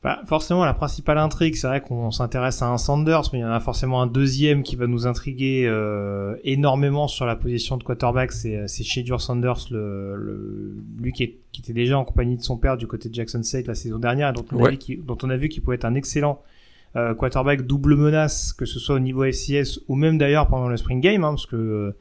[0.06, 3.44] Bah, forcément, la principale intrigue, c'est vrai qu'on s'intéresse à un Sanders, mais il y
[3.44, 7.84] en a forcément un deuxième qui va nous intriguer euh, énormément sur la position de
[7.84, 12.78] quarterback, c'est euh, Shadur Sanders, le, lui qui, était déjà en compagnie de son père
[12.78, 15.38] du côté de Jackson State la saison dernière, dont on, a, vu dont on a
[15.38, 16.40] vu qu'il pouvait être un excellent
[16.96, 20.78] euh, quarterback double menace, que ce soit au niveau FCS ou même d'ailleurs pendant le
[20.78, 21.96] spring game, hein, parce que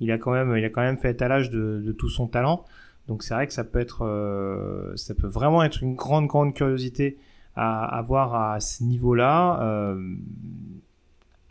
[0.00, 2.64] il a quand même, il a quand même fait étalage de, de tout son talent.
[3.06, 3.98] Donc c'est vrai que ça peut être,
[4.96, 7.18] ça peut vraiment être une grande grande curiosité
[7.60, 9.60] à, à voir à ce niveau-là.
[9.62, 10.14] Euh,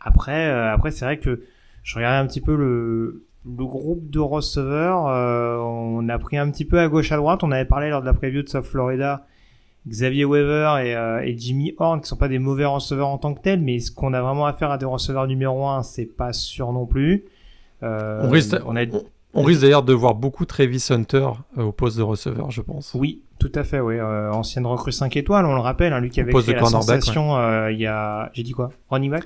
[0.00, 1.42] après, euh, après c'est vrai que
[1.82, 5.06] je regardais un petit peu le, le groupe de receveurs.
[5.06, 7.44] Euh, on a pris un petit peu à gauche à droite.
[7.44, 9.26] On avait parlé lors de la preview de South Florida.
[9.88, 13.40] Xavier Weaver et, et, Jimmy Horn qui sont pas des mauvais receveurs en tant que
[13.40, 16.34] tels, mais ce qu'on a vraiment à faire à des receveurs numéro 1, c'est pas
[16.34, 17.24] sûr non plus.
[17.82, 18.84] Euh, on risque, on, a...
[19.32, 22.92] on risque d'ailleurs de voir beaucoup Travis Hunter au poste de receveur, je pense.
[22.94, 23.96] Oui, tout à fait, oui.
[23.98, 27.36] Euh, ancienne recrue 5 étoiles, on le rappelle, hein, lui qui avait fait la sensation
[27.36, 28.30] euh, il y a...
[28.34, 29.24] J'ai dit quoi Running back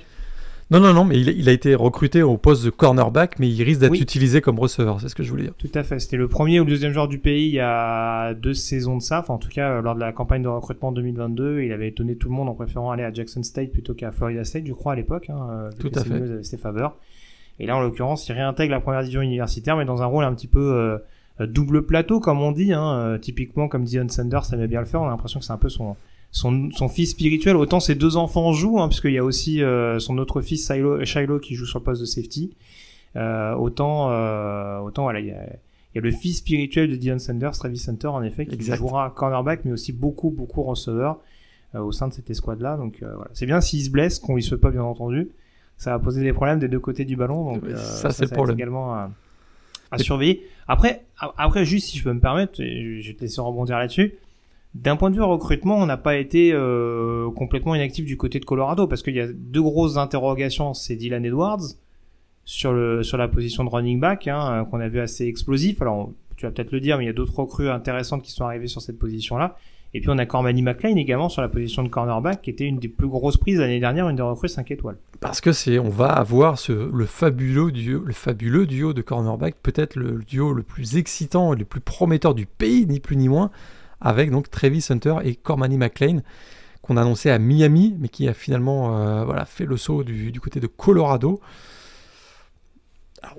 [0.71, 3.81] non, non, non, mais il, a été recruté au poste de cornerback, mais il risque
[3.81, 5.55] d'être utilisé comme receveur, c'est ce que je voulais dire.
[5.59, 8.33] Tout à fait, c'était le premier ou le deuxième joueur du pays il y a
[8.33, 11.61] deux saisons de ça, enfin en tout cas lors de la campagne de recrutement 2022,
[11.61, 14.43] il avait étonné tout le monde en préférant aller à Jackson State plutôt qu'à Florida
[14.43, 16.43] State, je crois à l'époque, hein, euh, tout à fait.
[16.43, 16.97] ses faveurs.
[17.61, 20.33] Et là en l'occurrence, il réintègre la première division universitaire, mais dans un rôle un
[20.35, 20.97] petit peu euh,
[21.41, 25.03] double plateau comme on dit hein, euh, typiquement comme Dion Sanders aime bien le faire.
[25.03, 25.97] On a l'impression que c'est un peu son
[26.31, 27.57] son, son fils spirituel.
[27.57, 31.05] Autant ses deux enfants jouent hein, puisqu'il y a aussi euh, son autre fils Shiloh,
[31.05, 32.55] Shiloh, qui joue sur le poste de safety.
[33.17, 34.07] Autant
[34.83, 37.85] autant voilà il y a, il y a le fils spirituel de Dion Sanders Travis
[37.89, 41.21] Hunter en effet qui jouera cornerback mais aussi beaucoup beaucoup receveur
[41.75, 43.31] au sein de cette escouade là donc voilà.
[43.33, 45.31] C'est bien s'il se blesse qu'on lui souhaite pas bien entendu.
[45.77, 49.99] Ça va poser des problèmes des deux côtés du ballon donc ça, c'est également à
[49.99, 50.45] surveiller.
[50.69, 54.15] Après, après, juste si je peux me permettre, je vais te laisser rebondir là-dessus.
[54.75, 58.45] D'un point de vue recrutement, on n'a pas été euh, complètement inactif du côté de
[58.45, 60.75] Colorado parce qu'il y a deux grosses interrogations.
[60.75, 61.63] C'est Dylan Edwards
[62.45, 65.81] sur la position de running back hein, qu'on a vu assez explosif.
[65.81, 68.45] Alors tu vas peut-être le dire, mais il y a d'autres recrues intéressantes qui sont
[68.45, 69.57] arrivées sur cette position-là.
[69.95, 72.79] Et puis on a Cormany McLean également sur la position de cornerback, qui était une
[72.79, 74.97] des plus grosses prises l'année dernière, une des recrues 5 étoiles.
[75.21, 80.65] Parce que c'est, on va avoir le fabuleux duo, de cornerback, peut-être le, duo le
[80.65, 83.53] plus excitant et le plus prometteur du pays, ni plus ni moins,
[84.01, 86.23] avec donc Travis Hunter et Cormany McLean,
[86.83, 90.41] qu'on a annoncé à Miami, mais qui a finalement euh, voilà, fait le saut du
[90.41, 91.41] côté de Colorado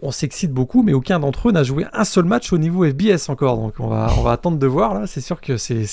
[0.02, 3.30] on s'excite beaucoup, mais aucun d'entre eux n'a joué un seul match au niveau FBS
[3.30, 3.58] encore.
[3.58, 4.94] Donc on va, attendre de voir.
[4.94, 5.86] Là, c'est sûr que c'est,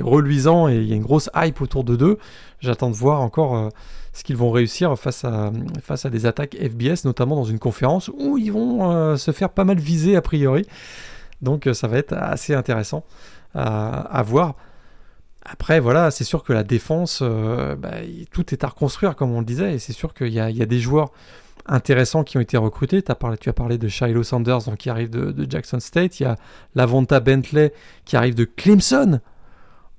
[0.00, 2.18] reluisant et il y a une grosse hype autour de deux.
[2.60, 3.68] J'attends de voir encore euh,
[4.12, 8.52] ce qu'ils vont réussir face à, des attaques FBS, notamment dans une conférence où ils
[8.52, 10.66] vont euh, se faire pas mal viser a priori.
[11.42, 13.04] Donc euh, ça va être assez intéressant
[13.54, 14.54] à, voir.
[15.42, 17.94] Après, voilà, c'est sûr que la défense, bah,
[18.30, 20.78] tout est à reconstruire, comme on le disait, et c'est sûr qu'il y a, des
[20.78, 21.10] joueurs
[21.68, 23.02] intéressants qui ont été recrutés.
[23.08, 26.20] As parlé, tu as parlé de Shiloh Sanders donc, qui arrive de, Jackson State.
[26.20, 26.36] Il y a
[26.74, 27.72] Lavonta Bentley
[28.04, 29.20] qui arrive de Clemson.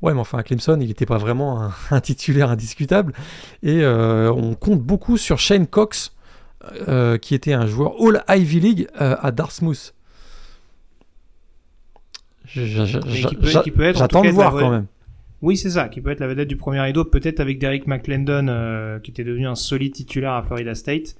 [0.02, 3.14] Ouais, mais enfin, Clemson, il n'était pas vraiment un, titulaire indiscutable.
[3.64, 6.16] Et euh, on compte beaucoup sur Shane Cox,
[6.88, 9.94] euh, qui était un joueur All Ivy League euh, à Dartmouth.
[12.46, 14.86] J'attends de voir quand même.
[15.44, 19.00] Oui, c'est ça, qui peut être la vedette du premier rideau, peut-être avec Derek McClendon,
[19.04, 21.16] qui était devenu un solide titulaire à Florida State.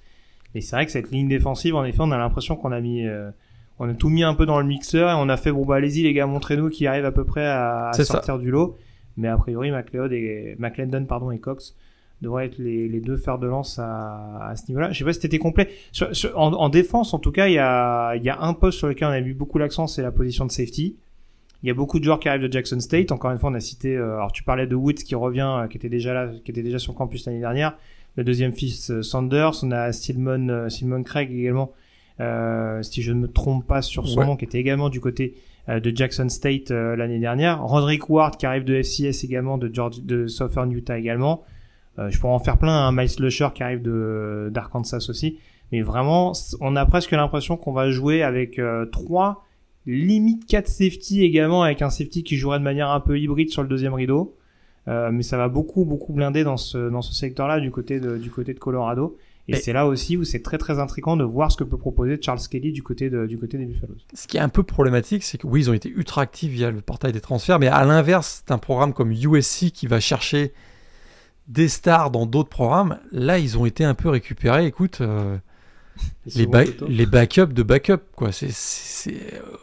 [0.58, 3.06] Et c'est vrai que cette ligne défensive, en effet, on a l'impression qu'on a mis,
[3.06, 3.30] euh,
[3.78, 5.76] on a tout mis un peu dans le mixeur et on a fait bon bah
[5.76, 8.76] allez-y les gars, montrez-nous qui arrive à peu près à, sortir du lot.
[9.18, 11.76] Mais a priori, McLeod et McLendon pardon et Cox
[12.24, 14.92] devraient être les, les deux fers de lance à, à ce niveau-là.
[14.92, 15.70] Je sais pas si c'était complet.
[16.34, 19.10] en, en, défense, en tout cas, il y a, y a un poste sur lequel
[19.10, 20.98] on a mis beaucoup l'accent, c'est la position de safety.
[21.62, 23.12] Il y a beaucoup de joueurs qui arrivent de Jackson State.
[23.12, 23.96] Encore une fois, on a cité.
[23.96, 26.94] alors, tu parlais de Woods qui revient, qui était déjà là, qui était déjà sur
[26.94, 27.78] le campus l'année dernière.
[28.18, 29.64] Le deuxième fils Sanders.
[29.64, 31.72] On a Stillman, Stillman Craig également,
[32.82, 35.36] si je ne me trompe pas sur son nom, qui était également du côté
[35.70, 37.64] de Jackson State l'année dernière.
[37.64, 41.44] Roderick Ward qui arrive de FCS également, de George, de Southern Utah également.
[41.98, 42.74] je pourrais en faire plein.
[42.74, 42.92] un hein.
[42.92, 45.38] Miles Lusher qui arrive de d'Arkansas aussi.
[45.72, 49.46] Mais vraiment, on a presque l'impression qu'on va jouer avec euh, trois,
[49.86, 53.64] limite quatre safety également, avec un safety qui jouerait de manière un peu hybride sur
[53.64, 54.37] le deuxième rideau.
[54.88, 58.18] Euh, mais ça va beaucoup, beaucoup blinder dans ce, dans ce secteur-là du côté de,
[58.18, 59.18] du côté de Colorado.
[59.50, 62.20] Et, c'est là aussi où c'est très très intriguant de voir ce que peut proposer
[62.22, 63.96] Charles Kelly du côté, de, du côté des Buffaloes.
[64.14, 66.70] Ce qui est un peu problématique, c'est que oui, ils ont été ultra actifs via
[66.70, 70.52] le portail des transferts, mais à l'inverse, c'est un programme comme USC qui va chercher
[71.48, 73.00] des stars dans d'autres programmes.
[73.14, 74.66] Là, ils ont été un peu récupérés.
[74.66, 75.38] Écoute, euh,
[76.36, 76.46] les,
[76.90, 78.32] les backups de backup, quoi.
[78.34, 79.16] C'est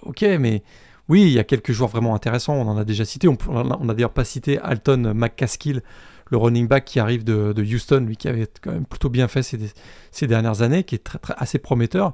[0.03, 0.63] ok, mais
[1.09, 2.55] oui, il y a quelques joueurs vraiment intéressants.
[2.55, 3.29] On en a déjà cité.
[3.29, 5.83] On, on a d'ailleurs pas cité Alton McCaskill,
[6.31, 9.43] le running back qui arrive de, Houston, lui qui avait quand même plutôt bien fait
[9.43, 12.13] ces, dernières années, qui est très, très, assez prometteur.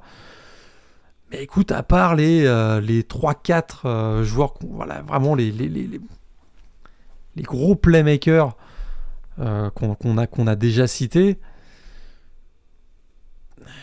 [1.30, 5.52] Mais écoute, à part les, euh, les 3-4 euh, joueurs, voilà, vraiment les,
[7.38, 8.56] gros playmakers
[9.40, 11.38] a, qu'on a déjà cités,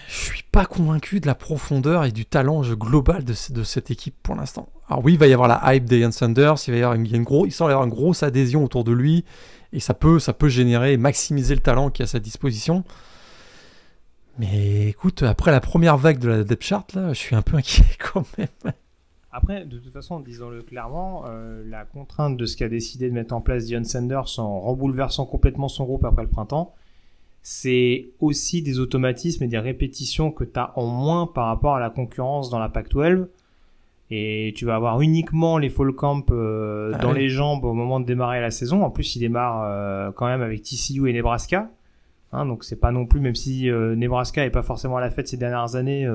[0.08, 4.36] je suis pas convaincu de la profondeur et du talent global de, cette équipe pour
[4.36, 4.70] l'instant.
[4.90, 7.06] Alors oui, il va y avoir la hype d'Ian Sanders, il va y avoir une,
[7.52, 9.26] semble y avoir une grosse adhésion autour de lui,
[9.74, 12.86] et ça peut, ça peut générer et maximiser le talent qui est à sa disposition.
[14.40, 17.58] Mais écoute, après la première vague de la depth chart, là, je suis un peu
[17.58, 18.74] inquiet quand même.
[19.32, 23.36] Après, de toute façon, disons-le clairement, euh, la contrainte de ce qu'a décidé de mettre
[23.36, 26.74] en place Dion Sanders en rebouleversant complètement son groupe après le printemps,
[27.49, 31.80] c'est aussi des automatismes et des répétitions que tu as en moins par rapport à
[31.80, 33.30] la concurrence dans la Pac-12.
[34.11, 38.02] Et tu vas avoir uniquement les fall camp euh, ah dans les jambes au moment
[38.02, 38.84] de démarrer la saison.
[38.84, 41.72] En plus, il démarre euh, quand même avec TCU et Nebraska.
[42.34, 45.10] Hein, donc c'est pas non plus, même si euh, Nebraska est pas forcément à la
[45.10, 46.06] fête ces dernières années,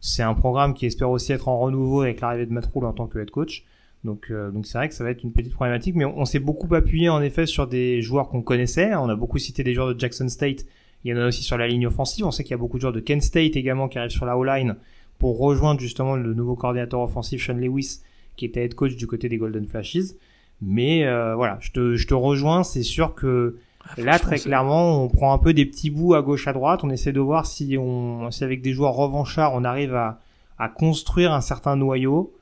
[0.00, 2.92] c'est un programme qui espère aussi être en renouveau avec l'arrivée de Matt Rule en
[2.92, 3.64] tant que head coach.
[4.04, 6.38] Donc, euh, donc c'est vrai que ça va être une petite problématique, mais on, s'est
[6.38, 8.94] beaucoup appuyé en effet sur des joueurs qu'on connaissait.
[8.94, 10.66] On a beaucoup cité des joueurs de Jackson State.
[11.04, 12.24] Il y en a aussi sur la ligne offensive.
[12.26, 14.26] On sait qu'il y a beaucoup de joueurs de Kent State également qui arrivent sur
[14.26, 14.76] la O-line
[15.18, 18.00] pour rejoindre justement le nouveau coordinateur offensif Sean Lewis,
[18.36, 20.14] qui était head coach du côté des Golden Flashes.
[20.60, 22.62] Mais euh, voilà, je te, je te rejoins.
[22.62, 23.56] C'est sûr que
[23.86, 26.84] ah, là, très clairement, on prend un peu des petits bouts à gauche à droite.
[26.84, 30.20] On essaie de voir si on, si avec des joueurs revanchards, on arrive à,
[30.58, 32.34] à construire un certain noyau.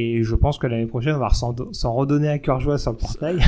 [0.00, 2.98] Et je pense que l'année prochaine, on va s'en redonner à cœur joie sur le
[2.98, 3.38] portail.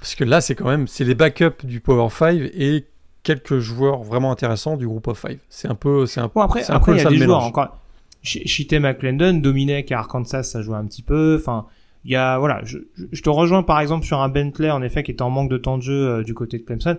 [0.00, 2.84] Parce que là, c'est quand même c'est les backups du Power 5 et
[3.22, 5.38] quelques joueurs vraiment intéressants du groupe of 5.
[5.48, 7.78] C'est un peu, c'est un, bon, après, après, il y a des joueurs encore.
[8.22, 11.38] Chite McClendon, Dominic à Arkansas, ça joue un petit peu.
[11.40, 11.66] Enfin,
[12.04, 12.78] il y a, voilà, je,
[13.12, 15.58] je, te rejoins par exemple sur un Bentley, en effet, qui est en manque de
[15.58, 16.98] temps de jeu euh, du côté de Clemson.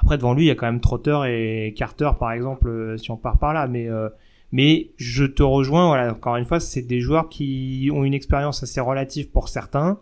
[0.00, 3.10] Après, devant lui, il y a quand même Trotter et Carter, par exemple, euh, si
[3.10, 3.66] on part par là.
[3.66, 4.08] Mais euh,
[4.52, 8.62] mais je te rejoins, voilà, encore une fois, c'est des joueurs qui ont une expérience
[8.62, 10.00] assez relative pour certains.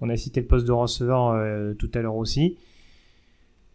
[0.00, 2.56] On a cité le poste de receveur euh, tout à l'heure aussi.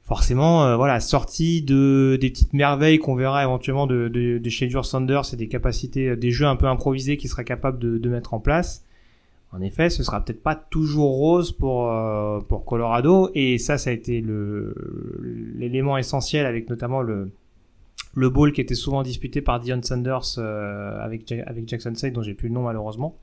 [0.04, 4.68] Forcément, euh, voilà, sortie de des petites merveilles qu'on verra éventuellement de, de, de chez
[4.68, 7.98] Dur Sanders et des capacités, euh, des jeux un peu improvisés qu'il sera capable de,
[7.98, 8.84] de, mettre en place.
[9.52, 11.92] En effet, ce sera peut-être pas toujours rose pour
[12.48, 14.24] pour Colorado et ça, ça a été
[15.56, 17.32] l'élément essentiel avec notamment le
[18.14, 22.24] le bowl qui était souvent disputé par Dion Sanders euh, avec, avec Jackson State, dont
[22.24, 23.18] j'ai plus le nom malheureusement.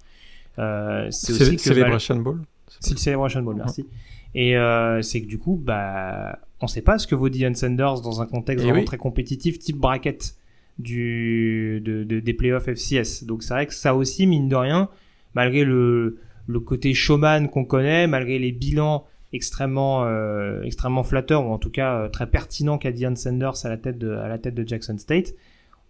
[0.58, 2.40] Euh, c'est aussi que Celebration Bowl
[2.80, 3.86] C'est le Celebration Bowl, merci.
[4.34, 8.00] Et euh, c'est que du coup, bah, on sait pas ce que vaut Dion Sanders
[8.00, 10.36] dans un contexte eh vraiment très compétitif, type bracket
[10.78, 13.24] du, de, des playoffs FCS.
[13.24, 14.88] Donc c'est vrai que ça aussi, mine de rien,
[15.34, 21.52] malgré le, le côté showman qu'on connaît, malgré les bilans extrêmement euh, extrêmement flatteur ou
[21.52, 24.38] en tout cas euh, très pertinent qu'a Dion Sanders à la tête de à la
[24.38, 25.34] tête de Jackson State.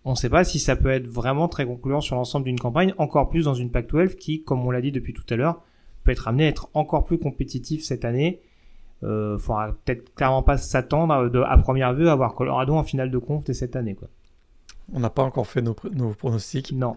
[0.05, 2.95] On ne sait pas si ça peut être vraiment très concluant sur l'ensemble d'une campagne,
[2.97, 5.63] encore plus dans une Pac-12 qui, comme on l'a dit depuis tout à l'heure,
[6.05, 8.41] peut être amené à être encore plus compétitif cette année.
[9.03, 13.11] Euh, faudra peut-être clairement pas s'attendre à, à, première vue à voir Colorado en finale
[13.11, 13.97] de conf de cette année.
[13.97, 14.09] Quoi.
[14.93, 16.71] On n'a pas encore fait nos, nos, pronostics.
[16.71, 16.97] Non.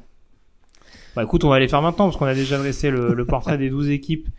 [1.15, 3.57] Bah écoute, on va les faire maintenant parce qu'on a déjà dressé le, le portrait
[3.57, 4.29] des 12 équipes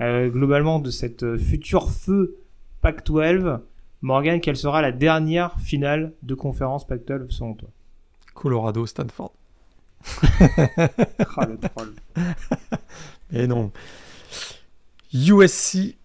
[0.00, 2.38] euh, globalement de cette euh, future feu
[2.80, 3.60] Pac-12.
[4.00, 7.68] Morgan, quelle sera la dernière finale de conférence Pac-12 selon toi?
[8.34, 9.32] Colorado, Stanford.
[10.06, 10.20] oh,
[11.48, 11.92] le troll.
[13.32, 13.72] Et non.
[15.12, 15.96] USC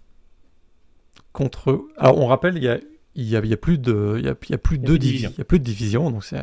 [1.32, 1.88] contre.
[1.98, 2.80] Alors on rappelle, il y a,
[3.16, 4.80] il y a, il y a plus de, il y a, il y a plus
[4.80, 5.32] de divisions.
[5.36, 6.42] Il y a plus de divisions, donc c'est.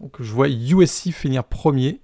[0.00, 2.00] Donc je vois USC finir premier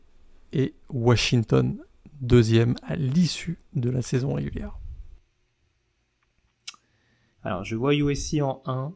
[0.52, 1.76] et Washington
[2.20, 4.78] deuxième à l'issue de la saison régulière.
[7.42, 8.92] Alors, je vois USC en 1.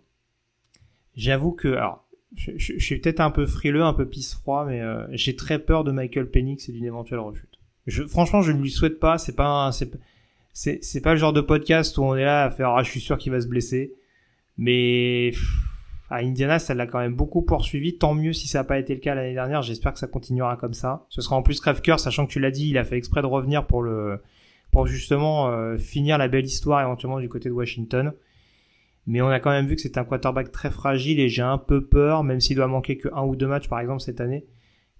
[1.14, 5.36] J'avoue que, alors, je, suis peut-être un peu frileux, un peu pisse-froid, mais euh, j'ai
[5.36, 7.58] très peur de Michael Penix et d'une éventuelle rechute.
[8.08, 9.18] Franchement, je ne lui souhaite pas.
[9.18, 9.70] C'est pas,
[10.52, 13.00] c'est, pas le genre de podcast où on est là à faire, ah, je suis
[13.00, 13.94] sûr qu'il va se blesser.
[14.58, 15.32] Mais
[16.10, 17.96] à Indiana, ça l'a quand même beaucoup poursuivi.
[17.96, 19.62] Tant mieux si ça n'a pas été le cas l'année dernière.
[19.62, 21.06] J'espère que ça continuera comme ça.
[21.08, 23.26] Ce sera en plus crève-cœur, sachant que tu l'as dit, il a fait exprès de
[23.26, 24.20] revenir pour le,
[24.72, 28.12] pour justement euh, finir la belle histoire éventuellement du côté de Washington.
[29.06, 31.58] Mais on a quand même vu que c'est un quarterback très fragile et j'ai un
[31.58, 34.46] peu peur, même s'il doit manquer que un ou deux matchs par exemple cette année,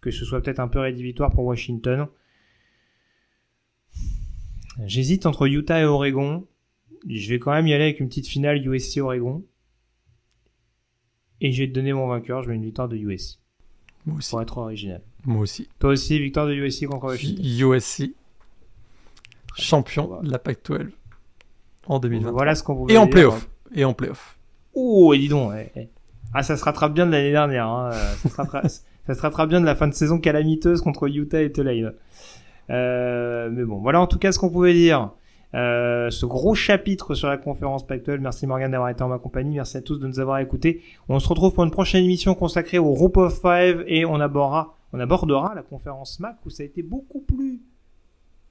[0.00, 2.06] que ce soit peut-être un peu rédhibitoire pour Washington.
[4.86, 6.46] J'hésite entre Utah et Oregon.
[7.08, 9.44] Je vais quand même y aller avec une petite finale USC-Oregon.
[11.40, 13.38] Et je vais te donner mon vainqueur, je mets une victoire de USC,
[14.06, 14.30] Moi aussi.
[14.30, 15.00] pour être original.
[15.24, 15.68] Moi aussi.
[15.78, 17.44] Toi aussi, victoire de USC contre Washington.
[17.44, 18.10] USC,
[19.56, 20.88] champion de la PAC-12
[21.86, 22.30] en 2020.
[22.30, 23.48] Voilà ce qu'on pouvait Et en playoff.
[23.74, 24.38] Et en playoff.
[24.74, 25.50] Oh, et dis donc.
[25.50, 25.88] ouais, ouais.
[26.32, 27.66] Ah, ça se rattrape bien de l'année dernière.
[27.66, 27.90] Hein.
[27.92, 28.66] euh, Ça, se rattrape,
[29.06, 31.92] ça se rattrape bien de la fin de saison calamiteuse contre Utah et Tulane.
[32.70, 35.10] Euh, mais bon, voilà en tout cas ce qu'on pouvait dire.
[35.55, 38.18] Euh, ce gros chapitre sur la conférence Pac-12.
[38.18, 39.56] Merci Morgan d'avoir été en ma compagnie.
[39.56, 40.81] Merci à tous de nous avoir écoutés.
[41.09, 44.77] On se retrouve pour une prochaine émission consacrée au Group of Five et on abordera,
[44.93, 47.60] on abordera la conférence MAC où ça a été beaucoup plus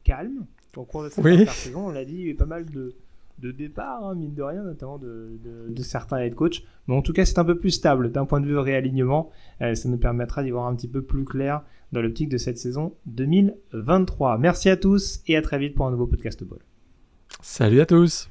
[0.03, 0.45] calme
[0.75, 1.45] au cours de cette Oui.
[1.47, 1.87] saison.
[1.87, 2.93] On l'a dit, il y a eu pas mal de,
[3.39, 6.63] de départs, hein, mine de rien, notamment de, de, de certains head coach.
[6.87, 9.29] Mais en tout cas, c'est un peu plus stable d'un point de vue réalignement.
[9.61, 11.63] Euh, ça nous permettra d'y voir un petit peu plus clair
[11.93, 14.37] dans l'optique de cette saison 2023.
[14.37, 16.59] Merci à tous et à très vite pour un nouveau podcast ball.
[17.41, 18.29] Salut à tous